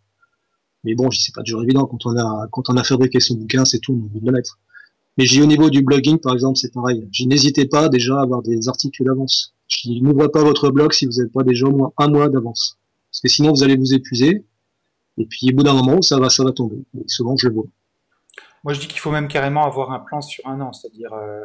Mais 0.85 0.95
bon, 0.95 1.11
c'est 1.11 1.35
pas 1.35 1.43
toujours 1.43 1.63
évident 1.63 1.87
quand 1.87 2.07
on 2.07 2.17
a 2.17 2.49
quand 2.53 2.71
on 2.71 2.77
a 2.77 2.85
fabriqué 2.85 3.21
son 3.21 3.35
bouquin, 3.35 3.65
c'est 3.65 3.81
tout, 3.81 3.93
on 3.93 4.15
veut 4.15 4.25
le 4.25 4.33
mettre. 4.33 4.59
Mais 5.19 5.27
j'ai 5.27 5.43
au 5.43 5.47
niveau 5.47 5.71
du 5.71 5.83
blogging, 5.83 6.19
par 6.19 6.35
exemple, 6.35 6.59
c'est 6.59 6.73
pareil. 6.73 7.09
N'hésitez 7.27 7.67
pas 7.67 7.89
déjà 7.89 8.19
à 8.19 8.23
avoir 8.23 8.43
des 8.43 8.69
articles 8.69 9.03
d'avance. 9.05 9.55
N'ouvrez 9.87 10.29
pas 10.29 10.45
votre 10.45 10.71
blog 10.71 10.93
si 10.93 11.07
vous 11.07 11.13
n'avez 11.13 11.31
pas 11.31 11.43
déjà 11.43 11.67
au 11.67 11.77
moins 11.77 11.93
un 11.99 12.09
mois 12.09 12.29
d'avance, 12.29 12.79
parce 13.11 13.21
que 13.21 13.29
sinon 13.29 13.53
vous 13.53 13.63
allez 13.65 13.77
vous 13.77 13.95
épuiser. 13.95 14.45
Et 15.19 15.27
puis 15.27 15.51
au 15.51 15.57
bout 15.57 15.63
d'un 15.65 15.75
moment, 15.75 16.03
ça 16.03 16.19
va, 16.19 16.29
ça 16.29 16.45
va 16.45 16.53
tomber. 16.53 16.85
Et 16.95 17.09
souvent, 17.09 17.37
je 17.37 17.49
le 17.49 17.55
vois. 17.55 17.67
Moi, 18.67 18.75
je 18.75 18.81
dis 18.81 18.89
qu'il 18.89 18.99
faut 18.99 19.13
même 19.13 19.29
carrément 19.29 19.65
avoir 19.65 19.93
un 19.93 20.01
plan 20.01 20.21
sur 20.21 20.45
un 20.45 20.61
an, 20.61 20.73
c'est-à-dire. 20.73 21.13
Euh... 21.13 21.45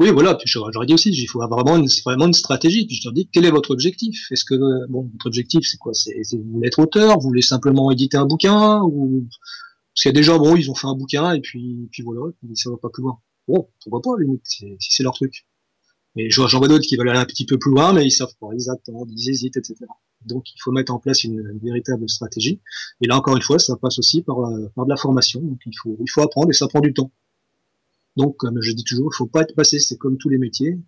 Oui, 0.00 0.10
voilà. 0.10 0.34
Puis 0.34 0.48
j'aurais 0.48 0.84
dit 0.84 0.92
aussi, 0.92 1.10
il 1.10 1.26
faut 1.26 1.40
avoir 1.40 1.64
vraiment 1.64 1.80
une, 1.80 1.88
vraiment 2.04 2.26
une 2.26 2.32
stratégie. 2.32 2.84
Puis 2.84 2.96
je 2.96 3.06
leur 3.06 3.14
dis, 3.14 3.28
quel 3.32 3.44
est 3.44 3.52
votre 3.52 3.70
objectif? 3.70 4.26
Est-ce 4.32 4.44
que 4.44 4.88
bon, 4.88 5.08
votre 5.12 5.26
objectif, 5.26 5.64
c'est 5.64 5.76
quoi? 5.76 5.94
C'est 5.94 6.16
vous 6.32 6.54
voulez 6.54 6.66
être 6.66 6.80
auteur 6.80 7.20
Vous 7.20 7.28
voulez 7.28 7.42
simplement 7.42 7.92
éditer 7.92 8.16
un 8.16 8.26
bouquin 8.26 8.82
ou 8.82 9.24
parce 9.94 10.02
qu'il 10.02 10.08
y 10.08 10.14
a 10.14 10.18
des 10.18 10.24
gens, 10.24 10.38
bon, 10.38 10.56
ils 10.56 10.68
ont 10.68 10.74
fait 10.74 10.88
un 10.88 10.96
bouquin 10.96 11.32
et 11.32 11.40
puis, 11.40 11.88
puis 11.92 12.02
voilà, 12.02 12.22
ça 12.54 12.70
va 12.70 12.76
pas 12.76 12.90
plus 12.92 13.04
loin. 13.04 13.20
Bon, 13.46 13.68
pourquoi 13.84 14.02
pas, 14.02 14.20
limite, 14.20 14.42
si 14.44 14.76
c'est 14.80 15.04
leur 15.04 15.14
truc. 15.14 15.46
Mais 16.16 16.28
j'en 16.28 16.48
vois 16.58 16.66
d'autres 16.66 16.86
qui 16.86 16.96
veulent 16.96 17.08
aller 17.08 17.20
un 17.20 17.24
petit 17.24 17.46
peu 17.46 17.56
plus 17.56 17.70
loin, 17.70 17.92
mais 17.92 18.04
ils 18.04 18.10
savent 18.10 18.34
pas, 18.40 18.48
ils 18.52 18.68
attendent, 18.68 19.12
ils 19.12 19.30
hésitent, 19.30 19.58
etc. 19.58 19.76
Donc 20.26 20.50
il 20.54 20.58
faut 20.60 20.72
mettre 20.72 20.92
en 20.92 20.98
place 20.98 21.24
une, 21.24 21.38
une, 21.38 21.58
véritable 21.58 22.08
stratégie. 22.08 22.60
Et 23.00 23.06
là 23.06 23.16
encore 23.16 23.36
une 23.36 23.42
fois, 23.42 23.58
ça 23.58 23.76
passe 23.76 23.98
aussi 23.98 24.22
par, 24.22 24.40
euh, 24.40 24.70
par 24.74 24.84
de 24.84 24.90
la 24.90 24.96
formation. 24.96 25.40
Donc 25.40 25.60
il 25.66 25.76
faut, 25.80 25.96
il 26.00 26.10
faut 26.10 26.22
apprendre 26.22 26.50
et 26.50 26.54
ça 26.54 26.68
prend 26.68 26.80
du 26.80 26.92
temps. 26.92 27.10
Donc 28.16 28.36
comme 28.36 28.60
je 28.60 28.72
dis 28.72 28.84
toujours, 28.84 29.10
il 29.12 29.16
faut 29.16 29.26
pas 29.26 29.42
être 29.42 29.54
passé, 29.54 29.78
c'est 29.78 29.96
comme 29.96 30.18
tous 30.18 30.28
les 30.28 30.38
métiers, 30.38 30.78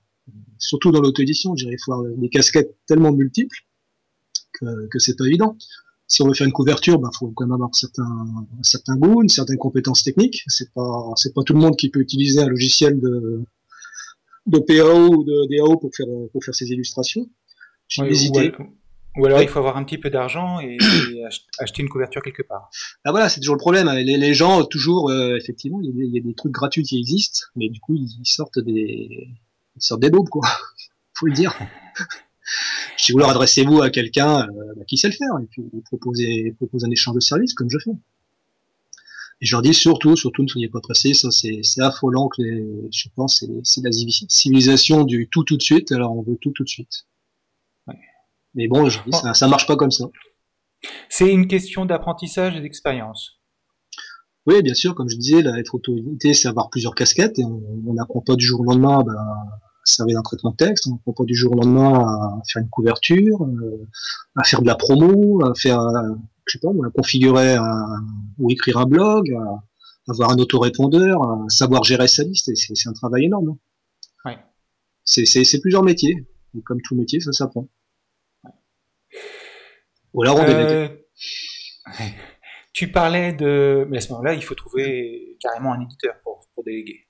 surtout 0.58 0.90
dans 0.90 1.00
l'auto-édition, 1.00 1.56
je 1.56 1.64
dirais, 1.64 1.76
il 1.78 1.82
faut 1.84 1.92
avoir 1.92 2.10
des 2.16 2.28
casquettes 2.28 2.76
tellement 2.86 3.12
multiples 3.12 3.56
que, 4.52 4.86
que 4.88 4.98
c'est 4.98 5.16
pas 5.16 5.24
évident. 5.24 5.56
Si 6.06 6.22
on 6.22 6.28
veut 6.28 6.34
faire 6.34 6.46
une 6.46 6.54
couverture, 6.54 6.98
ben 6.98 7.10
faut 7.18 7.28
quand 7.28 7.44
même 7.44 7.52
avoir 7.52 7.74
certains, 7.74 8.02
un 8.02 8.62
certain 8.62 8.96
goût, 8.96 9.22
une 9.22 9.28
certaine 9.28 9.58
compétence 9.58 10.02
technique. 10.02 10.42
C'est 10.46 10.72
pas, 10.72 11.12
c'est 11.16 11.34
pas 11.34 11.42
tout 11.42 11.52
le 11.52 11.60
monde 11.60 11.76
qui 11.76 11.90
peut 11.90 12.00
utiliser 12.00 12.40
un 12.40 12.48
logiciel 12.48 12.98
de, 12.98 13.42
de 14.46 14.58
PAO 14.58 15.14
ou 15.14 15.24
de 15.24 15.54
DAO 15.54 15.76
pour 15.76 15.90
faire, 15.94 16.06
pour 16.32 16.42
faire 16.42 16.54
ses 16.54 16.68
illustrations. 16.70 17.28
J'ai 17.88 18.02
ouais, 18.02 18.10
hésité. 18.10 18.52
Ou 19.18 19.26
alors 19.26 19.42
il 19.42 19.48
faut 19.48 19.58
avoir 19.58 19.76
un 19.76 19.82
petit 19.82 19.98
peu 19.98 20.10
d'argent 20.10 20.60
et, 20.60 20.78
acheter 21.58 21.82
une 21.82 21.88
couverture 21.88 22.22
quelque 22.22 22.42
part. 22.42 22.70
Ah 23.04 23.10
voilà, 23.10 23.28
c'est 23.28 23.40
toujours 23.40 23.56
le 23.56 23.60
problème. 23.60 23.90
Les, 23.90 24.34
gens, 24.34 24.64
toujours, 24.64 25.10
euh, 25.10 25.36
effectivement, 25.36 25.80
il 25.82 26.14
y, 26.14 26.18
a 26.18 26.22
des, 26.22 26.34
trucs 26.34 26.52
gratuits 26.52 26.84
qui 26.84 26.98
existent, 26.98 27.46
mais 27.56 27.68
du 27.68 27.80
coup, 27.80 27.96
ils, 27.96 28.24
sortent 28.24 28.60
des, 28.60 29.28
ils 29.76 29.82
sortent 29.82 30.02
des 30.02 30.10
daubes, 30.10 30.28
quoi. 30.28 30.46
faut 31.14 31.26
le 31.26 31.32
dire. 31.32 31.58
si 32.96 33.10
vous 33.10 33.18
leur 33.18 33.30
adressez-vous 33.30 33.82
à 33.82 33.90
quelqu'un 33.90 34.42
euh, 34.42 34.74
bah, 34.76 34.84
qui 34.86 34.96
sait 34.96 35.08
le 35.08 35.14
faire, 35.14 35.32
et 35.42 35.46
puis 35.46 35.62
vous 35.72 35.80
proposez, 35.80 36.54
proposez 36.56 36.86
un 36.86 36.90
échange 36.90 37.16
de 37.16 37.20
services, 37.20 37.54
comme 37.54 37.70
je 37.70 37.78
fais. 37.78 37.90
Et 39.40 39.46
je 39.46 39.52
leur 39.52 39.62
dis 39.62 39.74
surtout, 39.74 40.14
surtout 40.16 40.42
ne 40.42 40.48
soyez 40.48 40.68
pas 40.68 40.80
pressés, 40.80 41.14
ça 41.14 41.30
c'est 41.32 41.80
affolant 41.80 42.28
que 42.28 42.42
les, 42.42 42.88
je 42.92 43.08
pense, 43.16 43.44
c'est 43.64 43.82
la 43.82 43.90
civilisation 43.92 45.02
du 45.02 45.28
tout 45.28 45.42
tout 45.42 45.56
de 45.56 45.62
suite, 45.62 45.90
alors 45.90 46.16
on 46.16 46.22
veut 46.22 46.36
tout 46.40 46.52
tout 46.52 46.64
de 46.64 46.68
suite. 46.68 47.04
Mais 48.58 48.66
bon, 48.66 48.88
dis, 48.88 49.12
ça, 49.12 49.34
ça 49.34 49.46
marche 49.46 49.68
pas 49.68 49.76
comme 49.76 49.92
ça. 49.92 50.06
C'est 51.08 51.32
une 51.32 51.46
question 51.46 51.84
d'apprentissage 51.84 52.56
et 52.56 52.60
d'expérience. 52.60 53.38
Oui, 54.46 54.62
bien 54.62 54.74
sûr, 54.74 54.96
comme 54.96 55.08
je 55.08 55.16
disais, 55.16 55.42
la, 55.42 55.56
être 55.60 55.76
autorité, 55.76 56.34
c'est 56.34 56.48
avoir 56.48 56.68
plusieurs 56.68 56.96
casquettes, 56.96 57.38
et 57.38 57.44
on 57.44 57.94
n'apprend 57.94 58.20
pas 58.20 58.34
du 58.34 58.44
jour 58.44 58.60
au 58.60 58.64
lendemain 58.64 59.04
ben, 59.04 59.14
à 59.14 59.60
servir 59.84 60.16
d'un 60.16 60.22
traitement 60.22 60.50
de 60.50 60.56
texte, 60.56 60.88
on 60.88 60.94
n'apprend 60.94 61.12
pas 61.12 61.24
du 61.24 61.36
jour 61.36 61.52
au 61.52 61.54
lendemain 61.54 62.00
à 62.00 62.42
faire 62.52 62.62
une 62.62 62.68
couverture, 62.68 63.44
euh, 63.44 63.86
à 64.34 64.42
faire 64.42 64.60
de 64.60 64.66
la 64.66 64.74
promo, 64.74 65.44
à 65.44 65.54
faire 65.54 65.80
je 66.46 66.52
sais 66.52 66.58
pas, 66.58 66.70
à 66.70 66.90
configurer 66.90 67.54
un, 67.54 68.06
ou 68.38 68.50
écrire 68.50 68.78
un 68.78 68.86
blog, 68.86 69.30
à, 69.32 70.10
avoir 70.10 70.32
un 70.32 70.38
autorépondeur, 70.38 71.22
à 71.22 71.44
savoir 71.48 71.84
gérer 71.84 72.08
sa 72.08 72.24
liste, 72.24 72.50
c'est 72.56 72.88
un 72.88 72.92
travail 72.92 73.26
énorme. 73.26 73.50
Hein. 74.24 74.30
Ouais. 74.30 74.38
C'est 75.04 75.60
plusieurs 75.60 75.84
métiers. 75.84 76.26
Et 76.56 76.62
comme 76.62 76.80
tout 76.80 76.96
métier, 76.96 77.20
ça 77.20 77.32
s'apprend. 77.32 77.68
Ou 80.14 80.22
alors 80.22 80.36
on 80.36 80.44
euh... 80.48 80.88
Tu 82.72 82.92
parlais 82.92 83.32
de. 83.32 83.86
Mais 83.90 83.96
à 83.98 84.00
ce 84.00 84.10
moment-là, 84.10 84.34
il 84.34 84.42
faut 84.42 84.54
trouver 84.54 85.36
carrément 85.40 85.72
un 85.72 85.80
éditeur 85.80 86.14
pour, 86.22 86.46
pour 86.54 86.62
déléguer. 86.62 87.08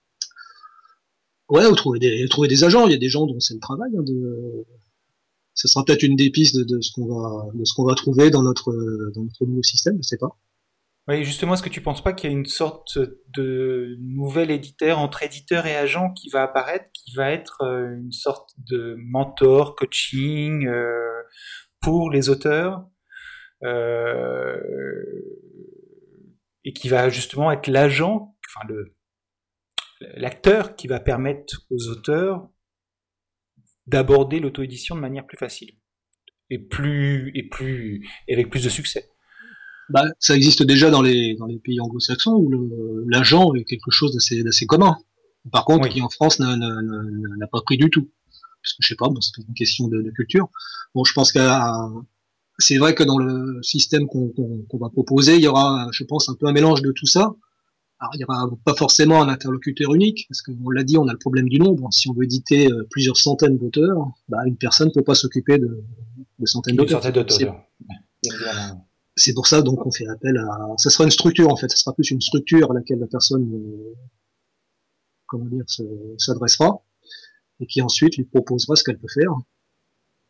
Ouais, 1.50 1.66
ou 1.66 1.74
trouver 1.74 1.98
des, 1.98 2.26
trouver 2.28 2.48
des 2.48 2.64
agents. 2.64 2.86
Il 2.86 2.92
y 2.92 2.94
a 2.94 2.98
des 2.98 3.08
gens 3.08 3.26
dont 3.26 3.38
c'est 3.40 3.54
le 3.54 3.60
travail 3.60 3.90
hein, 3.96 4.02
de, 4.02 4.66
ce 5.58 5.66
sera 5.66 5.84
peut-être 5.84 6.04
une 6.04 6.14
des 6.14 6.30
pistes 6.30 6.56
de, 6.56 6.80
ce 6.80 6.92
qu'on 6.92 7.06
va, 7.06 7.50
de 7.52 7.64
ce 7.64 7.74
qu'on 7.74 7.84
va 7.84 7.94
trouver 7.94 8.30
dans 8.30 8.42
notre, 8.42 8.72
dans 9.12 9.24
notre 9.24 9.44
nouveau 9.44 9.62
système, 9.62 9.96
je 9.98 10.06
sais 10.06 10.16
pas. 10.16 10.38
Oui, 11.08 11.24
justement, 11.24 11.54
est-ce 11.54 11.62
que 11.62 11.68
tu 11.68 11.80
penses 11.80 12.04
pas 12.04 12.12
qu'il 12.12 12.30
y 12.30 12.32
a 12.32 12.36
une 12.36 12.46
sorte 12.46 12.98
de 13.34 13.96
nouvel 13.98 14.50
éditeur 14.50 14.98
entre 14.98 15.22
éditeur 15.22 15.66
et 15.66 15.74
agent 15.74 16.12
qui 16.12 16.28
va 16.28 16.42
apparaître, 16.42 16.84
qui 16.92 17.14
va 17.14 17.30
être 17.30 17.62
euh, 17.62 17.96
une 17.96 18.12
sorte 18.12 18.50
de 18.70 18.94
mentor, 18.98 19.74
coaching 19.74 20.66
euh, 20.66 21.22
pour 21.80 22.10
les 22.10 22.28
auteurs 22.28 22.86
euh, 23.64 24.60
et 26.64 26.72
qui 26.72 26.88
va 26.88 27.08
justement 27.08 27.50
être 27.50 27.66
l'agent, 27.68 28.36
enfin 28.46 28.66
le 28.68 28.94
l'acteur 30.16 30.76
qui 30.76 30.86
va 30.86 31.00
permettre 31.00 31.66
aux 31.70 31.88
auteurs 31.88 32.48
d'aborder 33.86 34.38
l'auto-édition 34.38 34.94
de 34.94 35.00
manière 35.00 35.26
plus 35.26 35.38
facile 35.38 35.72
et 36.50 36.58
plus 36.58 37.32
et 37.34 37.48
plus 37.48 38.06
et 38.28 38.34
avec 38.34 38.50
plus 38.50 38.64
de 38.64 38.68
succès. 38.68 39.10
Bah, 39.90 40.04
ça 40.18 40.36
existe 40.36 40.62
déjà 40.62 40.90
dans 40.90 41.02
les 41.02 41.34
dans 41.36 41.46
les 41.46 41.58
pays 41.58 41.80
anglo-saxons 41.80 42.34
où 42.34 43.04
l'agent 43.08 43.54
est 43.54 43.64
quelque 43.64 43.90
chose 43.90 44.14
d'assez 44.14 44.66
commun. 44.66 44.98
Par 45.50 45.64
contre, 45.64 45.88
qui 45.88 46.02
en 46.02 46.10
France 46.10 46.40
n'a 46.40 47.46
pas 47.50 47.62
pris 47.62 47.78
du 47.78 47.90
tout. 47.90 48.10
Parce 48.62 48.72
que 48.74 48.78
je 48.80 48.88
sais 48.88 48.96
pas, 48.96 49.08
bon, 49.08 49.20
c'est 49.20 49.40
une 49.40 49.54
question 49.54 49.88
de, 49.88 50.10
culture. 50.10 50.48
Bon, 50.94 51.04
je 51.04 51.12
pense 51.12 51.32
que 51.32 51.40
c'est 52.58 52.76
vrai 52.76 52.94
que 52.94 53.04
dans 53.04 53.18
le 53.18 53.62
système 53.62 54.06
qu'on 54.06 54.78
va 54.78 54.88
proposer, 54.90 55.36
il 55.36 55.42
y 55.42 55.48
aura, 55.48 55.88
je 55.92 56.04
pense, 56.04 56.28
un 56.28 56.34
peu 56.34 56.46
un 56.46 56.52
mélange 56.52 56.82
de 56.82 56.92
tout 56.92 57.06
ça. 57.06 57.34
Alors, 58.00 58.12
il 58.14 58.18
n'y 58.18 58.24
aura 58.24 58.48
pas 58.64 58.74
forcément 58.74 59.22
un 59.22 59.28
interlocuteur 59.28 59.92
unique, 59.94 60.26
parce 60.28 60.42
qu'on 60.42 60.70
l'a 60.70 60.84
dit, 60.84 60.98
on 60.98 61.08
a 61.08 61.12
le 61.12 61.18
problème 61.18 61.48
du 61.48 61.58
nombre. 61.58 61.88
Si 61.92 62.08
on 62.08 62.12
veut 62.12 62.24
éditer 62.24 62.70
euh, 62.70 62.86
plusieurs 62.90 63.16
centaines 63.16 63.58
d'auteurs, 63.58 64.06
bah, 64.28 64.38
une 64.46 64.56
personne 64.56 64.88
ne 64.88 64.92
peut 64.92 65.02
pas 65.02 65.16
s'occuper 65.16 65.58
de, 65.58 65.84
de, 66.38 66.46
centaines 66.46 66.76
d'auteurs. 66.76 67.00
C'est 69.16 69.34
pour 69.34 69.48
ça 69.48 69.62
donc 69.62 69.84
on 69.84 69.90
fait 69.90 70.06
appel 70.06 70.36
à. 70.36 70.74
Ça 70.76 70.90
sera 70.90 71.02
une 71.02 71.10
structure 71.10 71.50
en 71.50 71.56
fait. 71.56 71.68
Ça 71.70 71.76
sera 71.76 71.92
plus 71.92 72.08
une 72.12 72.20
structure 72.20 72.70
à 72.70 72.74
laquelle 72.74 73.00
la 73.00 73.08
personne, 73.08 73.52
euh, 73.52 73.94
comment 75.26 75.46
dire, 75.46 75.64
s'adressera 76.18 76.84
et 77.60 77.66
qui 77.66 77.82
ensuite 77.82 78.16
lui 78.16 78.24
proposera 78.24 78.76
ce 78.76 78.84
qu'elle 78.84 78.98
peut 78.98 79.08
faire 79.12 79.36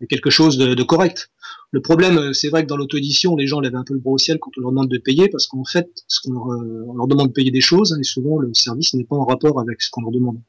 quelque 0.07 0.31
chose 0.31 0.59
de, 0.59 0.83
correct. 0.83 1.31
Le 1.73 1.81
problème, 1.81 2.19
euh, 2.19 2.33
c'est 2.33 2.49
vrai 2.49 2.63
que 2.63 2.69
dans 2.69 2.77
l'auto-édition, 2.77 3.35
les 3.37 3.47
gens 3.47 3.61
lèvent 3.61 3.75
un 3.75 3.85
peu 3.85 3.95
le 3.95 4.01
bras 4.01 4.13
au 4.13 4.19
ciel 4.19 4.39
quand 4.39 4.51
on 4.57 4.61
leur 4.61 4.71
demande 4.71 4.89
de 4.89 4.99
payer, 4.99 5.29
parce 5.29 5.47
qu'en 5.47 5.65
fait, 5.65 5.91
ce 6.07 6.21
qu'on 6.21 6.33
leur, 6.33 6.53
euh, 6.53 6.85
on 6.89 6.95
leur 6.95 7.09
demande 7.09 7.29
de 7.29 7.33
payer 7.33 7.51
des 7.51 7.61
choses, 7.61 7.97
et 7.99 8.05
souvent 8.05 8.39
le 8.39 8.55
service 8.55 8.95
n'est 8.95 9.05
pas 9.05 9.17
en 9.17 9.25
rapport 9.25 9.59
avec 9.61 9.83
ce 9.83 9.91
qu'on 9.91 10.03
leur 10.03 10.13
demande. 10.13 10.41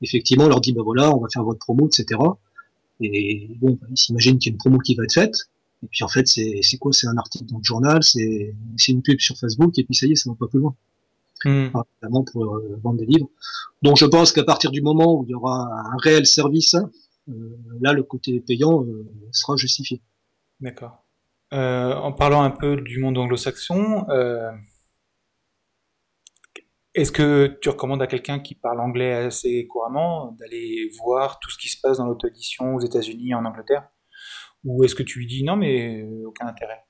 Effectivement, 0.00 0.44
on 0.44 0.48
leur 0.48 0.60
dit, 0.60 0.72
bah 0.72 0.82
voilà, 0.82 1.14
on 1.14 1.20
va 1.20 1.28
faire 1.28 1.44
votre 1.44 1.58
promo, 1.58 1.86
etc. 1.86 2.18
Et 3.00 3.50
bon, 3.60 3.78
bah, 3.80 3.86
ils 3.90 3.96
s'imaginent 3.96 4.38
qu'il 4.38 4.50
y 4.50 4.52
a 4.52 4.54
une 4.54 4.58
promo 4.58 4.78
qui 4.78 4.94
va 4.94 5.04
être 5.04 5.12
faite, 5.12 5.36
et 5.84 5.88
puis 5.88 6.02
en 6.02 6.08
fait, 6.08 6.26
c'est 6.26 6.78
quoi? 6.78 6.92
C'est 6.92 7.08
un 7.08 7.16
article 7.18 7.46
dans 7.46 7.58
le 7.58 7.64
journal, 7.64 8.02
c'est 8.02 8.54
une 8.88 9.02
pub 9.02 9.20
sur 9.20 9.36
Facebook, 9.36 9.78
et 9.78 9.84
puis 9.84 9.94
ça 9.94 10.06
y 10.06 10.12
est, 10.12 10.16
ça 10.16 10.30
va 10.30 10.36
pas 10.36 10.46
plus 10.46 10.60
loin. 10.60 10.74
Mmh. 11.44 11.70
pour 12.32 12.44
euh, 12.44 12.78
vendre 12.82 12.98
des 12.98 13.06
livres. 13.06 13.28
Donc 13.82 13.96
je 13.96 14.06
pense 14.06 14.32
qu'à 14.32 14.44
partir 14.44 14.70
du 14.70 14.80
moment 14.80 15.18
où 15.18 15.24
il 15.24 15.30
y 15.30 15.34
aura 15.34 15.68
un 15.92 15.96
réel 16.02 16.24
service, 16.26 16.76
euh, 17.28 17.56
là, 17.80 17.92
le 17.92 18.02
côté 18.02 18.40
payant 18.40 18.84
euh, 18.84 19.08
sera 19.30 19.56
justifié. 19.56 20.02
D'accord. 20.60 21.04
Euh, 21.52 21.94
en 21.94 22.12
parlant 22.12 22.42
un 22.42 22.50
peu 22.50 22.76
du 22.76 22.98
monde 22.98 23.18
anglo-saxon, 23.18 24.06
est-ce 26.94 27.12
que 27.12 27.58
tu 27.60 27.68
recommandes 27.70 28.02
à 28.02 28.06
quelqu'un 28.06 28.38
qui 28.38 28.54
parle 28.54 28.80
anglais 28.80 29.12
assez 29.12 29.66
couramment 29.66 30.32
d'aller 30.38 30.90
voir 31.02 31.38
tout 31.40 31.50
ce 31.50 31.58
qui 31.58 31.68
se 31.68 31.80
passe 31.80 31.98
dans 31.98 32.06
l'auto-édition 32.06 32.74
aux 32.74 32.80
États-Unis, 32.80 33.34
en 33.34 33.44
Angleterre? 33.44 33.88
Ou 34.64 34.84
est-ce 34.84 34.94
que 34.94 35.02
tu 35.02 35.18
lui 35.18 35.26
dis 35.26 35.42
non, 35.42 35.56
mais 35.56 36.06
aucun 36.24 36.46
intérêt? 36.46 36.84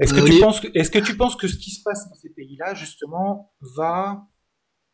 Est-ce 0.00 0.12
que, 0.12 0.20
tu 0.20 0.40
penses 0.40 0.60
que, 0.60 0.68
est-ce 0.74 0.90
que 0.90 0.98
tu 0.98 1.16
penses 1.16 1.36
que 1.36 1.46
ce 1.46 1.56
qui 1.56 1.70
se 1.70 1.82
passe 1.82 2.08
dans 2.08 2.16
ces 2.16 2.30
pays-là, 2.30 2.74
justement, 2.74 3.52
va 3.76 4.26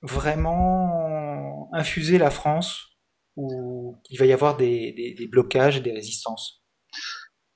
vraiment 0.03 1.71
infuser 1.73 2.19
la 2.19 2.31
France 2.31 2.91
ou 3.37 3.97
il 4.11 4.19
va 4.19 4.27
y 4.27 4.33
avoir 4.33 4.57
des, 4.57 5.29
blocages 5.31 5.79
et 5.79 5.81
des 5.81 5.93
résistances? 5.93 6.63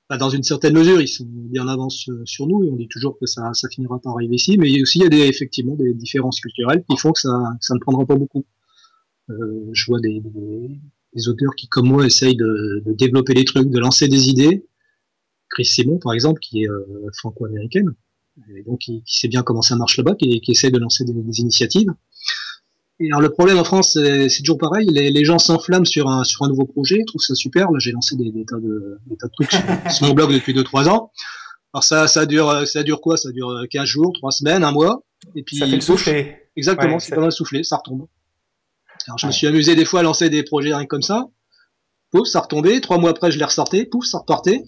Bah, 0.09 0.17
Dans 0.17 0.29
une 0.29 0.43
certaine 0.43 0.73
mesure, 0.73 1.01
ils 1.01 1.07
sont 1.07 1.25
bien 1.27 1.65
en 1.65 1.67
avance 1.67 2.07
euh, 2.09 2.21
sur 2.25 2.47
nous 2.47 2.63
et 2.63 2.69
on 2.69 2.75
dit 2.75 2.87
toujours 2.87 3.17
que 3.19 3.25
ça, 3.25 3.51
finira 3.71 3.99
par 3.99 4.13
arriver 4.13 4.35
ici, 4.35 4.57
mais 4.57 4.81
aussi 4.81 4.99
il 4.99 5.03
y 5.03 5.05
a 5.05 5.09
des, 5.09 5.27
effectivement 5.27 5.75
des 5.75 5.93
différences 5.93 6.39
culturelles 6.39 6.83
qui 6.89 6.97
font 6.97 7.11
que 7.11 7.19
ça, 7.19 7.29
ne 7.29 7.79
prendra 7.79 8.05
pas 8.05 8.15
beaucoup. 8.15 8.45
Euh, 9.29 9.69
je 9.73 9.85
vois 9.87 9.99
des, 9.99 10.21
auteurs 11.27 11.55
qui, 11.55 11.67
comme 11.67 11.87
moi, 11.87 12.05
essayent 12.05 12.35
de, 12.35 12.83
développer 12.85 13.33
des 13.33 13.45
trucs, 13.45 13.69
de 13.69 13.79
lancer 13.79 14.07
des 14.07 14.29
idées. 14.29 14.67
Chris 15.55 15.65
Simon, 15.65 15.97
par 15.97 16.13
exemple, 16.13 16.39
qui 16.39 16.63
est 16.63 16.69
euh, 16.69 17.09
franco-américaine, 17.17 17.93
donc 18.65 18.79
qui, 18.79 19.01
sait 19.05 19.29
bien 19.29 19.41
comment 19.41 19.61
ça 19.61 19.77
marche 19.77 19.97
là-bas, 19.97 20.15
qui, 20.15 20.41
qui 20.41 20.51
essaie 20.51 20.69
de 20.69 20.77
lancer 20.77 21.05
des 21.05 21.39
initiatives. 21.39 21.89
Et 22.99 23.07
alors 23.07 23.21
le 23.21 23.29
problème 23.29 23.57
en 23.57 23.63
France, 23.63 23.93
c'est 23.93 24.39
toujours 24.39 24.57
pareil, 24.57 24.87
les, 24.89 25.09
les 25.09 25.25
gens 25.25 25.39
s'enflamment 25.39 25.85
sur 25.85 26.09
un, 26.09 26.25
sur 26.25 26.43
un 26.43 26.49
nouveau 26.49 26.65
projet, 26.65 27.03
trouvent 27.07 27.21
ça 27.21 27.35
super. 27.35 27.71
Là, 27.71 27.79
j'ai 27.79 27.91
lancé 27.91 28.15
des, 28.17 28.31
des, 28.31 28.45
tas 28.45 28.57
de, 28.57 28.99
des 29.07 29.15
tas 29.15 29.27
de 29.27 29.31
trucs 29.31 29.51
sur, 29.51 29.61
mon 30.07 30.13
blog 30.13 30.33
depuis 30.33 30.53
2-3 30.53 30.89
ans. 30.89 31.11
Alors 31.73 31.83
ça, 31.83 32.07
ça 32.07 32.25
dure, 32.25 32.67
ça 32.67 32.83
dure 32.83 33.01
quoi? 33.01 33.17
Ça 33.17 33.31
dure 33.31 33.65
15 33.69 33.85
jours, 33.85 34.13
3 34.13 34.31
semaines, 34.31 34.63
un 34.63 34.71
mois. 34.71 35.03
Et 35.35 35.43
puis 35.43 35.57
ça 35.57 35.65
fait 35.65 35.75
le 35.75 35.81
souffler. 35.81 36.37
Exactement, 36.55 36.99
c'est 36.99 37.15
pas 37.15 37.21
mal 37.21 37.31
soufflé, 37.31 37.63
ça 37.63 37.77
retombe. 37.77 38.07
Alors 39.07 39.17
je 39.17 39.27
me 39.27 39.31
suis 39.31 39.47
amusé 39.47 39.75
des 39.75 39.85
fois 39.85 40.01
à 40.01 40.03
lancer 40.03 40.29
des 40.29 40.43
projets 40.43 40.73
rien 40.73 40.85
comme 40.85 41.01
ça. 41.01 41.27
Pouf, 42.11 42.27
ça 42.27 42.39
retombait. 42.39 42.79
Trois 42.79 42.97
mois 42.97 43.09
après, 43.09 43.29
je 43.31 43.37
les 43.37 43.45
ressortais. 43.45 43.85
Pouf, 43.85 44.05
ça 44.05 44.19
repartait. 44.19 44.63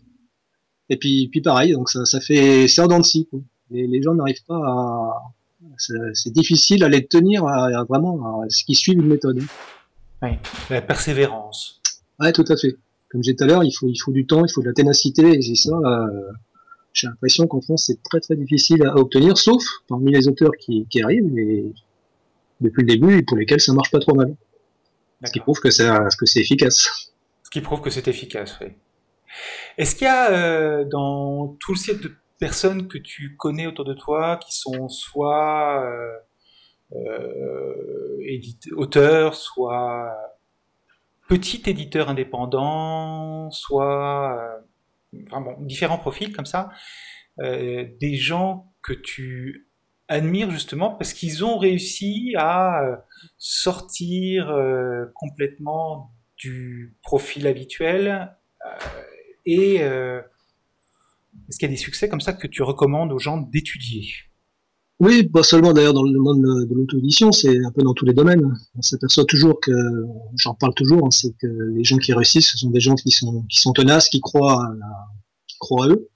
Et 0.90 0.98
puis, 0.98 1.28
puis 1.30 1.42
pareil. 1.42 1.74
Donc 1.74 1.90
ça, 1.90 2.06
ça 2.06 2.20
fait, 2.20 2.68
c'est 2.68 2.82
en 2.82 2.88
dents 2.88 3.00
de 3.00 3.06
scie. 3.06 3.28
Et 3.72 3.86
les 3.86 4.02
gens 4.02 4.14
n'arrivent 4.14 4.44
pas 4.48 4.56
à, 4.56 5.22
c'est 6.14 6.32
difficile 6.32 6.84
à 6.84 6.90
les 6.90 7.06
tenir 7.06 7.46
à, 7.46 7.84
vraiment 7.84 8.42
à 8.42 8.50
ce 8.50 8.64
qui 8.64 8.76
suit 8.76 8.94
une 8.94 9.06
méthode. 9.06 9.42
Oui, 10.22 10.30
la 10.70 10.82
persévérance. 10.82 11.82
Ouais, 12.20 12.32
tout 12.32 12.46
à 12.48 12.58
fait. 12.58 12.76
Comme 13.10 13.24
j'ai 13.24 13.34
dit 13.34 13.38
tout 13.38 13.44
à 13.44 13.48
l'heure, 13.48 13.64
il 13.64 13.72
faut, 13.72 13.88
il 13.88 13.98
faut 13.98 14.12
du 14.12 14.26
temps, 14.26 14.44
il 14.46 14.52
faut 14.52 14.62
de 14.62 14.68
la 14.68 14.74
ténacité, 14.74 15.38
et 15.38 15.42
c'est 15.42 15.56
ça, 15.56 15.76
euh, 15.76 16.32
j'ai 16.94 17.08
l'impression 17.08 17.48
qu'en 17.48 17.62
France, 17.62 17.86
c'est 17.88 18.02
très 18.04 18.20
très 18.20 18.36
difficile 18.36 18.84
à, 18.86 18.98
obtenir, 18.98 19.38
sauf 19.38 19.64
parmi 19.88 20.12
les 20.12 20.28
auteurs 20.28 20.52
qui, 20.60 20.86
qui 20.90 21.02
arrivent, 21.02 21.38
et 21.38 21.72
depuis 22.60 22.82
le 22.82 22.88
début, 22.88 23.18
et 23.18 23.24
pour 23.24 23.38
lesquels 23.38 23.62
ça 23.62 23.74
marche 23.74 23.92
pas 23.92 24.00
trop 24.00 24.16
mal. 24.16 24.36
Ce 25.24 25.32
qui 25.32 25.40
prouve 25.40 25.60
que 25.60 25.70
c'est 25.70 25.88
que 26.18 26.26
c'est 26.26 26.42
efficace. 26.42 27.12
Ce 27.44 27.50
qui 27.50 27.62
prouve 27.62 27.82
que 27.82 27.90
c'est 27.90 28.08
efficace, 28.08 28.58
oui. 28.62 28.68
Est-ce 29.78 29.96
qu'il 29.96 30.06
y 30.06 30.10
a 30.10 30.32
euh, 30.32 30.86
dans 30.86 31.56
tout 31.60 31.74
le 31.74 31.78
siècle 31.78 32.04
de 32.04 32.16
personnes 32.40 32.88
que 32.88 32.98
tu 32.98 33.36
connais 33.38 33.68
autour 33.68 33.86
de 33.86 33.94
toi 33.94 34.38
qui 34.38 34.56
sont 34.58 34.88
soit 34.88 35.84
euh, 35.84 36.18
euh 36.94 38.14
auteurs, 38.76 39.36
soit 39.36 40.10
petit 41.28 41.62
éditeur 41.68 42.10
indépendant, 42.10 43.50
soit 43.52 44.62
différents 45.60 45.98
profils 45.98 46.36
comme 46.36 46.46
ça, 46.46 46.70
des 47.40 48.16
gens 48.16 48.74
que 48.82 48.94
tu 48.94 49.70
admires 50.08 50.52
justement 50.52 50.92
parce 50.92 51.14
qu'ils 51.14 51.44
ont 51.46 51.58
réussi 51.58 52.34
à 52.38 52.82
sortir 53.38 54.54
complètement 55.16 56.12
du 56.38 56.98
profil 57.04 57.48
habituel 57.48 58.36
et 59.48 59.76
est-ce 61.50 61.58
qu'il 61.58 61.68
y 61.68 61.72
a 61.72 61.76
des 61.76 61.78
succès 61.78 62.10
comme 62.10 62.22
ça 62.22 62.34
que 62.34 62.48
tu 62.48 62.62
recommandes 62.62 63.12
aux 63.12 63.20
gens 63.20 63.38
d'étudier? 63.38 64.08
Oui, 65.00 65.24
pas 65.24 65.43
seulement 65.43 65.74
d'ailleurs 65.74 65.93
dans 65.93 66.04
le 66.04 66.20
monde 66.20 66.41
de 66.41 66.74
l'auto-édition, 66.74 67.32
c'est 67.32 67.64
un 67.64 67.72
peu 67.72 67.84
dans 67.84 67.93
tous 67.93 68.06
les 68.06 68.14
domaines. 68.14 68.41
On 68.76 68.82
s'aperçoit 68.82 69.26
toujours 69.26 69.60
que, 69.60 69.72
j'en 70.36 70.56
parle 70.56 70.74
toujours, 70.74 71.06
hein, 71.06 71.12
c'est 71.12 71.38
que 71.38 71.48
les 71.76 71.84
gens 71.84 71.98
qui 71.98 72.14
réussissent, 72.14 72.52
ce 72.52 72.58
sont 72.58 72.72
des 72.72 72.80
gens 72.80 72.95
qui 72.95 73.12
sont, 73.12 73.43
qui 73.43 73.60
sont 73.60 73.74
tenaces, 73.74 74.10
qui 74.10 74.22
croient 74.22 74.64
à, 74.64 74.70
qui 75.45 75.58
croient 75.60 75.86
à 75.86 75.89
eux, 75.89 76.10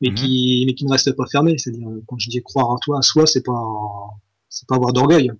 mais 0.00 0.08
mhm. 0.08 0.14
qui, 0.14 0.64
mais 0.66 0.74
qui 0.74 0.86
ne 0.86 0.90
restent 0.90 1.14
pas 1.14 1.26
fermés. 1.30 1.58
C'est-à-dire, 1.58 1.86
quand 2.06 2.18
je 2.18 2.30
dis 2.30 2.42
croire 2.42 2.72
à 2.72 2.76
toi, 2.82 2.98
à 2.98 3.02
soi, 3.02 3.26
c'est 3.26 3.42
pas, 3.42 3.62
c'est 4.48 4.66
pas 4.66 4.76
avoir 4.76 4.94
d'orgueil. 4.94 5.30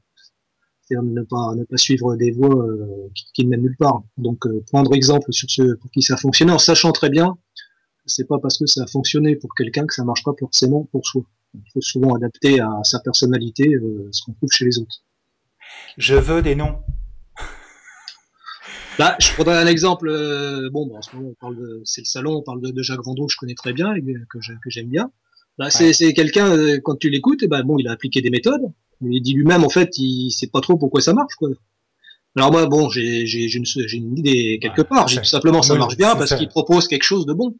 C'est-à-dire 0.87 1.03
ne 1.03 1.23
pas, 1.23 1.55
ne 1.55 1.65
pas 1.65 1.77
suivre 1.79 2.15
des 2.17 2.31
voies 2.31 2.55
euh, 2.55 3.09
qui, 3.15 3.25
qui, 3.33 3.45
ne 3.45 3.51
mènent 3.51 3.63
nulle 3.63 3.77
part. 3.79 4.03
Donc, 4.19 4.47
euh, 4.47 4.63
prendre 4.71 4.95
exemple 4.95 5.33
sur 5.33 5.51
ceux 5.51 5.77
pour 5.77 5.91
qui 5.91 6.03
ça 6.03 6.15
a 6.15 6.17
fonctionné, 6.19 6.53
en 6.53 6.59
sachant 6.59 6.93
très 6.93 7.09
bien, 7.09 7.39
c'est 8.05 8.29
pas 8.29 8.39
parce 8.39 8.59
que 8.59 8.67
ça 8.67 8.83
a 8.83 8.87
fonctionné 8.87 9.37
pour 9.37 9.55
quelqu'un 9.55 9.87
que 9.87 9.95
ça 9.95 10.05
marche 10.05 10.23
pas 10.25 10.35
forcément 10.39 10.87
pour 10.93 11.07
soi. 11.07 11.23
Il 11.55 11.63
faut 11.73 11.81
souvent 11.81 12.15
adapter 12.15 12.61
à 12.61 12.71
sa 12.83 13.01
personnalité 13.01 13.75
euh, 13.75 14.09
ce 14.13 14.25
qu'on 14.25 14.35
trouve 14.35 14.51
chez 14.53 14.67
les 14.67 14.79
autres. 14.79 15.05
Je 15.97 16.17
veux 16.17 16.43
des 16.43 16.55
noms. 16.55 16.83
Là, 18.99 19.17
je 19.21 19.33
prendrais 19.33 19.57
un 19.57 19.67
exemple. 19.67 20.09
Bon, 20.71 20.95
en 20.95 21.01
ce 21.01 21.17
moment, 21.17 21.31
on 21.31 21.35
parle 21.41 21.57
de, 21.57 21.81
c'est 21.85 22.03
le 22.03 22.07
salon, 22.07 22.37
on 22.37 22.43
parle 22.43 22.61
de, 22.61 22.83
Jacques 22.83 23.05
Vendroux, 23.05 23.27
que 23.27 23.33
je 23.33 23.39
connais 23.39 23.55
très 23.55 23.73
bien 23.73 23.95
et 23.95 24.03
que, 24.03 24.39
j'aime 24.69 24.89
bien. 24.89 25.11
Bah, 25.57 25.71
c'est, 25.71 26.13
quelqu'un 26.13 26.79
quand 26.81 26.97
tu 26.97 27.09
l'écoutes, 27.09 27.43
et 27.43 27.47
eh 27.47 27.49
ben 27.49 27.63
bon, 27.63 27.79
il 27.79 27.89
a 27.89 27.93
appliqué 27.93 28.21
des 28.21 28.31
méthodes. 28.31 28.71
Il 29.11 29.23
dit 29.23 29.35
lui-même, 29.35 29.65
en 29.65 29.69
fait, 29.69 29.99
il 29.99 30.31
sait 30.31 30.49
pas 30.49 30.61
trop 30.61 30.77
pourquoi 30.77 31.01
ça 31.01 31.13
marche. 31.13 31.35
Quoi. 31.37 31.51
Alors 32.37 32.51
moi, 32.51 32.67
bon, 32.67 32.89
j'ai, 32.89 33.23
une, 33.55 33.65
une, 33.93 34.19
idée 34.19 34.59
quelque 34.61 34.83
part. 34.83 35.07
J'ai 35.09 35.19
tout 35.19 35.25
simplement, 35.25 35.63
ça 35.63 35.75
marche 35.77 35.97
bien 35.97 36.17
parce 36.17 36.35
qu'il 36.35 36.49
propose 36.49 36.89
quelque 36.89 37.05
chose 37.05 37.27
de 37.27 37.33
bon. 37.33 37.57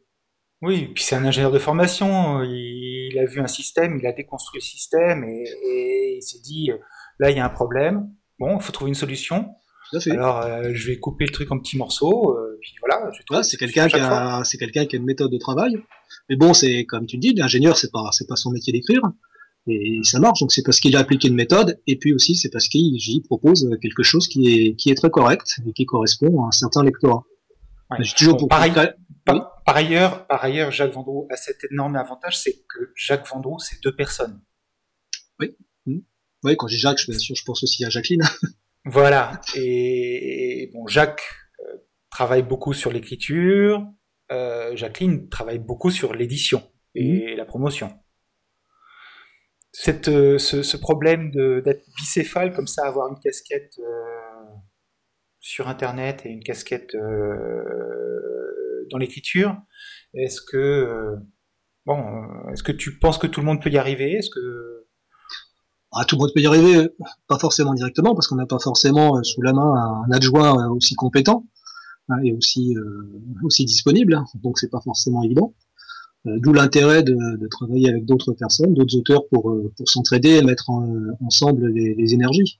Oui, 0.61 0.89
puis 0.93 1.03
c'est 1.03 1.15
un 1.15 1.25
ingénieur 1.25 1.51
de 1.51 1.59
formation. 1.59 2.41
Il, 2.43 3.17
a 3.19 3.25
vu 3.25 3.39
un 3.39 3.47
système, 3.47 3.97
il 3.99 4.05
a 4.07 4.11
déconstruit 4.11 4.59
le 4.59 4.65
système 4.65 5.23
et, 5.23 6.17
il 6.17 6.21
s'est 6.21 6.39
dit 6.39 6.71
euh, 6.71 6.77
là 7.19 7.29
il 7.29 7.37
y 7.37 7.39
a 7.39 7.45
un 7.45 7.49
problème. 7.49 8.09
Bon, 8.39 8.57
il 8.57 8.61
faut 8.61 8.71
trouver 8.71 8.89
une 8.89 8.95
solution. 8.95 9.49
Alors 10.11 10.41
euh, 10.41 10.71
je 10.73 10.87
vais 10.87 10.97
couper 10.97 11.25
le 11.25 11.31
truc 11.31 11.51
en 11.51 11.59
petits 11.59 11.77
morceaux. 11.77 12.35
Euh, 12.37 12.57
puis 12.61 12.73
voilà. 12.81 13.43
c'est 13.43 13.57
quelqu'un 13.57 13.87
qui 13.87 13.97
a, 13.97 14.43
c'est 14.43 14.57
quelqu'un 14.57 14.85
qui 14.85 14.95
a 14.95 14.99
une 14.99 15.05
méthode 15.05 15.31
de 15.31 15.37
travail. 15.37 15.77
Mais 16.29 16.35
bon, 16.35 16.53
c'est 16.53 16.85
comme 16.85 17.05
tu 17.05 17.17
dis, 17.17 17.33
l'ingénieur 17.33 17.77
c'est 17.77 17.91
pas, 17.91 18.09
c'est 18.11 18.27
pas 18.27 18.35
son 18.35 18.51
métier 18.51 18.73
d'écrire. 18.73 19.01
Et 19.67 20.01
ça 20.03 20.19
marche, 20.19 20.41
donc 20.41 20.51
c'est 20.51 20.61
parce 20.63 20.79
qu'il 20.79 20.95
a 20.95 20.99
appliqué 20.99 21.27
une 21.27 21.35
méthode, 21.35 21.81
et 21.87 21.97
puis 21.97 22.13
aussi 22.13 22.35
c'est 22.35 22.49
parce 22.49 22.67
qu'il 22.67 23.23
propose 23.23 23.67
quelque 23.81 24.03
chose 24.03 24.27
qui 24.27 24.47
est, 24.47 24.75
qui 24.75 24.91
est 24.91 24.95
très 24.95 25.09
correct 25.09 25.59
et 25.67 25.73
qui 25.73 25.85
correspond 25.85 26.43
à 26.43 26.47
un 26.47 26.51
certain 26.51 26.83
lectorat. 26.83 27.23
toujours 28.15 28.37
pour 28.37 28.47
pareil, 28.47 28.73
par, 29.25 29.63
ailleurs, 29.65 30.27
par 30.27 30.43
ailleurs, 30.43 30.71
Jacques 30.71 30.93
Vendroux 30.93 31.27
a 31.31 31.35
cet 31.35 31.65
énorme 31.71 31.95
avantage, 31.95 32.39
c'est 32.39 32.53
que 32.69 32.91
Jacques 32.95 33.27
Vendroux, 33.27 33.57
c'est 33.57 33.81
deux 33.83 33.95
personnes. 33.95 34.39
Oui. 35.39 35.57
Mmh. 35.87 35.99
Oui, 36.43 36.55
quand 36.57 36.67
j'ai 36.67 36.77
Jacques, 36.77 36.99
je, 36.99 37.11
sûr, 37.13 37.35
je 37.35 37.43
pense 37.43 37.63
aussi 37.63 37.83
à 37.85 37.89
Jacqueline. 37.89 38.21
voilà. 38.85 39.41
Et 39.55 40.69
bon, 40.73 40.85
Jacques 40.85 41.23
euh, 41.59 41.77
travaille 42.11 42.43
beaucoup 42.43 42.73
sur 42.73 42.91
l'écriture. 42.91 43.83
Euh, 44.31 44.75
Jacqueline 44.75 45.27
travaille 45.27 45.59
beaucoup 45.59 45.89
sur 45.89 46.13
l'édition 46.13 46.61
et 46.93 47.33
mmh. 47.33 47.37
la 47.37 47.45
promotion. 47.45 47.91
Cette, 49.77 50.07
euh, 50.07 50.37
ce, 50.37 50.77
problème 50.77 51.31
d'être 51.31 51.85
bicéphale 51.97 52.53
comme 52.53 52.67
ça, 52.67 52.87
avoir 52.87 53.09
une 53.09 53.19
casquette 53.19 53.77
sur 55.39 55.67
Internet 55.67 56.25
et 56.25 56.29
une 56.29 56.43
casquette 56.43 56.95
dans 58.91 58.97
l'écriture. 58.97 59.57
Est-ce 60.13 60.41
que 60.41 60.57
euh, 60.57 61.15
bon, 61.85 61.99
euh, 61.99 62.51
est-ce 62.51 62.63
que 62.63 62.71
tu 62.71 62.99
penses 62.99 63.17
que 63.17 63.27
tout 63.27 63.41
le 63.41 63.45
monde 63.45 63.61
peut 63.61 63.69
y 63.69 63.77
arriver? 63.77 64.13
Est-ce 64.13 64.29
que 64.29 64.87
ah, 65.91 66.03
tout 66.05 66.15
le 66.15 66.21
monde 66.21 66.31
peut 66.33 66.41
y 66.41 66.47
arriver, 66.47 66.89
pas 67.27 67.39
forcément 67.39 67.73
directement, 67.73 68.15
parce 68.15 68.27
qu'on 68.27 68.35
n'a 68.35 68.45
pas 68.45 68.59
forcément 68.59 69.17
euh, 69.17 69.23
sous 69.23 69.41
la 69.41 69.53
main 69.53 70.03
un 70.07 70.11
adjoint 70.11 70.67
aussi 70.69 70.93
compétent 70.95 71.45
hein, 72.09 72.17
et 72.23 72.33
aussi 72.33 72.75
aussi 73.43 73.65
disponible, 73.65 74.21
donc 74.35 74.59
c'est 74.59 74.69
pas 74.69 74.81
forcément 74.81 75.23
évident. 75.23 75.53
D'où 76.25 76.53
l'intérêt 76.53 77.03
de, 77.03 77.47
travailler 77.49 77.89
avec 77.89 78.05
d'autres 78.05 78.33
personnes, 78.33 78.73
d'autres 78.73 78.97
auteurs 78.97 79.27
pour, 79.27 79.55
pour 79.77 79.89
s'entraider 79.89 80.29
et 80.29 80.41
mettre 80.41 80.69
ensemble 81.21 81.67
les, 81.67 82.13
énergies. 82.13 82.59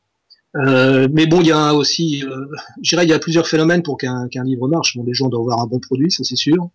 Euh, 0.57 1.07
mais 1.11 1.25
bon, 1.25 1.41
il 1.41 1.47
y 1.47 1.51
a 1.51 1.73
aussi, 1.73 2.23
euh, 2.23 2.45
je 2.81 2.89
dirais, 2.89 3.05
il 3.05 3.09
y 3.09 3.13
a 3.13 3.19
plusieurs 3.19 3.47
phénomènes 3.47 3.83
pour 3.83 3.97
qu'un 3.97 4.27
livre 4.43 4.67
marche. 4.67 4.95
Bon, 4.95 5.03
les 5.03 5.13
gens 5.13 5.27
doivent 5.27 5.41
avoir 5.41 5.61
un 5.61 5.67
bon 5.67 5.79
produit, 5.79 6.11
ça 6.11 6.23
c'est 6.23 6.37
sûr. 6.37 6.69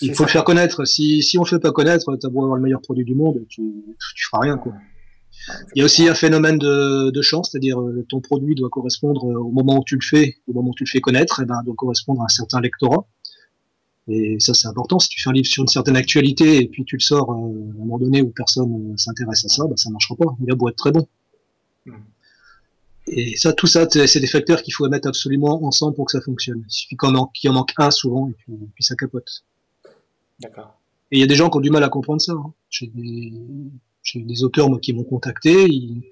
Il 0.00 0.14
faut 0.14 0.24
le 0.24 0.28
faire 0.28 0.44
connaître. 0.44 0.84
Si, 0.86 1.22
si 1.22 1.38
on 1.38 1.42
le 1.42 1.48
fait 1.48 1.58
pas 1.58 1.72
connaître, 1.72 2.14
t'as 2.16 2.28
beau 2.28 2.42
avoir 2.42 2.56
le 2.56 2.62
meilleur 2.62 2.80
produit 2.80 3.04
du 3.04 3.14
monde, 3.14 3.44
tu, 3.48 3.62
tu 4.14 4.26
feras 4.26 4.42
rien, 4.42 4.56
quoi. 4.56 4.72
Il 5.74 5.78
y 5.78 5.82
a 5.82 5.84
aussi 5.84 6.08
un 6.08 6.14
phénomène 6.14 6.58
de, 6.58 7.10
de 7.10 7.22
chance, 7.22 7.50
c'est-à-dire 7.50 7.80
euh, 7.80 8.04
ton 8.08 8.20
produit 8.20 8.54
doit 8.54 8.68
correspondre 8.68 9.24
euh, 9.24 9.38
au 9.38 9.50
moment 9.50 9.78
où 9.78 9.84
tu 9.84 9.94
le 9.94 10.04
fais, 10.04 10.36
au 10.46 10.52
moment 10.52 10.70
où 10.70 10.74
tu 10.74 10.84
le 10.84 10.88
fais 10.88 11.00
connaître, 11.00 11.40
et 11.40 11.46
ben 11.46 11.62
doit 11.64 11.74
correspondre 11.76 12.20
à 12.22 12.24
un 12.24 12.28
certain 12.28 12.60
lectorat. 12.60 13.06
Et 14.08 14.40
ça 14.40 14.54
c'est 14.54 14.68
important. 14.68 14.98
Si 14.98 15.08
tu 15.08 15.20
fais 15.20 15.28
un 15.28 15.34
livre 15.34 15.46
sur 15.46 15.62
une 15.62 15.68
certaine 15.68 15.96
actualité 15.96 16.62
et 16.62 16.66
puis 16.66 16.84
tu 16.84 16.96
le 16.96 17.00
sors 17.00 17.30
à 17.30 17.34
un 17.34 17.52
moment 17.78 17.98
donné 17.98 18.22
où 18.22 18.28
personne 18.28 18.96
s'intéresse 18.96 19.44
à 19.44 19.48
ça, 19.48 19.64
ben, 19.66 19.76
ça 19.76 19.90
marchera 19.90 20.16
pas. 20.16 20.36
Il 20.42 20.50
a 20.50 20.54
beau 20.54 20.68
être 20.68 20.76
très 20.76 20.92
bon. 20.92 21.06
Hmm. 21.84 21.92
Et 23.10 23.36
ça, 23.36 23.52
tout 23.52 23.66
ça, 23.66 23.86
c'est 23.88 24.20
des 24.20 24.26
facteurs 24.26 24.62
qu'il 24.62 24.74
faut 24.74 24.88
mettre 24.88 25.08
absolument 25.08 25.64
ensemble 25.64 25.94
pour 25.94 26.06
que 26.06 26.12
ça 26.12 26.20
fonctionne. 26.20 26.62
Il 26.66 26.72
suffit 26.72 26.96
qu'il 26.96 27.08
en, 27.08 27.30
manque 27.52 27.72
un 27.78 27.90
souvent 27.90 28.28
et 28.28 28.34
puis, 28.34 28.84
ça 28.84 28.96
capote. 28.96 29.44
D'accord. 30.40 30.78
Et 31.10 31.16
il 31.16 31.20
y 31.20 31.22
a 31.22 31.26
des 31.26 31.34
gens 31.34 31.48
qui 31.48 31.56
ont 31.56 31.60
du 31.60 31.70
mal 31.70 31.82
à 31.84 31.88
comprendre 31.88 32.20
ça. 32.20 32.32
Hein. 32.32 32.52
J'ai 32.68 32.86
des, 32.86 34.44
auteurs 34.44 34.68
moi, 34.68 34.78
qui 34.78 34.92
m'ont 34.92 35.04
contacté. 35.04 35.64
Ils, 35.68 36.02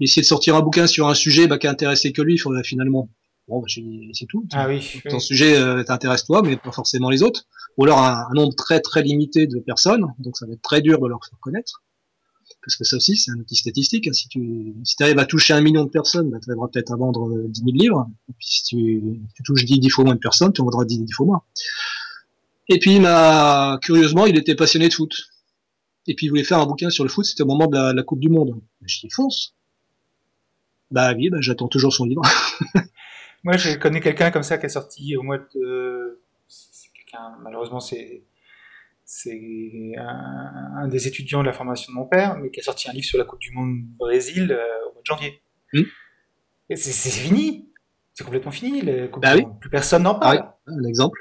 ils, 0.00 0.04
essayaient 0.04 0.22
de 0.22 0.26
sortir 0.26 0.54
un 0.54 0.60
bouquin 0.60 0.86
sur 0.86 1.08
un 1.08 1.14
sujet 1.14 1.46
bah, 1.46 1.58
qui 1.58 1.66
intéressait 1.66 2.12
que 2.12 2.20
lui, 2.20 2.38
finalement. 2.62 3.08
Bon, 3.48 3.60
bah, 3.60 3.66
c'est 3.68 4.26
tout. 4.26 4.46
Ah 4.52 4.68
oui. 4.68 5.02
Ton 5.08 5.20
sujet 5.20 5.56
euh, 5.56 5.82
t'intéresse 5.82 6.24
toi, 6.24 6.42
mais 6.42 6.56
pas 6.56 6.72
forcément 6.72 7.10
les 7.10 7.22
autres. 7.22 7.44
Ou 7.76 7.84
alors 7.84 7.98
un, 7.98 8.26
un, 8.30 8.34
nombre 8.34 8.54
très 8.54 8.80
très 8.80 9.02
limité 9.02 9.46
de 9.46 9.58
personnes, 9.58 10.06
donc 10.18 10.36
ça 10.36 10.46
va 10.46 10.52
être 10.52 10.62
très 10.62 10.80
dur 10.80 11.00
de 11.00 11.08
leur 11.08 11.20
faire 11.24 11.38
connaître 11.40 11.82
parce 12.64 12.76
que 12.76 12.84
ça 12.84 12.96
aussi 12.96 13.16
c'est 13.16 13.30
un 13.30 13.38
outil 13.38 13.56
statistique. 13.56 14.06
Hein. 14.06 14.12
Si 14.12 14.28
tu 14.28 14.74
si 14.84 14.96
arrives 15.02 15.18
à 15.18 15.26
toucher 15.26 15.54
un 15.54 15.60
million 15.60 15.84
de 15.84 15.90
personnes, 15.90 16.30
bah, 16.30 16.38
tu 16.42 16.50
arriveras 16.50 16.68
peut-être 16.68 16.92
à 16.92 16.96
vendre 16.96 17.30
10 17.48 17.60
euh, 17.60 17.64
000 17.64 17.76
livres. 17.76 18.08
Et 18.28 18.32
puis 18.38 18.46
si 18.48 18.62
tu, 18.64 19.02
tu 19.34 19.42
touches 19.42 19.64
10, 19.64 19.80
10 19.80 19.90
fois 19.90 20.04
moins 20.04 20.14
de 20.14 20.20
personnes, 20.20 20.52
tu 20.52 20.60
en 20.60 20.64
vendras 20.64 20.84
10, 20.84 21.04
10 21.04 21.12
fois 21.12 21.26
moins. 21.26 21.42
Et 22.68 22.78
puis, 22.78 22.98
m'a 22.98 23.78
curieusement, 23.82 24.26
il 24.26 24.38
était 24.38 24.54
passionné 24.54 24.88
de 24.88 24.94
foot. 24.94 25.12
Et 26.06 26.14
puis 26.14 26.26
il 26.26 26.28
voulait 26.30 26.44
faire 26.44 26.58
un 26.58 26.66
bouquin 26.66 26.90
sur 26.90 27.04
le 27.04 27.10
foot, 27.10 27.24
c'était 27.24 27.42
au 27.42 27.46
moment 27.46 27.66
de 27.66 27.94
la, 27.94 28.02
Coupe 28.02 28.20
du 28.20 28.28
Monde. 28.28 28.60
Je 28.82 29.00
dis 29.00 29.10
fonce. 29.10 29.54
Bah 30.90 31.14
oui, 31.14 31.28
bah, 31.30 31.38
j'attends 31.40 31.68
toujours 31.68 31.92
son 31.92 32.04
livre. 32.04 32.22
Moi, 33.44 33.56
je 33.58 33.76
connais 33.76 34.00
quelqu'un 34.00 34.30
comme 34.30 34.42
ça 34.42 34.58
qui 34.58 34.66
a 34.66 34.68
sorti 34.70 35.16
au 35.16 35.22
mois 35.22 35.38
de. 35.38 36.22
quelqu'un, 36.94 37.36
malheureusement, 37.42 37.80
c'est 37.80 38.24
c'est 39.04 39.92
un, 39.98 40.88
des 40.88 41.06
étudiants 41.06 41.40
de 41.40 41.46
la 41.46 41.52
formation 41.52 41.92
de 41.92 41.98
mon 41.98 42.06
père, 42.06 42.38
mais 42.38 42.50
qui 42.50 42.60
a 42.60 42.62
sorti 42.62 42.88
un 42.88 42.92
livre 42.92 43.06
sur 43.06 43.18
la 43.18 43.24
Coupe 43.24 43.38
du 43.38 43.52
Monde 43.52 43.82
Brésil 43.98 44.50
euh, 44.50 44.88
au 44.88 44.94
mois 44.94 45.02
de 45.02 45.06
janvier. 45.06 45.42
Hmm. 45.74 45.82
Et 46.70 46.76
c'est 46.76 47.10
fini. 47.10 47.70
C'est 48.14 48.24
complètement 48.24 48.50
fini. 48.50 48.82
Bah 48.82 49.34
Plus 49.60 49.70
personne 49.70 50.04
n'en 50.04 50.18
parle. 50.18 50.38
Ah 50.42 50.58
un 50.66 50.84
exemple. 50.84 51.18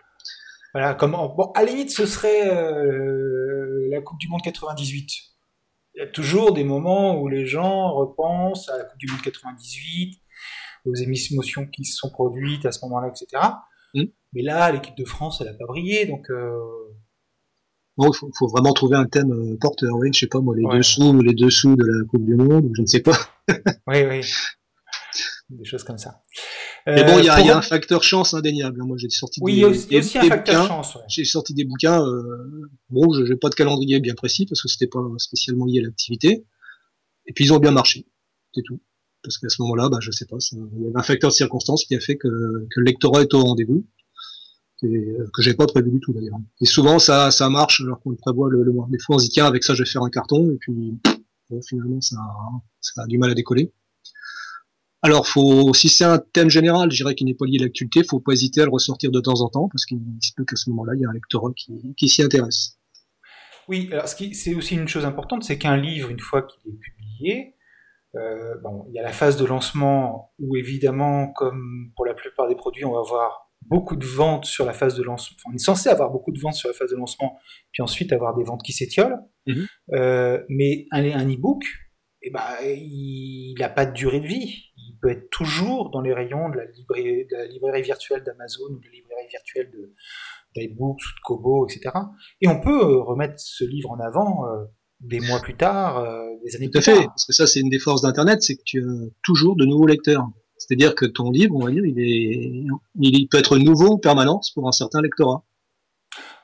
Voilà, 0.74 0.94
comment. 0.94 1.28
Bon, 1.36 1.52
à 1.56 1.64
la 1.64 1.72
limite, 1.72 1.92
ce 1.92 2.06
serait 2.06 2.50
euh, 2.50 3.90
la 3.92 4.02
Coupe 4.02 4.20
du 4.20 4.30
Monde 4.30 4.42
98. 4.44 5.12
Il 5.96 6.00
y 6.00 6.02
a 6.02 6.08
toujours 6.08 6.54
des 6.54 6.64
moments 6.64 7.20
où 7.20 7.28
les 7.28 7.46
gens 7.46 7.94
repensent 7.94 8.70
à 8.70 8.78
la 8.78 8.86
Coupe 8.86 8.98
du 8.98 9.12
Monde 9.12 9.22
98, 9.22 10.23
aux 10.86 10.96
émissions 10.96 11.66
qui 11.68 11.86
se 11.86 11.96
sont 11.96 12.10
produites 12.10 12.66
à 12.66 12.72
ce 12.72 12.84
moment-là, 12.86 13.10
etc. 13.10 13.42
Hmm. 13.94 14.06
Mais 14.34 14.42
là, 14.42 14.72
l'équipe 14.72 14.98
de 14.98 15.06
France, 15.06 15.42
elle 15.42 15.48
n'a 15.48 15.54
pas 15.54 15.66
brillé, 15.66 16.06
donc. 16.06 16.30
Euh, 16.30 16.60
il 18.00 18.10
faut, 18.14 18.48
vraiment 18.48 18.74
trouver 18.74 18.98
un 18.98 19.06
thème 19.06 19.32
euh, 19.32 19.58
porteur. 19.62 19.94
Oui, 19.96 20.10
je 20.12 20.22
sais 20.22 20.28
pas 20.28 20.40
moi, 20.40 20.56
les 20.56 20.78
dessous 20.78 21.10
ou 21.10 21.22
les 21.22 21.34
dessous 21.34 21.76
de 21.76 21.86
la 21.86 22.06
Coupe 22.06 22.26
du 22.26 22.36
Monde, 22.36 22.72
je 22.76 22.82
ne 22.82 22.88
sais 22.88 23.02
pas. 23.02 23.18
oui, 23.88 24.04
oui. 24.10 24.22
Des 25.50 25.66
choses 25.66 25.84
comme 25.84 26.00
ça. 26.00 26.22
Mais 26.88 27.04
bon, 27.04 27.20
il 27.20 27.26
y, 27.26 27.30
a, 27.30 27.38
euh, 27.38 27.58
un 27.58 27.62
facteur 27.62 28.04
chance 28.04 28.34
indéniable. 28.34 28.82
Moi, 28.84 28.98
j'ai 28.98 29.10
sorti 29.10 29.40
oui, 29.42 29.54
des, 29.54 29.58
il 29.60 29.62
y 29.62 29.66
a 29.66 30.00
aussi, 30.00 30.18
un 30.18 30.24
facteur 30.24 30.68
chance. 30.68 30.98
J'ai 31.08 31.24
sorti 31.24 31.54
des 31.54 31.66
bouquins. 31.66 32.02
Euh, 32.02 32.72
bon, 32.90 33.14
je 33.14 33.32
n'ai 33.32 33.38
pas 33.38 33.50
de 33.50 33.56
calendrier 33.56 34.00
bien 34.00 34.16
précis 34.16 34.46
parce 34.46 34.62
que 34.62 34.68
c'était 34.68 34.88
pas 34.88 35.00
spécialement 35.18 35.66
lié 35.66 35.80
à 35.80 35.84
l'activité. 35.84 36.46
Et 37.26 37.34
puis 37.34 37.46
ils 37.46 37.54
ont 37.54 37.60
bien 37.60 37.72
marché. 37.72 38.08
C'est 38.54 38.64
tout. 38.64 38.82
Parce 39.24 39.38
qu'à 39.38 39.50
ce 39.50 39.62
moment-là, 39.62 39.90
bah, 39.90 39.98
je 40.02 40.12
sais 40.12 40.26
pas, 40.26 40.38
il 40.52 40.84
y 40.84 40.88
avait 40.88 40.98
un 40.98 41.04
facteur 41.04 41.30
de 41.30 41.36
circonstance 41.36 41.86
qui 41.86 41.96
a 41.96 42.00
fait 42.00 42.18
que, 42.18 42.28
le 42.28 42.84
lectorat 42.84 43.22
est 43.22 43.34
au 43.34 43.42
rendez-vous, 43.42 43.86
et 44.84 44.88
euh, 44.88 45.30
que 45.34 45.42
j'ai 45.42 45.54
pas 45.54 45.66
prévu 45.66 45.92
du 45.92 46.00
tout 46.00 46.14
d'ailleurs. 46.14 46.38
Et 46.60 46.66
souvent 46.66 47.00
ça, 47.00 47.32
ça 47.32 47.50
marche 47.50 47.82
alors 47.82 48.02
qu'on 48.02 48.10
le 48.10 48.18
prévoit 48.18 48.50
le, 48.50 48.70
mois. 48.72 48.88
Des 48.90 49.00
fois 49.00 49.16
on 49.16 49.20
se 49.20 49.26
dit 49.26 49.30
tiens 49.30 49.46
avec 49.46 49.64
ça 49.64 49.74
je 49.74 49.84
vais 49.84 49.90
faire 49.90 50.04
un 50.04 50.10
carton 50.10 50.52
et 50.52 50.58
puis 50.60 51.00
finalement 51.70 52.02
ça, 52.02 52.18
ça 52.82 53.04
a 53.04 53.08
du 53.08 53.18
mal 53.18 53.32
à 53.32 53.34
décoller. 53.34 53.72
Alors, 55.06 55.28
faut, 55.28 55.74
si 55.74 55.90
c'est 55.90 56.06
un 56.06 56.18
thème 56.18 56.50
général, 56.50 56.90
je 56.90 56.96
dirais 56.96 57.14
qu'il 57.14 57.28
n'est 57.28 57.34
pas 57.34 57.46
lié 57.46 57.58
à 57.60 57.64
l'actualité, 57.64 58.06
faut 58.06 58.22
pas 58.22 58.32
hésiter 58.32 58.62
à 58.62 58.64
le 58.64 58.72
ressortir 58.72 59.12
de 59.12 59.20
temps 59.20 59.42
en 59.42 59.50
temps, 59.50 59.68
parce 59.68 59.86
qu'il 59.86 60.00
se 60.22 60.32
peut 60.34 60.46
qu'à 60.46 60.56
ce 60.56 60.70
moment-là, 60.70 60.94
il 60.96 61.02
y 61.02 61.06
a 61.06 61.10
un 61.10 61.14
lectorat 61.14 61.52
qui, 61.98 62.08
s'y 62.08 62.24
intéresse. 62.24 62.78
Oui, 63.68 63.90
alors 63.92 64.08
c'est 64.08 64.56
aussi 64.56 64.76
une 64.76 64.88
chose 64.88 65.04
importante, 65.04 65.44
c'est 65.44 65.58
qu'un 65.58 65.76
livre, 65.76 66.10
une 66.10 66.22
fois 66.22 66.44
qu'il 66.44 66.72
est 66.72 66.78
publié, 66.78 67.56
euh, 68.16 68.56
bon, 68.62 68.86
il 68.88 68.94
y 68.94 69.00
a 69.00 69.04
la 69.04 69.12
phase 69.12 69.38
de 69.38 69.46
lancement 69.46 70.34
où 70.40 70.56
évidemment, 70.56 71.32
comme 71.34 71.92
pour 71.96 72.06
la 72.06 72.14
plupart 72.14 72.48
des 72.48 72.56
produits, 72.56 72.86
on 72.86 72.94
va 72.94 73.00
avoir 73.00 73.52
beaucoup 73.62 73.96
de 73.96 74.06
ventes 74.06 74.46
sur 74.46 74.66
la 74.66 74.74
phase 74.74 74.96
de 74.96 75.04
lancement. 75.04 75.38
Enfin, 75.40 75.52
on 75.52 75.56
est 75.56 75.64
censé 75.64 75.90
avoir 75.90 76.12
beaucoup 76.12 76.32
de 76.32 76.40
ventes 76.40 76.56
sur 76.56 76.70
la 76.70 76.76
phase 76.76 76.92
de 76.92 76.98
lancement, 76.98 77.40
puis 77.72 77.82
ensuite 77.82 78.12
avoir 78.12 78.36
des 78.36 78.44
ventes 78.44 78.62
qui 78.64 78.74
s'étiolent. 78.74 79.20
Mm-hmm. 79.48 79.68
euh, 79.94 80.44
mais 80.50 80.86
un, 80.92 81.04
un 81.04 81.30
e-book, 81.30 81.64
eh 82.22 82.30
ben, 82.30 82.42
il 82.64 83.56
n'a 83.60 83.70
pas 83.70 83.86
de 83.86 83.94
durée 83.94 84.22
de 84.22 84.28
vie. 84.28 84.72
Il 84.78 84.98
peut 85.02 85.12
être 85.12 85.30
toujours 85.30 85.92
dans 85.92 86.02
les 86.02 86.14
rayons 86.14 86.50
de 86.50 86.58
la 86.58 86.66
librairie, 86.66 87.26
de 87.26 87.36
la 87.36 87.46
librairie 87.48 87.82
virtuelle 87.82 88.24
d'Amazon 88.24 88.66
ou 88.70 88.80
de 88.80 88.86
la 88.86 88.92
librairie 88.92 89.28
virtuelle 89.30 89.72
d'iBooks 90.56 91.02
ou 91.02 91.16
de 91.16 91.22
Kobo, 91.24 91.68
etc. 91.68 91.94
Et 92.42 92.48
on 92.48 92.62
peut 92.62 92.82
euh, 92.82 93.02
remettre 93.02 93.36
ce 93.38 93.66
livre 93.66 93.92
en 93.92 94.00
avant 94.00 94.48
euh, 94.48 94.64
des 95.04 95.20
mois 95.20 95.40
plus 95.40 95.56
tard, 95.56 95.98
euh, 95.98 96.26
des 96.44 96.56
années 96.56 96.66
Tout 96.66 96.80
plus 96.80 96.80
à 96.80 96.82
fait, 96.82 96.96
tard. 96.96 97.08
parce 97.08 97.26
que 97.26 97.34
ça 97.34 97.46
c'est 97.46 97.60
une 97.60 97.70
des 97.70 97.80
forces 97.80 98.02
d'Internet, 98.02 98.42
c'est 98.42 98.56
que 98.56 98.64
tu 98.66 98.82
as 98.82 99.10
toujours 99.24 99.56
de 99.56 99.66
nouveaux 99.66 99.86
lecteurs. 99.86 100.26
C'est-à-dire 100.58 100.96
que 100.96 101.06
ton 101.06 101.30
livre, 101.30 101.56
on 101.56 101.66
va 101.66 101.72
dire, 101.72 101.84
il, 101.86 102.00
est, 102.00 102.66
il 103.02 103.28
peut 103.28 103.38
être 103.38 103.58
nouveau 103.58 103.96
en 103.96 103.98
permanence 103.98 104.52
pour 104.52 104.68
un 104.68 104.72
certain 104.72 105.02
lectorat. 105.02 105.44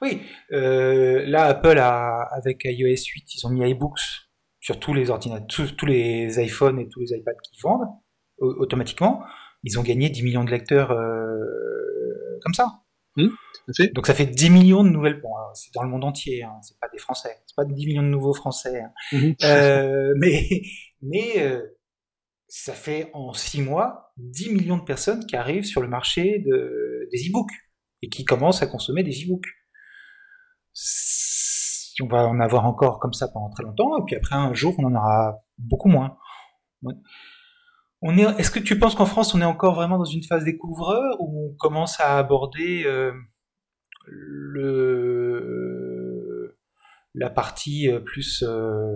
Oui, 0.02 0.22
euh, 0.52 1.26
là 1.26 1.44
Apple 1.46 1.78
a, 1.78 2.28
avec 2.32 2.64
iOS 2.66 2.88
8, 2.88 3.36
ils 3.36 3.48
ont 3.48 3.50
mis 3.50 3.70
iBooks 3.70 4.00
sur 4.60 4.80
tous 4.80 4.94
les 4.94 5.10
ordinateurs, 5.10 5.48
tous, 5.48 5.72
tous, 5.76 5.86
les 5.86 6.40
iPhones 6.44 6.80
et 6.80 6.90
tous 6.90 7.00
les 7.00 7.18
iPads 7.18 7.32
qu'ils 7.44 7.62
vendent 7.62 7.88
automatiquement. 8.40 9.22
Ils 9.64 9.80
ont 9.80 9.84
gagné 9.84 10.10
10 10.10 10.24
millions 10.24 10.44
de 10.44 10.52
lecteurs 10.52 10.92
euh, 10.92 12.40
comme 12.42 12.54
ça. 12.54 12.82
Fait. 13.76 13.94
Donc 13.94 14.08
ça 14.08 14.14
fait 14.14 14.26
10 14.26 14.50
millions 14.50 14.84
de 14.84 14.90
nouvelles. 14.90 15.22
Bon, 15.22 15.30
c'est 15.54 15.74
dans 15.74 15.84
le 15.84 15.90
monde 15.90 16.04
entier, 16.04 16.44
hein, 16.44 16.54
c'est 16.62 16.80
pas 16.80 16.88
des 16.92 16.98
Français, 16.98 17.38
c'est 17.46 17.56
pas 17.56 17.66
10 17.66 17.86
millions 17.86 18.02
de 18.02 18.08
nouveaux 18.08 18.34
Français. 18.34 18.82
Hein. 18.82 18.92
Mmh. 19.12 19.32
Euh, 19.44 20.14
mais 20.18 20.62
mais 21.02 21.34
euh, 21.38 21.62
ça 22.48 22.74
fait 22.74 23.10
en 23.14 23.34
6 23.34 23.62
mois 23.62 24.12
10 24.18 24.54
millions 24.54 24.78
de 24.78 24.84
personnes 24.84 25.26
qui 25.26 25.36
arrivent 25.36 25.66
sur 25.66 25.82
le 25.82 25.88
marché 25.88 26.40
de, 26.40 27.08
des 27.12 27.30
e-books 27.30 27.52
et 28.02 28.10
qui 28.10 28.26
commencent 28.26 28.62
à 28.62 28.68
consommer 28.68 29.04
des 29.04 29.24
e-books 29.24 29.46
on 32.02 32.08
va 32.08 32.28
en 32.28 32.40
avoir 32.40 32.66
encore 32.66 33.00
comme 33.00 33.14
ça 33.14 33.28
pendant 33.28 33.50
très 33.50 33.64
longtemps, 33.64 33.98
et 33.98 34.04
puis 34.06 34.16
après 34.16 34.36
un 34.36 34.54
jour 34.54 34.76
on 34.78 34.86
en 34.86 34.96
aura 34.96 35.40
beaucoup 35.58 35.90
moins. 35.90 36.18
On 38.02 38.18
est, 38.18 38.24
est-ce 38.40 38.52
que 38.52 38.60
tu 38.60 38.80
penses 38.80 38.96
qu'en 38.96 39.06
France 39.06 39.36
on 39.36 39.42
est 39.42 39.46
encore 39.46 39.76
vraiment 39.76 39.98
dans 39.98 40.06
une 40.06 40.24
phase 40.24 40.46
découvreur 40.46 41.18
ou 41.20 41.52
on 41.52 41.56
commence 41.58 42.00
à 42.00 42.18
aborder 42.18 42.84
euh, 42.86 43.12
le 44.06 45.70
la 47.16 47.30
partie 47.30 47.90
euh, 47.90 48.00
plus 48.00 48.44
euh, 48.44 48.96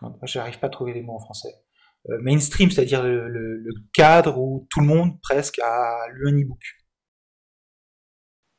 comment, 0.00 0.18
j'arrive 0.24 0.58
pas 0.58 0.68
à 0.68 0.70
trouver 0.70 0.94
les 0.94 1.02
mots 1.02 1.14
en 1.14 1.20
français 1.20 1.54
euh, 2.10 2.18
mainstream, 2.20 2.70
c'est-à-dire 2.70 3.02
le, 3.02 3.64
cadre 3.92 4.38
où 4.38 4.66
tout 4.70 4.80
le 4.80 4.86
monde 4.86 5.20
presque 5.20 5.58
a 5.58 6.06
lu 6.12 6.28
un 6.28 6.38
e-book? 6.38 6.60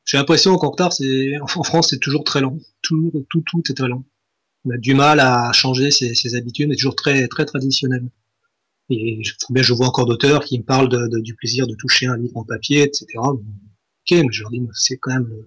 J'ai 0.04 0.16
l'impression 0.16 0.56
qu'en 0.56 0.70
retard, 0.70 0.90
en 1.40 1.62
France, 1.62 1.88
c'est 1.90 1.98
toujours 1.98 2.24
très 2.24 2.40
lent. 2.40 2.56
Tout, 2.82 3.12
tout, 3.30 3.42
tout 3.42 3.62
est 3.68 3.74
très 3.74 3.88
lent. 3.88 4.04
On 4.64 4.70
a 4.70 4.78
du 4.78 4.94
mal 4.94 5.20
à 5.20 5.52
changer 5.52 5.90
ses, 5.90 6.14
ses 6.14 6.34
habitudes, 6.34 6.68
mais 6.68 6.76
toujours 6.76 6.96
très, 6.96 7.28
très 7.28 7.44
traditionnel. 7.44 8.10
Et 8.90 9.22
je, 9.22 9.34
bien, 9.50 9.62
je 9.62 9.74
vois 9.74 9.86
encore 9.86 10.06
d'auteurs 10.06 10.44
qui 10.44 10.58
me 10.58 10.64
parlent 10.64 10.88
de, 10.88 11.08
de, 11.08 11.20
du 11.20 11.34
plaisir 11.34 11.66
de 11.66 11.74
toucher 11.74 12.06
un 12.06 12.16
livre 12.16 12.36
en 12.36 12.44
papier, 12.44 12.82
etc. 12.82 13.06
Ok, 13.18 13.36
mais 14.10 14.26
je 14.30 14.42
leur 14.42 14.50
dis, 14.50 14.62
c'est 14.72 14.96
quand 14.96 15.12
même 15.12 15.26
le, 15.26 15.46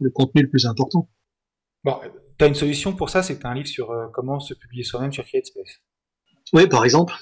le, 0.00 0.10
contenu 0.10 0.42
le 0.42 0.48
plus 0.48 0.66
important. 0.66 1.08
Bon, 1.84 1.96
tu 2.38 2.44
as 2.44 2.48
une 2.48 2.54
solution 2.54 2.94
pour 2.94 3.10
ça, 3.10 3.22
c'est 3.22 3.44
un 3.44 3.54
livre 3.54 3.68
sur 3.68 3.90
euh, 3.90 4.06
comment 4.12 4.40
se 4.40 4.54
publier 4.54 4.84
soi-même 4.84 5.12
sur 5.12 5.24
CreateSpace. 5.24 5.80
Oui, 6.54 6.66
par 6.66 6.84
exemple. 6.84 7.14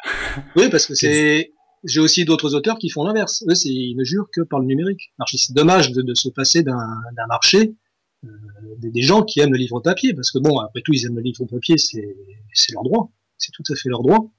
oui, 0.56 0.68
parce 0.70 0.86
que 0.86 0.94
c'est 0.94 1.52
j'ai 1.84 2.00
aussi 2.00 2.24
d'autres 2.24 2.54
auteurs 2.54 2.78
qui 2.78 2.90
font 2.90 3.04
l'inverse. 3.04 3.44
Eux, 3.48 3.54
ils 3.64 3.96
ne 3.96 4.04
jurent 4.04 4.28
que 4.32 4.40
par 4.40 4.60
le 4.60 4.66
numérique. 4.66 5.12
C'est 5.26 5.54
dommage 5.54 5.92
de, 5.92 6.02
de, 6.02 6.14
se 6.14 6.28
passer 6.28 6.62
d'un 6.62 7.26
marché 7.28 7.74
euh, 8.24 8.28
des, 8.78 8.90
des, 8.90 9.02
gens 9.02 9.22
qui 9.22 9.40
aiment 9.40 9.52
le 9.52 9.58
livre 9.58 9.80
papier, 9.80 10.12
parce 10.12 10.32
que 10.32 10.38
bon, 10.38 10.58
après 10.58 10.82
tout, 10.82 10.92
ils 10.92 11.06
aiment 11.06 11.16
le 11.16 11.22
livre 11.22 11.44
papier, 11.46 11.76
c'est 11.78 12.72
leur 12.72 12.82
droit, 12.82 13.12
c'est 13.36 13.52
tout 13.52 13.62
à 13.70 13.76
fait 13.76 13.88
leur 13.88 14.02
droit. 14.02 14.32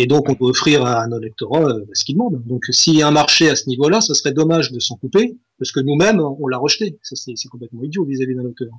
Et 0.00 0.06
donc, 0.06 0.30
on 0.30 0.36
peut 0.36 0.44
offrir 0.44 0.84
à 0.86 1.08
nos 1.08 1.18
lectorats 1.18 1.68
euh, 1.68 1.84
ce 1.92 2.04
qu'ils 2.04 2.14
demandent. 2.14 2.40
Donc, 2.46 2.64
s'il 2.70 2.94
y 2.94 3.02
a 3.02 3.08
un 3.08 3.12
marché 3.12 3.50
à 3.50 3.56
ce 3.56 3.68
niveau-là, 3.68 4.00
ça 4.00 4.14
serait 4.14 4.32
dommage 4.32 4.70
de 4.70 4.78
s'en 4.78 4.96
couper, 4.96 5.36
parce 5.58 5.72
que 5.72 5.80
nous-mêmes, 5.80 6.20
on 6.20 6.46
l'a 6.46 6.56
rejeté. 6.56 6.98
Ça, 7.02 7.16
c'est 7.16 7.48
complètement 7.48 7.82
idiot 7.82 8.04
vis-à-vis 8.04 8.36
d'un 8.36 8.44
auteur. 8.44 8.70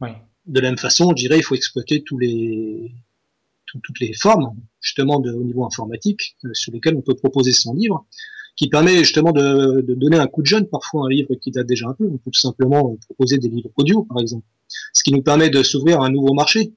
Oui. 0.00 0.10
De 0.46 0.60
la 0.60 0.70
même 0.70 0.78
façon, 0.78 1.10
je 1.10 1.22
dirais, 1.22 1.38
il 1.38 1.44
faut 1.44 1.54
exploiter 1.54 2.02
tous 2.02 2.18
les 2.18 2.92
toutes 3.84 4.00
les 4.00 4.12
formes 4.12 4.54
justement 4.80 5.18
de, 5.18 5.32
au 5.32 5.44
niveau 5.44 5.64
informatique 5.64 6.36
euh, 6.44 6.52
sur 6.52 6.72
lesquelles 6.72 6.94
on 6.94 7.00
peut 7.00 7.14
proposer 7.14 7.52
son 7.52 7.72
livre, 7.72 8.04
qui 8.54 8.68
permet 8.68 8.98
justement 8.98 9.32
de, 9.32 9.80
de, 9.80 9.94
donner 9.94 10.18
un 10.18 10.26
coup 10.26 10.42
de 10.42 10.46
jeune 10.46 10.66
parfois 10.66 11.06
un 11.06 11.08
livre 11.08 11.34
qui 11.36 11.52
date 11.52 11.66
déjà 11.66 11.88
un 11.88 11.94
peu. 11.94 12.04
On 12.04 12.18
peut 12.18 12.30
tout 12.30 12.40
simplement 12.40 12.94
proposer 13.06 13.38
des 13.38 13.48
livres 13.48 13.70
audio 13.76 14.02
par 14.02 14.20
exemple, 14.20 14.44
ce 14.92 15.02
qui 15.02 15.12
nous 15.12 15.22
permet 15.22 15.48
de 15.48 15.62
s'ouvrir 15.62 16.02
à 16.02 16.06
un 16.06 16.10
nouveau 16.10 16.34
marché, 16.34 16.74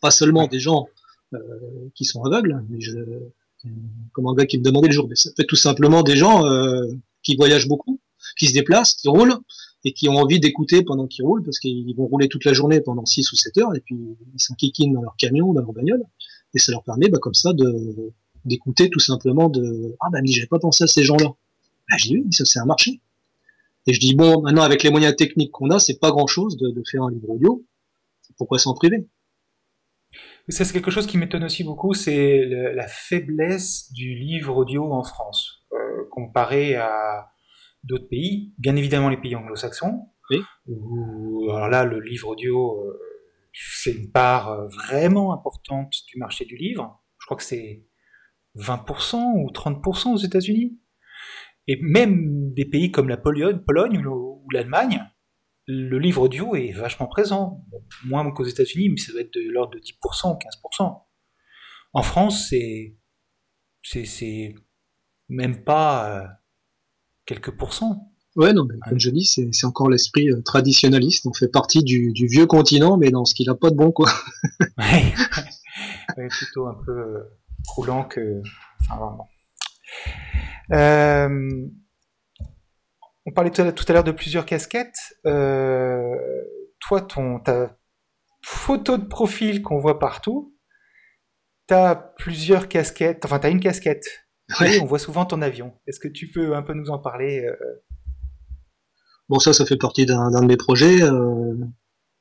pas 0.00 0.12
seulement 0.12 0.46
des 0.46 0.60
gens 0.60 0.86
qui 1.94 2.04
sont 2.04 2.22
aveugles, 2.24 2.64
mais 2.68 2.80
je, 2.80 2.98
comme 4.12 4.26
un 4.26 4.34
gars 4.34 4.46
qui 4.46 4.58
me 4.58 4.64
demandait 4.64 4.88
le 4.88 4.94
jour, 4.94 5.08
mais 5.08 5.16
ça 5.16 5.30
fait 5.36 5.44
tout 5.44 5.56
simplement 5.56 6.02
des 6.02 6.16
gens 6.16 6.46
euh, 6.46 6.86
qui 7.22 7.36
voyagent 7.36 7.68
beaucoup, 7.68 8.00
qui 8.38 8.46
se 8.46 8.54
déplacent, 8.54 8.94
qui 8.94 9.08
roulent, 9.08 9.36
et 9.84 9.92
qui 9.92 10.08
ont 10.08 10.16
envie 10.16 10.40
d'écouter 10.40 10.82
pendant 10.82 11.06
qu'ils 11.06 11.24
roulent, 11.24 11.42
parce 11.42 11.58
qu'ils 11.58 11.94
vont 11.94 12.06
rouler 12.06 12.28
toute 12.28 12.44
la 12.44 12.52
journée 12.52 12.80
pendant 12.80 13.04
6 13.04 13.32
ou 13.32 13.36
7 13.36 13.58
heures, 13.58 13.74
et 13.74 13.80
puis 13.80 13.96
ils 13.96 14.40
s'enquiquinent 14.40 14.94
dans 14.94 15.02
leur 15.02 15.16
camion, 15.16 15.52
dans 15.52 15.60
leur 15.60 15.72
bagnole, 15.72 16.02
et 16.54 16.58
ça 16.58 16.72
leur 16.72 16.82
permet 16.82 17.08
bah, 17.08 17.18
comme 17.18 17.34
ça 17.34 17.52
de 17.52 18.12
d'écouter 18.44 18.90
tout 18.90 19.00
simplement 19.00 19.48
de 19.48 19.96
ah 20.00 20.08
bah 20.12 20.18
mais 20.20 20.30
j'avais 20.30 20.46
pas 20.46 20.58
pensé 20.58 20.84
à 20.84 20.86
ces 20.86 21.02
gens-là. 21.02 21.34
Bah 21.88 21.96
j'ai 21.96 22.16
oui, 22.16 22.26
ça 22.30 22.44
c'est 22.44 22.58
un 22.58 22.66
marché. 22.66 23.00
Et 23.86 23.94
je 23.94 24.00
dis 24.00 24.14
bon 24.14 24.42
maintenant 24.42 24.62
avec 24.62 24.82
les 24.82 24.90
moyens 24.90 25.16
techniques 25.16 25.50
qu'on 25.50 25.70
a, 25.70 25.78
c'est 25.78 25.98
pas 25.98 26.10
grand 26.10 26.26
chose 26.26 26.58
de, 26.58 26.68
de, 26.70 26.82
faire 26.86 27.04
un 27.04 27.10
livre 27.10 27.30
audio. 27.30 27.64
Pourquoi 28.36 28.58
s'en 28.58 28.74
priver? 28.74 29.06
C'est 30.48 30.70
quelque 30.72 30.90
chose 30.90 31.06
qui 31.06 31.18
m'étonne 31.18 31.44
aussi 31.44 31.64
beaucoup, 31.64 31.94
c'est 31.94 32.44
la 32.46 32.86
faiblesse 32.86 33.92
du 33.92 34.14
livre 34.14 34.56
audio 34.56 34.92
en 34.92 35.02
France 35.02 35.64
euh, 35.72 36.04
comparé 36.10 36.76
à 36.76 37.30
d'autres 37.82 38.08
pays, 38.08 38.54
bien 38.58 38.76
évidemment 38.76 39.08
les 39.08 39.16
pays 39.16 39.36
anglo-saxons, 39.36 40.08
oui. 40.30 40.42
où 40.66 41.50
alors 41.50 41.68
là 41.68 41.84
le 41.84 42.00
livre 42.00 42.28
audio 42.28 42.80
euh, 42.80 42.98
c'est 43.54 43.92
une 43.92 44.10
part 44.10 44.50
euh, 44.50 44.66
vraiment 44.66 45.32
importante 45.32 45.92
du 46.08 46.18
marché 46.18 46.44
du 46.44 46.56
livre. 46.56 47.02
Je 47.18 47.26
crois 47.26 47.36
que 47.36 47.42
c'est 47.42 47.86
20% 48.56 49.16
ou 49.16 49.50
30% 49.50 50.14
aux 50.14 50.16
États-Unis. 50.18 50.78
Et 51.66 51.78
même 51.80 52.52
des 52.52 52.66
pays 52.66 52.90
comme 52.90 53.08
la 53.08 53.16
Pologne, 53.16 53.58
Pologne 53.66 54.04
ou 54.06 54.46
l'Allemagne, 54.52 55.02
le 55.66 55.98
livre 55.98 56.22
audio 56.22 56.54
est 56.54 56.72
vachement 56.72 57.06
présent. 57.06 57.64
Moins 58.04 58.30
qu'aux 58.32 58.44
États-Unis, 58.44 58.90
mais 58.90 58.96
ça 58.96 59.12
doit 59.12 59.22
être 59.22 59.34
de 59.34 59.50
l'ordre 59.50 59.74
de 59.74 59.78
10% 59.78 60.34
ou 60.34 60.38
15%. 60.78 61.02
En 61.92 62.02
France, 62.02 62.48
c'est 62.48 62.96
c'est 63.82 64.54
même 65.28 65.62
pas 65.64 66.08
euh, 66.08 66.26
quelques 67.26 67.56
pourcents. 67.56 68.14
Ouais, 68.36 68.52
non, 68.52 68.64
mais 68.64 68.74
comme 68.88 68.98
je 68.98 69.10
dis, 69.10 69.24
c'est 69.24 69.66
encore 69.66 69.88
l'esprit 69.88 70.28
euh, 70.30 70.42
traditionnaliste. 70.42 71.26
On 71.26 71.32
fait 71.32 71.48
partie 71.48 71.84
du, 71.84 72.12
du, 72.12 72.26
vieux 72.26 72.46
continent, 72.46 72.96
mais 72.96 73.10
dans 73.10 73.24
ce 73.24 73.34
qu'il 73.34 73.48
a 73.48 73.54
pas 73.54 73.70
de 73.70 73.76
bon, 73.76 73.92
quoi. 73.92 74.10
ouais. 74.78 75.14
ouais, 76.16 76.28
plutôt 76.28 76.66
un 76.66 76.74
peu 76.84 76.92
euh, 76.92 77.38
roulant 77.68 78.04
que. 78.04 78.42
Enfin, 78.80 78.96
vraiment. 78.96 79.28
Euh, 80.72 81.68
on 83.26 83.32
parlait 83.32 83.50
tout 83.50 83.62
à 83.62 83.92
l'heure 83.92 84.04
de 84.04 84.12
plusieurs 84.12 84.46
casquettes. 84.46 85.16
Euh, 85.26 86.14
toi, 86.80 87.00
ton, 87.00 87.40
ta 87.40 87.76
photo 88.42 88.98
de 88.98 89.06
profil 89.06 89.62
qu'on 89.62 89.78
voit 89.78 89.98
partout, 89.98 90.56
t'as 91.66 91.94
plusieurs 91.94 92.68
casquettes. 92.68 93.24
Enfin, 93.24 93.38
t'as 93.38 93.50
une 93.50 93.60
casquette. 93.60 94.04
Ouais. 94.60 94.76
Et 94.76 94.80
on 94.80 94.84
voit 94.84 94.98
souvent 94.98 95.24
ton 95.24 95.40
avion. 95.40 95.72
Est-ce 95.86 96.00
que 96.00 96.08
tu 96.08 96.30
peux 96.30 96.54
un 96.54 96.62
peu 96.62 96.74
nous 96.74 96.90
en 96.90 96.98
parler 96.98 97.46
euh... 97.46 97.84
Bon, 99.30 99.38
ça, 99.38 99.54
ça 99.54 99.64
fait 99.64 99.78
partie 99.78 100.04
d'un 100.04 100.30
de 100.30 100.46
mes 100.46 100.58
projets. 100.58 101.02
Euh, 101.02 101.54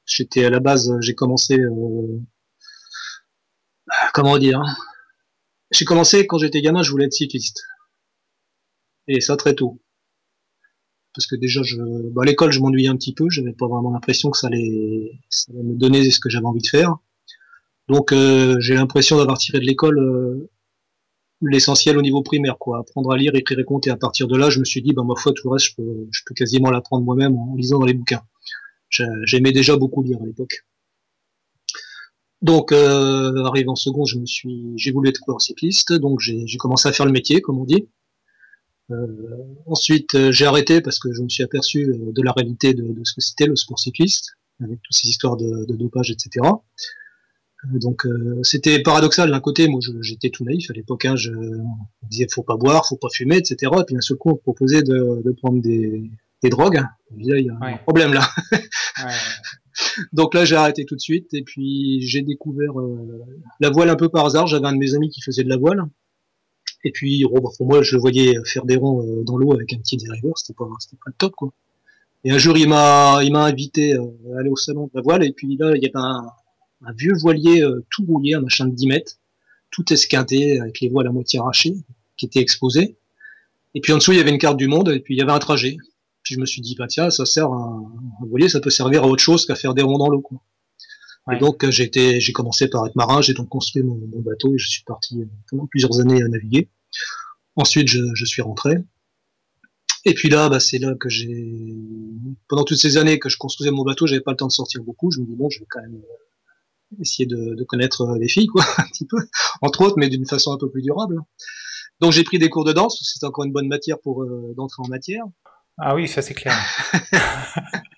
J'étais 0.05 0.43
à 0.43 0.49
la 0.49 0.59
base, 0.59 0.91
j'ai 0.99 1.15
commencé, 1.15 1.57
euh, 1.57 2.19
comment 4.13 4.37
dire, 4.37 4.61
j'ai 5.71 5.85
commencé 5.85 6.27
quand 6.27 6.37
j'étais 6.37 6.61
gamin, 6.61 6.83
je 6.83 6.91
voulais 6.91 7.05
être 7.05 7.13
cycliste. 7.13 7.63
Et 9.07 9.21
ça 9.21 9.37
très 9.37 9.55
tôt. 9.55 9.81
Parce 11.13 11.27
que 11.27 11.35
déjà, 11.35 11.61
je, 11.63 11.77
bah, 12.11 12.23
à 12.23 12.25
l'école, 12.25 12.51
je 12.51 12.59
m'ennuyais 12.59 12.89
un 12.89 12.95
petit 12.95 13.13
peu. 13.13 13.29
J'avais 13.29 13.53
pas 13.53 13.67
vraiment 13.67 13.91
l'impression 13.91 14.29
que 14.31 14.37
ça 14.37 14.47
allait, 14.47 15.11
ça 15.29 15.51
allait 15.51 15.63
me 15.63 15.75
donner 15.75 16.09
ce 16.09 16.19
que 16.19 16.29
j'avais 16.29 16.45
envie 16.45 16.61
de 16.61 16.67
faire. 16.67 16.95
Donc, 17.87 18.11
euh, 18.11 18.59
j'ai 18.59 18.75
l'impression 18.75 19.17
d'avoir 19.17 19.37
tiré 19.37 19.59
de 19.59 19.65
l'école 19.65 19.99
euh, 19.99 20.49
l'essentiel 21.41 21.97
au 21.97 22.01
niveau 22.01 22.21
primaire, 22.23 22.57
quoi. 22.57 22.79
Apprendre 22.79 23.11
à 23.11 23.17
lire, 23.17 23.35
écrire 23.35 23.59
et 23.59 23.65
compter. 23.65 23.89
À 23.91 23.97
partir 23.97 24.27
de 24.27 24.37
là, 24.37 24.49
je 24.49 24.59
me 24.59 24.65
suis 24.65 24.81
dit, 24.81 24.93
bah, 24.93 25.03
ma 25.03 25.15
foi, 25.15 25.33
tout 25.33 25.47
le 25.47 25.53
reste, 25.53 25.67
je 25.67 25.75
peux, 25.75 26.07
je 26.11 26.21
peux 26.25 26.33
quasiment 26.33 26.71
l'apprendre 26.71 27.03
moi-même 27.03 27.35
en 27.35 27.55
lisant 27.55 27.79
dans 27.79 27.85
les 27.85 27.93
bouquins. 27.93 28.23
J'aimais 29.25 29.51
déjà 29.51 29.75
beaucoup 29.75 30.03
lire 30.03 30.19
à 30.21 30.25
l'époque. 30.25 30.65
Donc, 32.41 32.71
euh, 32.71 33.43
arrivé 33.45 33.69
en 33.69 33.75
second, 33.75 34.05
je 34.05 34.19
me 34.19 34.25
suis, 34.25 34.73
j'ai 34.75 34.91
voulu 34.91 35.09
être 35.09 35.19
coureur 35.19 35.41
cycliste, 35.41 35.93
donc 35.93 36.19
j'ai 36.19 36.45
commencé 36.57 36.87
à 36.89 36.91
faire 36.91 37.05
le 37.05 37.11
métier, 37.11 37.41
comme 37.41 37.57
on 37.57 37.63
dit. 37.63 37.87
Euh, 38.91 39.07
ensuite, 39.65 40.13
euh, 40.15 40.31
j'ai 40.31 40.45
arrêté 40.45 40.81
parce 40.81 40.99
que 40.99 41.11
je 41.13 41.21
me 41.21 41.29
suis 41.29 41.43
aperçu 41.43 41.85
euh, 41.85 42.11
de 42.11 42.21
la 42.21 42.31
réalité 42.31 42.73
de, 42.73 42.83
de 42.83 43.01
ce 43.03 43.13
que 43.13 43.21
c'était 43.21 43.45
le 43.45 43.55
sport 43.55 43.79
cycliste, 43.79 44.33
avec 44.61 44.81
toutes 44.81 44.95
ces 44.95 45.07
histoires 45.07 45.37
de, 45.37 45.65
de 45.65 45.75
dopage, 45.75 46.11
etc. 46.11 46.45
Donc 47.75 48.05
c'était 48.41 48.81
paradoxal 48.83 49.31
d'un 49.31 49.39
côté, 49.39 49.69
moi 49.69 49.79
j'étais 50.01 50.29
tout 50.29 50.43
naïf 50.43 50.69
à 50.69 50.73
l'époque, 50.73 51.05
hein, 51.05 51.15
je 51.15 51.31
on 51.31 52.07
disait 52.09 52.27
faut 52.29 52.43
pas 52.43 52.57
boire, 52.57 52.85
faut 52.85 52.97
pas 52.97 53.07
fumer, 53.09 53.37
etc. 53.37 53.71
Et 53.79 53.83
puis 53.85 53.95
d'un 53.95 54.01
seul 54.01 54.17
coup 54.17 54.31
on 54.31 54.35
proposait 54.35 54.81
de, 54.81 55.21
de 55.23 55.31
prendre 55.31 55.61
des, 55.61 56.11
des 56.41 56.49
drogues. 56.49 56.83
Il 57.17 57.25
y 57.25 57.49
a 57.49 57.53
un 57.61 57.77
problème 57.77 58.13
là. 58.13 58.27
ouais. 58.51 59.11
Donc 60.13 60.33
là 60.33 60.45
j'ai 60.45 60.55
arrêté 60.55 60.85
tout 60.85 60.95
de 60.95 61.01
suite 61.01 61.33
et 61.33 61.43
puis 61.43 62.01
j'ai 62.01 62.21
découvert 62.21 62.79
euh, 62.79 63.23
la 63.59 63.69
voile 63.69 63.89
un 63.89 63.95
peu 63.95 64.09
par 64.09 64.25
hasard. 64.25 64.47
J'avais 64.47 64.67
un 64.67 64.73
de 64.73 64.77
mes 64.77 64.93
amis 64.93 65.09
qui 65.09 65.21
faisait 65.21 65.43
de 65.43 65.49
la 65.49 65.57
voile. 65.57 65.83
Et 66.83 66.91
puis 66.91 67.23
bah, 67.23 67.49
pour 67.57 67.67
moi 67.67 67.81
je 67.81 67.95
le 67.95 68.01
voyais 68.01 68.35
faire 68.45 68.65
des 68.65 68.75
ronds 68.75 69.01
euh, 69.01 69.23
dans 69.23 69.37
l'eau 69.37 69.53
avec 69.53 69.71
un 69.73 69.77
petit 69.77 69.97
dériveur, 69.97 70.37
c'était 70.37 70.53
pas, 70.53 70.67
c'était 70.79 70.97
pas 70.97 71.09
le 71.09 71.15
top 71.17 71.33
quoi. 71.35 71.53
Et 72.23 72.31
un 72.31 72.37
jour 72.37 72.57
il 72.57 72.67
m'a, 72.67 73.19
il 73.23 73.31
m'a 73.31 73.45
invité 73.45 73.93
euh, 73.95 74.35
à 74.35 74.39
aller 74.39 74.49
au 74.49 74.55
salon 74.55 74.85
de 74.85 74.91
la 74.93 75.01
voile 75.01 75.23
et 75.23 75.31
puis 75.31 75.55
là 75.57 75.73
il 75.75 75.83
y 75.83 75.85
avait 75.85 75.93
un, 75.95 76.25
vieux 76.97 77.13
voilier 77.19 77.61
euh, 77.61 77.85
tout 77.89 78.05
rouillé, 78.05 78.35
un 78.35 78.41
machin 78.41 78.65
de 78.65 78.75
10 78.75 78.87
mètres, 78.87 79.13
tout 79.71 79.91
esquinté, 79.93 80.59
avec 80.59 80.81
les 80.81 80.89
voiles 80.89 81.07
à 81.07 81.11
moitié 81.11 81.39
arrachées, 81.39 81.75
qui 82.17 82.25
était 82.25 82.39
exposé. 82.39 82.97
Et 83.75 83.81
puis 83.81 83.91
en 83.93 83.97
dessous, 83.97 84.11
il 84.11 84.17
y 84.17 84.21
avait 84.21 84.29
une 84.29 84.37
carte 84.37 84.57
du 84.57 84.67
monde, 84.67 84.89
et 84.89 84.99
puis 84.99 85.15
il 85.15 85.17
y 85.17 85.21
avait 85.21 85.31
un 85.31 85.39
trajet. 85.39 85.77
Puis 86.23 86.35
je 86.35 86.39
me 86.39 86.45
suis 86.45 86.61
dit, 86.61 86.75
bah 86.77 86.87
tiens, 86.87 87.09
ça 87.09 87.25
sert 87.25 87.47
à, 87.51 87.81
un 88.21 88.25
voilier, 88.27 88.49
ça 88.49 88.59
peut 88.59 88.69
servir 88.69 89.03
à 89.03 89.07
autre 89.07 89.23
chose 89.23 89.45
qu'à 89.45 89.55
faire 89.55 89.73
des 89.73 89.81
ronds 89.81 89.97
dans 89.97 90.09
l'eau. 90.09 90.23
Et 91.31 91.37
donc 91.37 91.69
j'ai 91.69 91.83
été, 91.83 92.19
j'ai 92.19 92.33
commencé 92.33 92.67
par 92.67 92.85
être 92.85 92.95
marin, 92.95 93.21
j'ai 93.21 93.33
donc 93.33 93.47
construit 93.47 93.81
mon, 93.81 93.95
mon, 93.95 94.19
bateau 94.21 94.53
et 94.53 94.57
je 94.57 94.67
suis 94.67 94.83
parti 94.83 95.21
euh, 95.21 95.25
pendant 95.49 95.67
plusieurs 95.67 95.99
années 96.01 96.21
à 96.21 96.27
naviguer. 96.27 96.69
Ensuite, 97.55 97.87
je, 97.87 98.01
je 98.13 98.25
suis 98.25 98.41
rentré. 98.41 98.77
Et 100.05 100.13
puis 100.13 100.29
là, 100.29 100.49
bah, 100.49 100.59
c'est 100.59 100.79
là 100.79 100.93
que 100.99 101.07
j'ai, 101.07 101.77
pendant 102.49 102.65
toutes 102.65 102.77
ces 102.77 102.97
années 102.97 103.19
que 103.19 103.29
je 103.29 103.37
construisais 103.37 103.71
mon 103.71 103.83
bateau, 103.83 104.05
j'avais 104.05 104.21
pas 104.21 104.31
le 104.31 104.37
temps 104.37 104.47
de 104.47 104.51
sortir 104.51 104.83
beaucoup. 104.83 105.11
Je 105.11 105.21
me 105.21 105.25
dis 105.25 105.35
bon, 105.35 105.49
je 105.49 105.59
vais 105.59 105.65
quand 105.69 105.81
même 105.81 106.01
essayer 106.99 107.25
de, 107.25 107.55
de, 107.55 107.63
connaître 107.63 108.01
euh, 108.01 108.17
les 108.19 108.27
filles, 108.27 108.47
quoi, 108.47 108.65
un 108.77 108.83
petit 108.83 109.05
peu, 109.05 109.17
entre 109.61 109.81
autres, 109.81 109.95
mais 109.97 110.09
d'une 110.09 110.25
façon 110.25 110.51
un 110.51 110.57
peu 110.57 110.69
plus 110.69 110.81
durable. 110.81 111.19
Donc 112.01 112.11
j'ai 112.11 112.23
pris 112.23 112.37
des 112.37 112.49
cours 112.49 112.65
de 112.65 112.73
danse, 112.73 112.99
c'est 113.01 113.25
encore 113.25 113.45
une 113.45 113.53
bonne 113.53 113.67
matière 113.67 113.97
pour 113.99 114.23
euh, 114.23 114.53
d'entrer 114.57 114.81
en 114.83 114.87
matière. 114.89 115.23
Ah 115.77 115.95
oui, 115.95 116.07
ça 116.07 116.21
c'est 116.21 116.33
clair. 116.33 116.55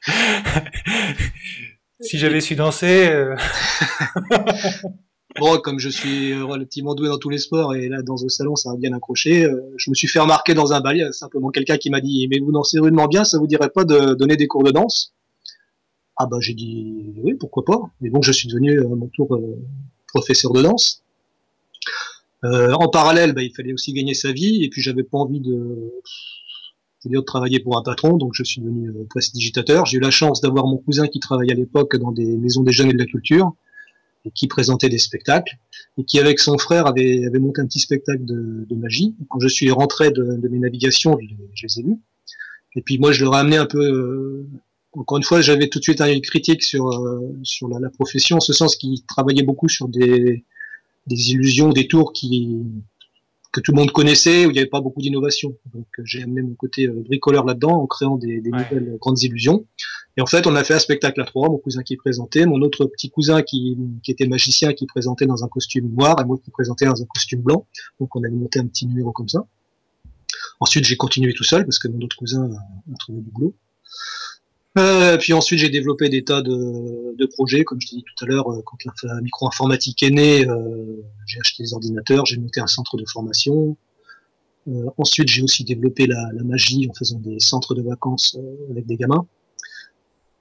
si 1.99 2.17
j'avais 2.17 2.41
su 2.41 2.55
danser. 2.55 3.09
Euh... 3.09 3.35
bon, 5.39 5.57
comme 5.59 5.79
je 5.79 5.89
suis 5.89 6.33
relativement 6.41 6.95
doué 6.95 7.07
dans 7.07 7.17
tous 7.17 7.29
les 7.29 7.37
sports 7.37 7.75
et 7.75 7.89
là 7.89 8.01
dans 8.01 8.15
le 8.21 8.29
salon 8.29 8.55
ça 8.55 8.71
a 8.71 8.75
bien 8.75 8.93
accroché, 8.93 9.45
euh, 9.45 9.61
je 9.77 9.89
me 9.89 9.95
suis 9.95 10.07
fait 10.07 10.19
remarquer 10.19 10.53
dans 10.53 10.73
un 10.73 10.81
bal, 10.81 11.13
simplement 11.13 11.49
quelqu'un 11.49 11.77
qui 11.77 11.89
m'a 11.89 12.01
dit 12.01 12.27
mais 12.29 12.39
vous 12.39 12.51
dansez 12.51 12.79
rudement 12.79 13.07
bien, 13.07 13.23
ça 13.23 13.37
vous 13.37 13.47
dirait 13.47 13.69
pas 13.69 13.85
de 13.85 14.13
donner 14.13 14.35
des 14.35 14.47
cours 14.47 14.63
de 14.63 14.71
danse? 14.71 15.13
Ah 16.17 16.27
bah 16.27 16.37
j'ai 16.39 16.53
dit 16.53 17.13
oui, 17.23 17.33
pourquoi 17.33 17.65
pas. 17.65 17.79
Et 18.03 18.09
donc 18.09 18.23
je 18.23 18.31
suis 18.31 18.47
devenu 18.47 18.79
à 18.79 18.87
mon 18.87 19.07
tour 19.07 19.35
euh, 19.35 19.57
professeur 20.07 20.53
de 20.53 20.61
danse. 20.61 21.01
Euh, 22.43 22.73
en 22.73 22.89
parallèle, 22.89 23.33
bah, 23.33 23.41
il 23.41 23.53
fallait 23.55 23.73
aussi 23.73 23.91
gagner 23.93 24.13
sa 24.13 24.31
vie, 24.31 24.63
et 24.63 24.69
puis 24.69 24.81
j'avais 24.81 25.03
pas 25.03 25.17
envie 25.17 25.39
de, 25.39 25.93
de 27.09 27.19
travailler 27.19 27.59
pour 27.59 27.77
un 27.77 27.81
patron, 27.81 28.17
donc 28.17 28.33
je 28.33 28.43
suis 28.43 28.61
devenu 28.61 28.89
euh, 28.89 29.05
prestidigitateur. 29.09 29.85
J'ai 29.85 29.97
eu 29.97 30.01
la 30.01 30.11
chance 30.11 30.41
d'avoir 30.41 30.65
mon 30.67 30.77
cousin 30.77 31.07
qui 31.07 31.19
travaillait 31.19 31.53
à 31.53 31.55
l'époque 31.55 31.95
dans 31.97 32.11
des 32.11 32.37
maisons 32.37 32.63
des 32.63 32.71
jeunes 32.71 32.89
et 32.89 32.93
de 32.93 32.97
la 32.97 33.05
culture, 33.05 33.53
et 34.25 34.31
qui 34.31 34.47
présentait 34.47 34.89
des 34.89 34.97
spectacles, 34.97 35.57
et 35.97 36.03
qui 36.03 36.19
avec 36.19 36.39
son 36.39 36.57
frère 36.57 36.87
avait, 36.87 37.25
avait 37.25 37.39
monté 37.39 37.61
un 37.61 37.65
petit 37.65 37.79
spectacle 37.79 38.25
de, 38.25 38.65
de 38.67 38.75
magie. 38.75 39.15
Quand 39.29 39.39
je 39.39 39.47
suis 39.47 39.69
rentré 39.71 40.11
de, 40.11 40.23
de 40.23 40.47
mes 40.47 40.59
navigations, 40.59 41.17
je, 41.21 41.35
je, 41.53 41.67
les 41.67 41.79
ai 41.79 41.83
vus. 41.83 41.97
Et 42.75 42.81
puis 42.81 42.97
moi, 42.97 43.11
je 43.11 43.23
leur 43.23 43.35
ai 43.35 43.39
amené 43.39 43.57
un 43.57 43.67
peu 43.67 43.79
euh, 43.79 44.47
encore 44.97 45.17
une 45.17 45.23
fois, 45.23 45.41
j'avais 45.41 45.67
tout 45.67 45.79
de 45.79 45.83
suite 45.83 46.01
une 46.01 46.21
critique 46.21 46.63
sur 46.63 46.87
euh, 46.87 47.19
sur 47.43 47.67
la, 47.67 47.79
la, 47.79 47.89
profession, 47.89 48.37
en 48.37 48.39
ce 48.39 48.53
sens 48.53 48.75
qu'il 48.75 49.03
travaillait 49.05 49.43
beaucoup 49.43 49.67
sur 49.67 49.87
des 49.87 50.43
des 51.07 51.31
illusions, 51.31 51.69
des 51.69 51.87
tours 51.87 52.13
qui 52.13 52.57
que 53.55 53.61
tout 53.61 53.71
le 53.71 53.77
monde 53.77 53.91
connaissait, 53.91 54.45
où 54.45 54.49
il 54.49 54.53
n'y 54.53 54.59
avait 54.59 54.67
pas 54.67 54.81
beaucoup 54.81 55.01
d'innovation. 55.01 55.55
Donc 55.73 55.87
euh, 55.97 56.01
j'ai 56.03 56.23
amené 56.23 56.41
mon 56.41 56.55
côté 56.55 56.87
euh, 56.87 57.03
bricoleur 57.07 57.45
là-dedans 57.45 57.81
en 57.83 57.87
créant 57.87 58.17
des, 58.17 58.41
des 58.41 58.49
ouais. 58.49 58.59
nouvelles 58.59 58.97
grandes 58.99 59.21
illusions. 59.23 59.65
Et 60.17 60.21
en 60.21 60.25
fait, 60.25 60.45
on 60.45 60.55
a 60.55 60.63
fait 60.65 60.73
un 60.73 60.79
spectacle 60.79 61.21
à 61.21 61.23
trois, 61.23 61.47
mon 61.47 61.57
cousin 61.57 61.81
qui 61.81 61.95
présentait, 61.95 62.45
mon 62.45 62.61
autre 62.61 62.83
petit 62.83 63.09
cousin 63.09 63.43
qui, 63.43 63.77
qui 64.03 64.11
était 64.11 64.27
magicien 64.27 64.73
qui 64.73 64.85
présentait 64.87 65.25
dans 65.25 65.45
un 65.45 65.47
costume 65.47 65.89
noir, 65.89 66.19
et 66.21 66.25
moi 66.25 66.37
qui 66.43 66.51
présentais 66.51 66.85
dans 66.85 67.01
un 67.01 67.05
costume 67.05 67.41
blanc. 67.43 67.65
Donc 68.01 68.13
on 68.17 68.23
avait 68.23 68.35
monté 68.35 68.59
un 68.59 68.67
petit 68.67 68.87
numéro 68.87 69.13
comme 69.13 69.29
ça. 69.29 69.45
Ensuite, 70.59 70.83
j'ai 70.83 70.97
continué 70.97 71.33
tout 71.33 71.45
seul 71.45 71.63
parce 71.63 71.79
que 71.79 71.87
mon 71.87 72.01
autre 72.01 72.17
cousin 72.17 72.49
a 72.51 72.97
trouvé 72.99 73.21
du 73.21 73.29
boulot. 73.29 73.55
Euh, 74.77 75.17
puis 75.17 75.31
ensuite, 75.33 75.59
j'ai 75.59 75.69
développé 75.69 76.09
des 76.09 76.23
tas 76.23 76.41
de, 76.41 77.15
de 77.15 77.25
projets, 77.27 77.63
comme 77.63 77.79
je 77.79 77.87
t'ai 77.87 77.95
dit 77.97 78.03
tout 78.03 78.25
à 78.25 78.27
l'heure, 78.27 78.51
euh, 78.51 78.61
quand 78.65 78.77
la 79.03 79.21
micro-informatique 79.21 80.03
est 80.03 80.09
née, 80.09 80.47
euh, 80.47 81.01
j'ai 81.25 81.39
acheté 81.39 81.63
des 81.63 81.73
ordinateurs, 81.73 82.25
j'ai 82.25 82.37
monté 82.37 82.59
un 82.59 82.67
centre 82.67 82.97
de 82.97 83.05
formation. 83.05 83.77
Euh, 84.67 84.89
ensuite, 84.97 85.29
j'ai 85.29 85.43
aussi 85.43 85.63
développé 85.63 86.07
la, 86.07 86.29
la, 86.33 86.43
magie 86.43 86.87
en 86.89 86.93
faisant 86.93 87.19
des 87.19 87.39
centres 87.39 87.75
de 87.75 87.83
vacances 87.83 88.35
euh, 88.37 88.71
avec 88.71 88.85
des 88.85 88.97
gamins. 88.97 89.25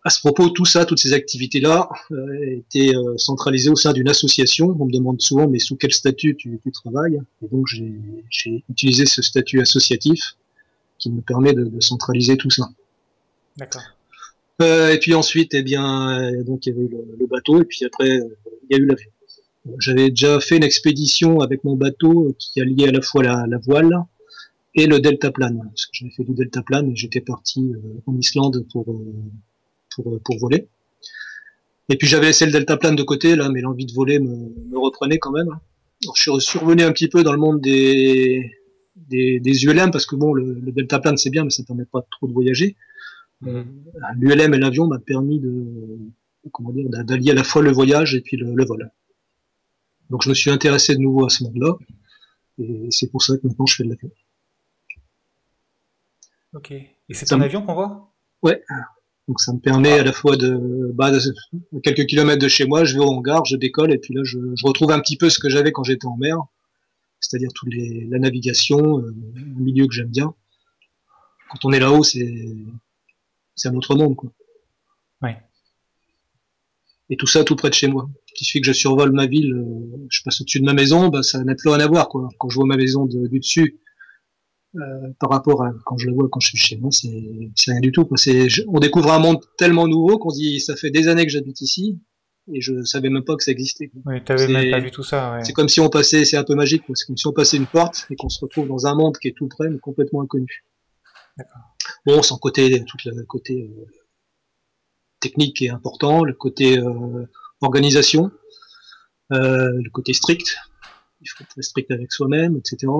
À 0.03 0.11
ce 0.11 0.18
propos, 0.18 0.51
tout 0.51 0.64
ça, 0.64 0.85
toutes 0.85 0.99
ces 0.99 1.12
activités-là, 1.12 1.89
euh, 2.11 2.59
étaient 2.59 2.93
centralisées 3.16 3.70
au 3.70 3.76
sein 3.76 3.93
d'une 3.93 4.09
association. 4.09 4.76
On 4.78 4.87
me 4.87 4.93
demande 4.93 5.20
souvent, 5.20 5.49
mais 5.49 5.59
sous 5.59 5.76
quel 5.76 5.95
statut 5.95 6.37
tu, 6.37 6.61
tu 6.62 6.70
travailles? 6.72 7.20
Et 7.43 7.49
donc, 7.49 7.66
j'ai 7.68 8.64
utilisé 8.68 9.07
ce 9.07 9.22
statut 9.22 9.61
associatif 9.61 10.37
qui 10.99 11.11
me 11.11 11.22
permet 11.22 11.55
de, 11.55 11.64
de 11.64 11.80
centraliser 11.80 12.37
tout 12.37 12.51
ça. 12.51 12.68
D'accord. 13.57 13.93
Euh, 14.62 14.92
et 14.92 14.98
puis 14.98 15.14
ensuite, 15.14 15.52
eh 15.55 15.62
bien, 15.62 16.20
euh, 16.20 16.44
donc 16.44 16.66
il 16.66 16.70
y 16.70 16.72
avait 16.76 16.88
le, 16.88 17.16
le, 17.18 17.26
bateau, 17.26 17.61
et 17.61 17.64
puis 17.64 17.84
après, 17.84 18.20
euh, 18.20 18.36
il 18.68 18.76
y 18.76 18.80
a 18.80 18.82
eu 18.82 18.86
l'avion. 18.86 19.11
J'avais 19.78 20.11
déjà 20.11 20.40
fait 20.40 20.57
une 20.57 20.62
expédition 20.62 21.40
avec 21.40 21.64
mon 21.64 21.74
bateau 21.74 22.34
qui 22.38 22.61
alliait 22.61 22.88
à 22.88 22.92
la 22.92 23.00
fois 23.00 23.22
la, 23.22 23.46
la 23.48 23.59
voile 23.59 23.92
et 24.74 24.86
le 24.86 25.00
deltaplane. 25.00 25.59
Parce 25.59 25.86
que 25.86 25.92
j'avais 25.92 26.12
fait 26.12 26.24
du 26.24 26.34
deltaplane 26.34 26.90
et 26.90 26.96
j'étais 26.96 27.20
parti 27.22 27.72
euh, 27.74 28.02
en 28.07 28.16
Islande 28.18 28.64
pour, 28.70 28.84
pour, 29.94 30.20
pour 30.22 30.38
voler. 30.38 30.68
Et 31.88 31.96
puis 31.96 32.07
j'avais 32.07 32.26
laissé 32.26 32.46
le 32.46 32.52
deltaplane 32.52 32.94
de 32.94 33.02
côté 33.02 33.36
là, 33.36 33.48
mais 33.48 33.61
l'envie 33.61 33.86
de 33.86 33.92
voler 33.92 34.18
me, 34.18 34.52
me 34.70 34.78
reprenait 34.78 35.18
quand 35.18 35.32
même. 35.32 35.48
Alors, 35.48 36.16
je 36.16 36.38
suis 36.40 36.59
revenu 36.59 36.82
un 36.82 36.92
petit 36.92 37.09
peu 37.09 37.22
dans 37.22 37.32
le 37.32 37.38
monde 37.38 37.61
des, 37.61 38.50
des, 38.96 39.40
des 39.40 39.64
ULM 39.64 39.90
parce 39.90 40.07
que 40.07 40.16
bon, 40.16 40.34
le, 40.34 40.55
le 40.55 40.72
deltaplane 40.72 41.16
c'est 41.16 41.30
bien, 41.30 41.44
mais 41.44 41.50
ça 41.50 41.62
permet 41.62 41.84
pas 41.84 42.07
trop 42.11 42.26
de 42.26 42.32
voyager. 42.32 42.76
Euh, 43.47 43.64
L'ULM 44.16 44.55
et 44.55 44.59
l'avion 44.59 44.87
m'a 44.87 44.99
permis 44.99 45.41
de 45.41 45.99
comment 46.53 46.72
dire 46.72 46.89
d'allier 46.89 47.32
à 47.32 47.35
la 47.35 47.45
fois 47.45 47.62
le 47.62 47.72
voyage 47.72 48.14
et 48.14 48.20
puis 48.20 48.37
le, 48.37 48.55
le, 48.55 48.64
vol. 48.64 48.91
Donc 50.11 50.22
je 50.22 50.28
me 50.28 50.35
suis 50.35 50.51
intéressé 50.51 50.95
de 50.95 51.01
nouveau 51.01 51.26
à 51.26 51.30
ce 51.30 51.45
monde-là 51.45 51.74
et 52.59 52.87
c'est 52.91 53.11
pour 53.11 53.22
ça 53.22 53.37
que 53.37 53.47
maintenant 53.47 53.66
je 53.66 53.76
fais 53.76 53.85
de 53.85 53.91
l'avion. 53.91 54.11
Ok. 56.55 56.70
Et 56.70 57.14
c'est 57.14 57.32
un 57.32 57.41
avion 57.41 57.62
qu'on 57.62 57.74
voit? 57.74 58.14
Ouais. 58.43 58.62
Donc 59.26 59.41
ça 59.41 59.53
me 59.53 59.59
permet 59.59 59.99
à 59.99 60.05
la 60.05 60.12
fois 60.12 60.37
de, 60.37 60.93
bah, 60.95 61.11
de, 61.11 61.18
quelques 61.82 62.07
kilomètres 62.07 62.43
de 62.43 62.49
chez 62.49 62.66
moi, 62.66 62.85
je 62.85 62.95
vais 62.95 63.05
au 63.05 63.09
hangar, 63.09 63.45
je 63.47 63.57
décolle 63.57 63.93
et 63.93 63.99
puis 63.99 64.14
là 64.14 64.22
je, 64.24 64.39
je 64.55 64.66
retrouve 64.66 64.91
un 64.93 65.01
petit 65.01 65.16
peu 65.16 65.30
ce 65.30 65.39
que 65.39 65.49
j'avais 65.49 65.72
quand 65.72 65.82
j'étais 65.82 66.07
en 66.07 66.16
mer, 66.16 66.37
c'est-à-dire 67.20 67.51
toute 67.55 67.72
les, 67.72 68.07
la 68.07 68.18
navigation, 68.18 69.01
euh, 69.01 69.14
un 69.37 69.61
milieu 69.61 69.87
que 69.87 69.95
j'aime 69.95 70.11
bien. 70.11 70.35
Quand 71.51 71.64
on 71.64 71.72
est 71.72 71.80
là-haut, 71.80 72.03
c'est 72.03 72.35
c'est 73.55 73.68
un 73.68 73.74
autre 73.74 73.94
monde, 73.94 74.16
quoi. 74.16 74.32
Ouais. 75.22 75.36
Et 77.11 77.16
tout 77.16 77.26
ça 77.26 77.44
tout 77.44 77.57
près 77.57 77.68
de 77.68 77.74
chez 77.74 77.88
moi. 77.88 78.09
Il 78.40 78.44
suffit 78.44 78.61
que 78.61 78.66
je 78.66 78.72
survole 78.72 79.12
ma 79.12 79.26
ville, 79.26 79.52
euh, 79.52 80.07
je 80.11 80.22
passe 80.22 80.40
au-dessus 80.40 80.61
de 80.61 80.64
ma 80.64 80.72
maison, 80.72 81.09
bah, 81.09 81.22
ça 81.22 81.42
n'a 81.44 81.55
plus 81.55 81.68
rien 81.68 81.80
à 81.80 81.86
voir, 81.86 82.09
quoi. 82.09 82.28
Quand 82.38 82.48
je 82.48 82.57
vois 82.57 82.66
ma 82.66 82.76
maison 82.76 83.07
de, 83.07 83.28
du 83.28 83.38
dessus, 83.38 83.80
euh, 84.76 84.80
par 85.20 85.30
rapport 85.30 85.62
à 85.62 85.70
quand 85.84 85.98
je 85.98 86.09
la 86.09 86.14
vois 86.14 86.28
quand 86.28 86.40
je 86.40 86.48
suis 86.48 86.59
chez 86.59 86.76
moi, 86.76 86.90
c'est 86.90 87.70
rien 87.70 87.80
du 87.80 87.92
tout. 87.92 88.05
Quoi. 88.05 88.16
Je, 88.16 88.62
on 88.66 88.80
découvre 88.80 89.12
un 89.12 89.20
monde 89.20 89.38
tellement 89.57 89.86
nouveau 89.86 90.18
qu'on 90.18 90.30
se 90.30 90.38
dit 90.38 90.59
ça 90.59 90.74
fait 90.74 90.90
des 90.90 91.07
années 91.07 91.24
que 91.24 91.30
j'habite 91.30 91.61
ici, 91.61 92.00
et 92.52 92.61
je 92.61 92.82
savais 92.82 93.09
même 93.09 93.22
pas 93.22 93.36
que 93.36 93.44
ça 93.44 93.52
existait. 93.52 93.92
Oui, 94.05 94.24
t'avais 94.24 94.48
même 94.48 94.70
pas 94.72 94.80
vu 94.80 94.90
tout 94.90 95.05
ça. 95.05 95.38
C'est 95.44 95.52
comme 95.52 95.68
si 95.68 95.80
on 95.80 95.88
passait, 95.88 96.24
c'est 96.24 96.36
un 96.36 96.44
peu 96.44 96.57
magique, 96.57 96.82
c'est 96.94 97.07
comme 97.07 97.16
si 97.16 97.26
on 97.28 97.32
passait 97.32 97.57
une 97.57 97.66
porte 97.66 98.07
et 98.11 98.16
qu'on 98.16 98.28
se 98.28 98.40
retrouve 98.40 98.66
dans 98.66 98.86
un 98.86 98.96
monde 98.96 99.16
qui 99.18 99.28
est 99.28 99.36
tout 99.36 99.46
près 99.46 99.68
mais 99.68 99.78
complètement 99.78 100.22
inconnu. 100.22 100.64
D'accord. 101.38 101.74
Bon, 102.07 102.22
sans 102.22 102.38
côté 102.38 102.84
tout 102.84 102.98
le 103.07 103.24
côté 103.24 103.70
euh, 103.70 103.86
technique 105.20 105.62
est 105.62 105.70
important, 105.70 106.24
le 106.24 106.34
côté 106.34 106.78
euh, 106.78 107.26
organisation, 107.61 108.30
euh, 109.32 109.72
le 109.72 109.90
côté 109.90 110.12
strict. 110.12 110.57
Il 111.20 111.28
faut 111.28 111.42
être 111.42 111.50
très 111.50 111.62
strict 111.62 111.90
avec 111.90 112.12
soi-même, 112.12 112.57
etc. 112.57 112.92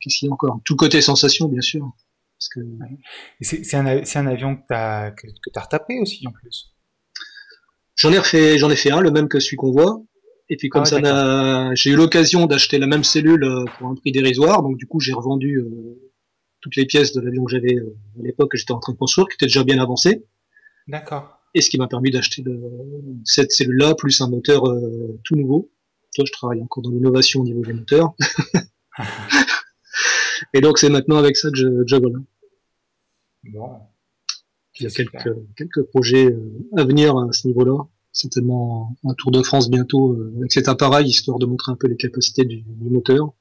Qu'est-ce 0.00 0.18
qu'il 0.18 0.28
y 0.28 0.30
a 0.30 0.34
encore? 0.34 0.60
Tout 0.64 0.74
le 0.74 0.78
côté 0.78 1.02
sensation, 1.02 1.48
bien 1.48 1.60
sûr. 1.60 1.90
Parce 2.38 2.48
que... 2.48 2.60
C'est 3.40 3.76
un, 3.76 3.86
un, 3.86 4.26
avion 4.26 4.56
que 4.56 4.62
tu 4.68 4.74
as, 4.74 5.10
que, 5.10 5.26
que 5.26 5.50
as 5.58 5.60
retapé 5.60 5.98
aussi 6.00 6.26
en 6.26 6.32
plus. 6.32 6.72
J'en 7.96 8.12
ai 8.12 8.22
fait, 8.22 8.58
j'en 8.58 8.70
ai 8.70 8.76
fait 8.76 8.90
un, 8.90 9.00
le 9.00 9.10
même 9.10 9.28
que 9.28 9.40
celui 9.40 9.56
qu'on 9.56 9.72
voit. 9.72 10.02
Et 10.48 10.56
puis 10.56 10.68
comme 10.68 10.82
ah 10.82 10.86
ça, 10.86 11.74
j'ai 11.74 11.90
eu 11.90 11.96
l'occasion 11.96 12.46
d'acheter 12.46 12.78
la 12.78 12.86
même 12.86 13.04
cellule 13.04 13.44
euh, 13.44 13.64
pour 13.78 13.88
un 13.88 13.94
prix 13.94 14.12
dérisoire. 14.12 14.62
Donc 14.62 14.76
du 14.76 14.86
coup, 14.86 15.00
j'ai 15.00 15.12
revendu 15.12 15.56
euh, 15.56 16.11
toutes 16.62 16.76
les 16.76 16.86
pièces 16.86 17.12
de 17.12 17.20
l'avion 17.20 17.44
que 17.44 17.50
j'avais 17.50 17.74
euh, 17.74 17.94
à 18.18 18.22
l'époque 18.22 18.52
que 18.52 18.56
j'étais 18.56 18.72
en 18.72 18.78
train 18.78 18.92
de 18.92 18.98
construire, 18.98 19.28
qui 19.28 19.34
était 19.34 19.46
déjà 19.46 19.64
bien 19.64 19.78
avancé. 19.78 20.24
D'accord. 20.88 21.38
Et 21.54 21.60
ce 21.60 21.68
qui 21.68 21.76
m'a 21.76 21.86
permis 21.86 22.10
d'acheter 22.10 22.42
cette 23.24 23.52
cellule-là 23.52 23.94
plus 23.94 24.22
un 24.22 24.30
moteur 24.30 24.62
tout 25.22 25.36
nouveau. 25.36 25.70
Toi, 26.14 26.24
je 26.26 26.32
travaille 26.32 26.62
encore 26.62 26.82
dans 26.82 26.88
l'innovation 26.88 27.40
au 27.40 27.44
niveau 27.44 27.60
des 27.60 27.74
moteurs. 27.74 28.14
et 30.54 30.62
donc 30.62 30.78
c'est 30.78 30.88
maintenant 30.88 31.18
avec 31.18 31.36
ça 31.36 31.50
que 31.50 31.58
je, 31.58 31.96
vole. 31.96 32.22
Bon. 33.44 33.80
Il 34.80 34.84
y 34.84 34.86
a 34.86 34.90
quelques, 34.90 35.36
quelques 35.54 35.82
projets 35.82 36.34
à 36.74 36.84
venir 36.84 37.18
à 37.18 37.30
ce 37.32 37.46
niveau-là 37.48 37.86
certainement 38.12 38.96
un 39.04 39.14
Tour 39.14 39.30
de 39.30 39.42
France 39.42 39.70
bientôt 39.70 40.12
euh, 40.12 40.34
avec 40.38 40.52
cet 40.52 40.68
appareil, 40.68 41.06
histoire 41.06 41.38
de 41.38 41.46
montrer 41.46 41.72
un 41.72 41.76
peu 41.76 41.88
les 41.88 41.96
capacités 41.96 42.44
du, 42.44 42.64
moteur. 42.80 43.32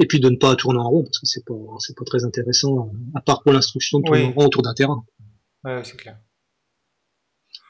Et 0.00 0.06
puis 0.06 0.18
de 0.18 0.30
ne 0.30 0.36
pas 0.36 0.56
tourner 0.56 0.78
en 0.78 0.88
rond, 0.88 1.04
parce 1.04 1.18
que 1.18 1.26
c'est 1.26 1.44
pas, 1.44 1.54
c'est 1.78 1.96
pas 1.96 2.04
très 2.04 2.24
intéressant, 2.24 2.90
à 3.14 3.20
part 3.20 3.42
pour 3.42 3.52
l'instruction 3.52 4.00
de 4.00 4.04
tourner 4.04 4.24
en 4.24 4.32
rond 4.32 4.46
autour 4.46 4.62
d'un 4.62 4.72
terrain. 4.72 5.04
Ouais, 5.62 5.84
c'est 5.84 5.96
clair. 5.96 6.18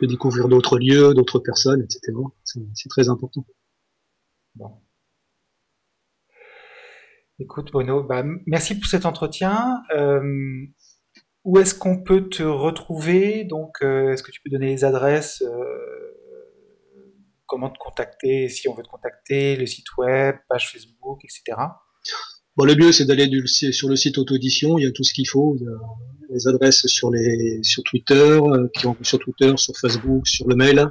De 0.00 0.06
découvrir 0.06 0.48
d'autres 0.48 0.78
lieux, 0.78 1.12
d'autres 1.12 1.40
personnes, 1.40 1.82
etc. 1.82 2.12
C'est, 2.44 2.88
très 2.88 3.08
important. 3.08 3.44
Bon. 4.54 4.70
Écoute 7.40 7.72
Bruno, 7.72 8.04
bah, 8.04 8.22
merci 8.46 8.78
pour 8.78 8.86
cet 8.86 9.06
entretien. 9.06 9.82
Euh, 9.96 10.66
où 11.44 11.58
est-ce 11.58 11.74
qu'on 11.74 12.02
peut 12.02 12.28
te 12.28 12.42
retrouver? 12.44 13.44
Donc, 13.44 13.78
euh, 13.82 14.12
est-ce 14.12 14.22
que 14.22 14.30
tu 14.30 14.40
peux 14.42 14.50
donner 14.50 14.66
les 14.66 14.84
adresses 14.84 15.42
euh, 15.42 16.16
Comment 17.46 17.70
te 17.70 17.78
contacter 17.78 18.48
si 18.48 18.68
on 18.68 18.74
veut 18.74 18.84
te 18.84 18.88
contacter 18.88 19.56
Le 19.56 19.66
site 19.66 19.96
web, 19.96 20.36
page 20.48 20.70
Facebook, 20.70 21.24
etc. 21.24 21.60
Bon, 22.56 22.64
le 22.64 22.74
mieux, 22.74 22.92
c'est 22.92 23.04
d'aller 23.04 23.28
sur 23.46 23.88
le 23.88 23.96
site 23.96 24.18
Auto-Édition. 24.18 24.78
Il 24.78 24.84
y 24.84 24.86
a 24.86 24.92
tout 24.92 25.04
ce 25.04 25.14
qu'il 25.14 25.28
faut. 25.28 25.56
Il 25.58 25.64
y 25.64 25.68
a 25.68 26.34
les 26.34 26.48
adresses 26.48 26.86
sur, 26.86 27.10
les, 27.10 27.62
sur 27.62 27.82
Twitter, 27.82 28.14
euh, 28.14 28.68
qui 28.74 28.86
ont, 28.86 28.96
sur 29.02 29.18
Twitter, 29.18 29.52
sur 29.56 29.76
Facebook, 29.76 30.26
sur 30.26 30.46
le 30.48 30.56
mail. 30.56 30.86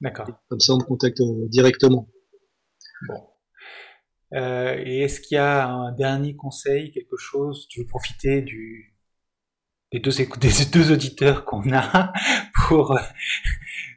D'accord. 0.00 0.28
Comme 0.48 0.60
ça, 0.60 0.74
on 0.74 0.78
me 0.78 0.84
contacte 0.84 1.20
directement. 1.48 2.08
Bon. 3.08 3.28
et 4.32 5.02
est-ce 5.02 5.20
qu'il 5.20 5.36
y 5.36 5.38
a 5.38 5.68
un 5.68 5.92
dernier 5.92 6.36
conseil, 6.36 6.92
quelque 6.92 7.16
chose? 7.16 7.66
Tu 7.68 7.80
veux 7.80 7.86
profiter 7.86 8.42
du, 8.42 8.98
des 9.92 10.00
deux, 10.00 10.10
des 10.40 10.64
deux 10.72 10.92
auditeurs 10.92 11.44
qu'on 11.44 11.72
a 11.72 12.12
pour, 12.66 12.98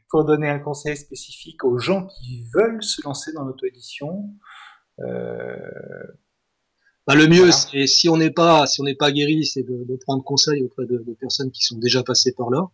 pour 0.10 0.26
donner 0.26 0.50
un 0.50 0.60
conseil 0.60 0.98
spécifique 0.98 1.64
aux 1.64 1.78
gens 1.78 2.08
qui 2.08 2.44
veulent 2.54 2.84
se 2.84 3.02
lancer 3.04 3.32
dans 3.34 3.44
l'auto-édition? 3.44 4.34
Euh, 5.02 6.04
bah, 7.08 7.16
le 7.16 7.28
mieux, 7.28 7.52
c'est 7.52 7.88
si 7.88 8.10
on 8.10 8.18
n'est 8.18 8.32
pas 8.32 8.68
si 8.68 8.82
on 8.82 8.84
n'est 8.84 8.96
pas 8.96 9.12
guéri, 9.12 9.46
c'est 9.46 9.64
de, 9.64 9.84
de, 9.84 9.96
prendre 9.96 10.24
conseil 10.24 10.64
auprès 10.64 10.86
de, 10.86 10.98
de, 10.98 11.14
personnes 11.14 11.52
qui 11.52 11.64
sont 11.64 11.78
déjà 11.78 12.04
passées 12.04 12.34
par 12.34 12.50
là. 12.50 12.70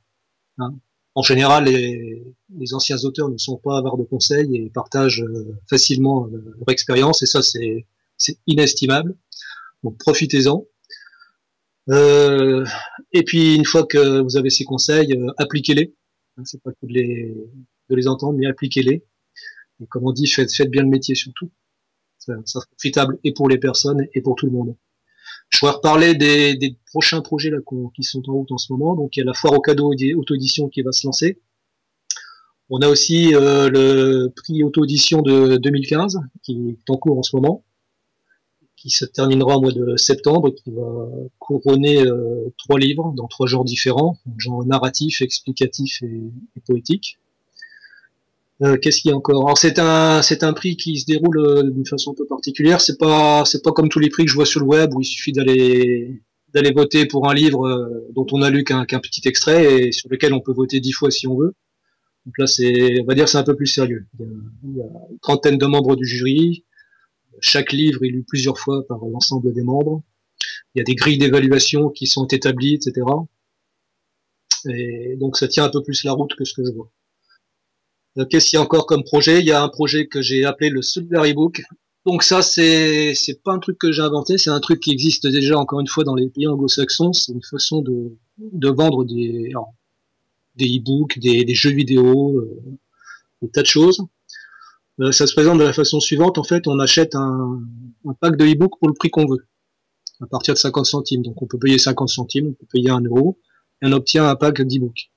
Hein. 0.59 0.75
En 1.15 1.23
général, 1.23 1.65
les, 1.65 2.23
les, 2.55 2.73
anciens 2.73 2.97
auteurs 3.03 3.29
ne 3.29 3.37
sont 3.37 3.57
pas 3.57 3.77
avoir 3.77 3.97
de 3.97 4.03
conseils 4.03 4.55
et 4.55 4.69
partagent 4.69 5.23
euh, 5.23 5.57
facilement 5.69 6.27
euh, 6.27 6.53
leur 6.59 6.69
expérience 6.69 7.23
et 7.23 7.25
ça 7.25 7.41
c'est 7.41 7.85
inestimable. 8.45 9.15
Donc 9.83 9.97
profitez-en. 9.97 10.65
Euh, 11.89 12.65
et 13.13 13.23
puis 13.23 13.55
une 13.55 13.65
fois 13.65 13.85
que 13.85 14.21
vous 14.21 14.37
avez 14.37 14.49
ces 14.49 14.65
conseils, 14.65 15.13
euh, 15.13 15.31
appliquez-les. 15.37 15.95
Hein, 16.37 16.43
c'est 16.45 16.61
pas 16.61 16.71
que 16.71 16.85
de 16.85 16.93
les, 16.93 17.35
de 17.89 17.95
les 17.95 18.07
entendre, 18.07 18.37
mais 18.37 18.47
appliquez-les. 18.47 19.03
Et 19.81 19.85
comme 19.87 20.05
on 20.05 20.11
dit, 20.11 20.27
faites, 20.27 20.53
faites 20.53 20.69
bien 20.69 20.83
le 20.83 20.89
métier 20.89 21.15
surtout. 21.15 21.49
Ça, 22.27 22.33
sera 22.45 22.65
profitable 22.71 23.17
et 23.23 23.33
pour 23.33 23.49
les 23.49 23.57
personnes 23.57 24.05
et 24.13 24.21
pour 24.21 24.35
tout 24.35 24.45
le 24.45 24.51
monde. 24.51 24.75
Je 25.49 25.59
voudrais 25.59 25.75
reparler 25.75 26.15
des, 26.15 26.77
prochains 26.87 27.21
projets 27.21 27.49
là, 27.49 27.57
qui 27.95 28.03
sont 28.03 28.21
en 28.29 28.33
route 28.33 28.51
en 28.51 28.57
ce 28.57 28.71
moment. 28.73 28.95
Donc 28.95 29.15
il 29.15 29.21
y 29.21 29.23
a 29.23 29.25
la 29.25 29.33
foire 29.33 29.53
au 29.53 29.61
cadeau 29.61 29.93
auto-édition 29.93 30.69
qui 30.69 30.81
va 30.81 30.91
se 30.91 31.07
lancer. 31.07 31.39
On 32.69 32.79
a 32.79 32.89
aussi 32.89 33.33
euh, 33.33 33.69
le 33.69 34.27
prix 34.35 34.63
auto-édition 34.63 35.21
de 35.21 35.55
2015 35.57 36.19
qui 36.43 36.77
est 36.77 36.89
en 36.89 36.97
cours 36.97 37.17
en 37.17 37.23
ce 37.23 37.35
moment 37.35 37.63
qui 38.77 38.91
se 38.91 39.05
terminera 39.05 39.57
au 39.57 39.61
mois 39.61 39.71
de 39.71 39.97
septembre, 39.97 40.51
qui 40.51 40.71
va 40.71 41.09
couronner 41.39 42.05
euh, 42.05 42.53
trois 42.57 42.79
livres 42.79 43.11
dans 43.17 43.27
trois 43.27 43.47
genres 43.47 43.65
différents, 43.65 44.17
genre 44.37 44.65
narratif, 44.65 45.21
explicatif 45.21 46.03
et, 46.03 46.31
poétique. 46.65 47.17
Euh, 48.63 48.77
Qu'est-ce 48.81 49.01
qu'il 49.01 49.11
y 49.11 49.13
a 49.13 49.17
encore? 49.17 49.45
Alors 49.45 49.57
c'est 49.57 49.77
un 49.79 50.21
c'est 50.23 50.43
un 50.43 50.53
prix 50.53 50.77
qui 50.77 50.97
se 50.99 51.05
déroule 51.05 51.37
euh, 51.39 51.63
d'une 51.63 51.85
façon 51.85 52.11
un 52.11 52.15
peu 52.15 52.25
particulière. 52.25 52.81
C'est 52.81 52.97
pas 52.97 53.45
c'est 53.45 53.63
pas 53.63 53.71
comme 53.71 53.89
tous 53.89 53.99
les 53.99 54.09
prix 54.09 54.25
que 54.25 54.31
je 54.31 54.35
vois 54.35 54.45
sur 54.45 54.61
le 54.61 54.65
web 54.65 54.93
où 54.95 55.01
il 55.01 55.05
suffit 55.05 55.31
d'aller 55.31 56.21
d'aller 56.53 56.71
voter 56.71 57.05
pour 57.05 57.29
un 57.29 57.33
livre 57.35 57.67
euh, 57.67 58.07
dont 58.15 58.25
on 58.31 58.41
a 58.41 58.49
lu 58.49 58.63
qu'un 58.63 58.85
petit 58.85 59.27
extrait 59.27 59.87
et 59.87 59.91
sur 59.91 60.09
lequel 60.09 60.33
on 60.33 60.39
peut 60.39 60.53
voter 60.53 60.79
dix 60.79 60.91
fois 60.91 61.11
si 61.11 61.27
on 61.27 61.37
veut. 61.37 61.53
Donc 62.25 62.37
là 62.39 62.47
c'est 62.47 62.99
on 63.01 63.05
va 63.05 63.13
dire 63.13 63.29
c'est 63.29 63.37
un 63.37 63.43
peu 63.43 63.55
plus 63.55 63.67
sérieux. 63.67 64.07
Il 64.19 64.25
y, 64.25 64.29
a, 64.29 64.33
il 64.63 64.77
y 64.77 64.81
a 64.81 64.85
une 65.11 65.19
trentaine 65.19 65.57
de 65.57 65.65
membres 65.67 65.95
du 65.95 66.05
jury, 66.05 66.65
chaque 67.41 67.71
livre 67.71 68.03
est 68.03 68.09
lu 68.09 68.23
plusieurs 68.27 68.57
fois 68.57 68.85
par 68.87 68.99
l'ensemble 69.05 69.53
des 69.53 69.63
membres. 69.63 70.03
Il 70.75 70.79
y 70.79 70.81
a 70.81 70.83
des 70.83 70.95
grilles 70.95 71.17
d'évaluation 71.17 71.89
qui 71.89 72.07
sont 72.07 72.27
établies, 72.27 72.75
etc. 72.75 73.05
Et 74.69 75.15
donc 75.17 75.37
ça 75.37 75.47
tient 75.47 75.65
un 75.65 75.69
peu 75.69 75.83
plus 75.83 76.03
la 76.03 76.13
route 76.13 76.35
que 76.35 76.45
ce 76.45 76.53
que 76.53 76.63
je 76.65 76.71
vois. 76.71 76.91
Qu'est-ce 78.29 78.49
qu'il 78.49 78.57
y 78.57 78.59
a 78.59 78.63
encore 78.63 78.85
comme 78.85 79.03
projet 79.03 79.39
Il 79.39 79.45
y 79.45 79.51
a 79.51 79.61
un 79.61 79.69
projet 79.69 80.07
que 80.07 80.21
j'ai 80.21 80.45
appelé 80.45 80.69
le 80.69 80.81
Solidary 80.81 81.33
Book. 81.33 81.61
Donc 82.05 82.23
ça, 82.23 82.41
c'est 82.41 83.13
c'est 83.15 83.43
pas 83.43 83.51
un 83.51 83.59
truc 83.59 83.77
que 83.77 83.91
j'ai 83.91 84.01
inventé, 84.01 84.37
c'est 84.37 84.49
un 84.49 84.59
truc 84.61 84.79
qui 84.79 84.91
existe 84.91 85.27
déjà 85.27 85.57
encore 85.57 85.81
une 85.81 85.87
fois 85.87 86.03
dans 86.03 86.15
les 86.15 86.29
pays 86.29 86.47
anglo-saxons. 86.47 87.13
C'est 87.13 87.33
une 87.33 87.43
façon 87.43 87.81
de, 87.81 88.15
de 88.37 88.69
vendre 88.69 89.03
des 89.03 89.53
des 90.55 90.77
e-books, 90.77 91.19
des, 91.19 91.53
jeux 91.53 91.71
vidéo, 91.71 92.39
euh, 92.39 92.61
des 93.41 93.49
tas 93.49 93.61
de 93.61 93.67
choses. 93.67 94.01
Euh, 94.99 95.11
ça 95.11 95.27
se 95.27 95.33
présente 95.33 95.59
de 95.59 95.63
la 95.63 95.73
façon 95.73 95.99
suivante. 95.99 96.37
En 96.37 96.43
fait, 96.43 96.67
on 96.67 96.79
achète 96.79 97.15
un, 97.15 97.61
un 98.05 98.13
pack 98.13 98.35
de 98.37 98.45
e-book 98.45 98.79
pour 98.79 98.87
le 98.87 98.93
prix 98.93 99.09
qu'on 99.09 99.27
veut, 99.27 99.45
à 100.21 100.25
partir 100.25 100.53
de 100.55 100.59
50 100.59 100.85
centimes. 100.85 101.21
Donc, 101.21 101.41
on 101.41 101.45
peut 101.45 101.59
payer 101.59 101.77
50 101.77 102.09
centimes, 102.09 102.47
on 102.47 102.53
peut 102.53 102.65
payer 102.71 102.89
1 102.89 103.01
euro, 103.01 103.37
et 103.81 103.85
on 103.85 103.91
obtient 103.91 104.27
un 104.27 104.35
pack 104.35 104.61
d'e-book. 104.61 105.09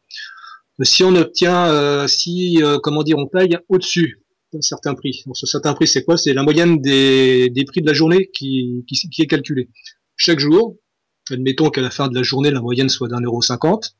Si 0.82 1.04
on 1.04 1.14
obtient, 1.14 1.66
euh, 1.66 2.06
si, 2.06 2.62
euh, 2.62 2.78
comment 2.78 3.02
dire, 3.02 3.18
on 3.18 3.26
paye 3.26 3.56
au-dessus 3.68 4.22
d'un 4.52 4.60
certain 4.62 4.94
prix. 4.94 5.22
Donc, 5.26 5.36
ce 5.36 5.46
certain 5.46 5.74
prix, 5.74 5.86
c'est 5.86 6.04
quoi? 6.04 6.16
C'est 6.16 6.32
la 6.32 6.42
moyenne 6.42 6.80
des, 6.80 7.50
des, 7.50 7.64
prix 7.64 7.82
de 7.82 7.86
la 7.86 7.92
journée 7.92 8.30
qui, 8.32 8.84
qui, 8.88 8.96
qui 9.10 9.22
est 9.22 9.26
calculée. 9.26 9.68
Chaque 10.16 10.38
jour, 10.38 10.76
admettons 11.30 11.70
qu'à 11.70 11.82
la 11.82 11.90
fin 11.90 12.08
de 12.08 12.14
la 12.14 12.22
journée, 12.22 12.50
la 12.50 12.60
moyenne 12.60 12.88
soit 12.88 13.08
d'un 13.08 13.20
euro 13.20 13.42
cinquante. 13.42 13.94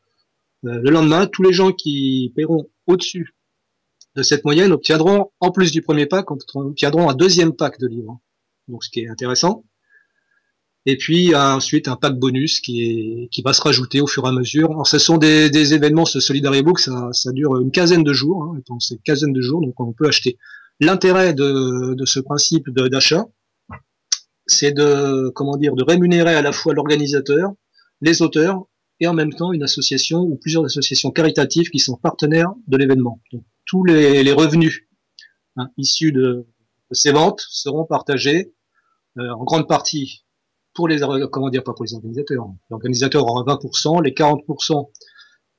le 0.63 0.91
lendemain, 0.91 1.27
tous 1.27 1.43
les 1.43 1.53
gens 1.53 1.73
qui 1.73 2.33
paieront 2.35 2.69
au-dessus 2.87 3.35
de 4.17 4.23
cette 4.23 4.45
moyenne 4.45 4.73
obtiendront, 4.73 5.31
en 5.41 5.51
plus 5.51 5.71
du 5.71 5.83
premier 5.83 6.07
pack, 6.07 6.27
obtiendront 6.31 7.09
un 7.09 7.15
deuxième 7.15 7.55
pack 7.55 7.79
de 7.79 7.87
livres. 7.87 8.21
Donc, 8.69 8.85
ce 8.85 8.91
qui 8.91 9.01
est 9.01 9.09
intéressant. 9.09 9.65
Et 10.87 10.97
puis 10.97 11.35
ensuite 11.35 11.89
un 11.89 11.97
pack 11.97 12.19
bonus 12.19 12.61
qui, 12.61 13.29
va 13.45 13.53
se 13.53 13.61
rajouter 13.61 14.01
au 14.01 14.07
fur 14.07 14.25
et 14.25 14.29
à 14.29 14.33
mesure. 14.33 14.71
Alors, 14.71 14.87
ce 14.87 14.99
sont 14.99 15.19
des, 15.19 15.75
événements, 15.75 16.07
ce 16.07 16.21
Solidarity 16.21 16.63
Book, 16.63 16.81
ça, 16.81 17.33
dure 17.33 17.59
une 17.59 17.71
quinzaine 17.71 18.03
de 18.03 18.13
jours. 18.13 18.43
Hein, 18.45 18.61
c'est 18.81 18.95
une 18.95 19.03
quinzaine 19.03 19.33
de 19.33 19.41
jours, 19.41 19.61
donc 19.61 19.79
on 19.79 19.93
peut 19.93 20.07
acheter. 20.07 20.39
L'intérêt 20.81 21.35
de, 21.35 21.95
de, 21.95 22.07
ce 22.07 22.21
principe 22.21 22.71
d'achat, 22.71 23.27
c'est 24.47 24.73
de 24.73 25.31
comment 25.35 25.57
dire, 25.57 25.75
de 25.75 25.85
rémunérer 25.85 26.35
à 26.35 26.43
la 26.43 26.53
fois 26.53 26.73
l'organisateur, 26.73 27.53
les 28.01 28.23
auteurs 28.23 28.65
et 28.99 29.07
en 29.07 29.15
même 29.15 29.33
temps 29.33 29.53
une 29.53 29.63
association 29.63 30.21
ou 30.21 30.37
plusieurs 30.37 30.65
associations 30.65 31.11
caritatives 31.11 31.69
qui 31.69 31.79
sont 31.79 31.97
partenaires 31.97 32.53
de 32.67 32.77
l'événement 32.79 33.21
tous 33.71 33.85
les, 33.85 34.33
revenus 34.33 34.89
hein, 35.57 35.69
issus 35.77 36.11
de, 36.11 36.49
ces 36.91 37.13
ventes 37.13 37.47
seront 37.49 37.85
partagés 37.85 38.53
euh, 39.17 39.31
en 39.31 39.45
grande 39.45 39.69
partie 39.69 40.25
pour 40.75 40.89
les 40.89 41.01
comment 41.31 41.51
dire 41.51 41.65
pas 41.65 41.73
pour 41.73 41.85
les 41.85 41.95
organisateurs. 41.95 42.47
L'organisateur 42.71 43.25
aura 43.27 43.43
20%, 43.43 44.03
les 44.03 44.13
40% 44.13 44.89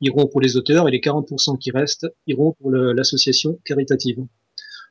iront 0.01 0.27
pour 0.27 0.41
les 0.41 0.57
auteurs 0.57 0.87
et 0.87 0.91
les 0.91 0.99
40% 0.99 1.57
qui 1.57 1.71
restent 1.71 2.07
iront 2.27 2.53
pour 2.53 2.71
l'association 2.71 3.59
caritative. 3.65 4.25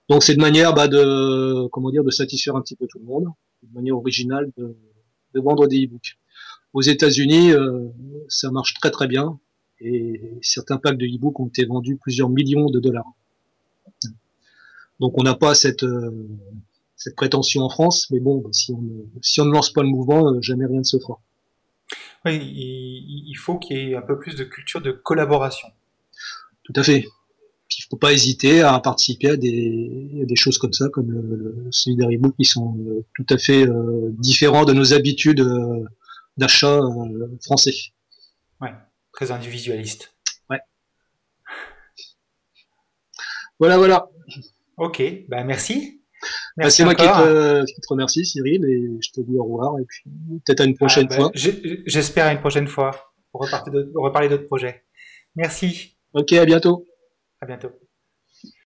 Donc 0.08 0.22
c'est 0.22 0.34
une 0.34 0.40
manière 0.40 0.74
bah, 0.74 0.88
de 0.88 1.68
comment 1.68 1.90
dire 1.90 2.04
de 2.04 2.10
satisfaire 2.10 2.56
un 2.56 2.62
petit 2.62 2.76
peu 2.76 2.86
tout 2.86 2.98
le 2.98 3.04
monde, 3.04 3.26
une 3.62 3.72
manière 3.72 3.96
originale 3.96 4.50
de, 4.56 4.76
de 5.34 5.40
vendre 5.40 5.66
des 5.66 5.84
e-books. 5.84 6.18
Aux 6.72 6.82
États-Unis, 6.82 7.52
euh, 7.52 7.88
ça 8.28 8.50
marche 8.50 8.74
très 8.74 8.90
très 8.90 9.08
bien 9.08 9.38
et 9.80 10.38
certains 10.42 10.76
packs 10.76 10.98
de 10.98 11.06
e-books 11.06 11.40
ont 11.40 11.46
été 11.46 11.64
vendus 11.64 11.96
plusieurs 11.96 12.28
millions 12.28 12.70
de 12.70 12.80
dollars. 12.80 13.12
Donc 15.00 15.18
on 15.18 15.22
n'a 15.22 15.34
pas 15.34 15.54
cette 15.54 15.82
euh, 15.82 16.28
cette 17.00 17.16
prétention 17.16 17.62
en 17.62 17.70
France, 17.70 18.08
mais 18.10 18.20
bon, 18.20 18.44
si 18.52 18.72
on 18.72 18.82
si 19.22 19.40
on 19.40 19.46
ne 19.46 19.52
lance 19.52 19.72
pas 19.72 19.82
le 19.82 19.88
mouvement, 19.88 20.28
euh, 20.28 20.40
jamais 20.42 20.66
rien 20.66 20.80
ne 20.80 20.84
se 20.84 20.98
fera. 20.98 21.18
Oui, 22.26 22.36
il 22.38 23.34
faut 23.36 23.58
qu'il 23.58 23.76
y 23.78 23.80
ait 23.80 23.96
un 23.96 24.02
peu 24.02 24.18
plus 24.18 24.36
de 24.36 24.44
culture 24.44 24.82
de 24.82 24.92
collaboration. 24.92 25.68
Tout 26.62 26.74
à 26.76 26.82
fait. 26.82 26.98
Il 27.78 27.84
ne 27.84 27.86
faut 27.88 27.96
pas 27.96 28.12
hésiter 28.12 28.60
à 28.60 28.78
participer 28.80 29.30
à 29.30 29.36
des, 29.36 30.10
des 30.26 30.36
choses 30.36 30.58
comme 30.58 30.74
ça, 30.74 30.88
comme 30.90 31.10
le, 31.10 31.70
d'Haribo, 31.96 32.32
qui 32.32 32.44
sont 32.44 32.76
euh, 32.86 33.04
tout 33.14 33.26
à 33.30 33.38
fait 33.38 33.66
euh, 33.66 34.10
différents 34.18 34.66
de 34.66 34.74
nos 34.74 34.92
habitudes 34.92 35.40
euh, 35.40 35.84
d'achat 36.36 36.80
français. 37.42 37.74
Ouais, 38.60 38.74
très 39.12 39.30
individualiste. 39.30 40.14
Ouais. 40.50 40.60
Voilà, 43.58 43.78
voilà. 43.78 44.10
Ok, 44.76 45.02
ben 45.28 45.44
merci. 45.44 45.99
Bah, 46.56 46.70
c'est 46.70 46.84
moi 46.84 46.94
qui 46.94 47.04
te, 47.04 47.64
qui 47.64 47.80
te, 47.80 47.86
remercie, 47.88 48.24
Cyril, 48.24 48.64
et 48.64 48.98
je 49.00 49.10
te 49.10 49.20
dis 49.20 49.36
au 49.36 49.44
revoir, 49.44 49.78
et 49.78 49.84
puis 49.84 50.02
peut-être 50.44 50.60
à 50.60 50.64
une 50.64 50.76
prochaine 50.76 51.08
ah, 51.10 51.14
fois. 51.14 51.30
J'espère 51.34 52.26
à 52.26 52.32
une 52.32 52.40
prochaine 52.40 52.68
fois, 52.68 52.90
pour 53.32 53.42
reparler 53.42 54.28
d'autres 54.28 54.46
projets. 54.46 54.84
Merci. 55.36 55.96
Ok, 56.12 56.32
à 56.32 56.44
bientôt. 56.44 56.86
À 57.40 57.46
bientôt. 57.46 57.70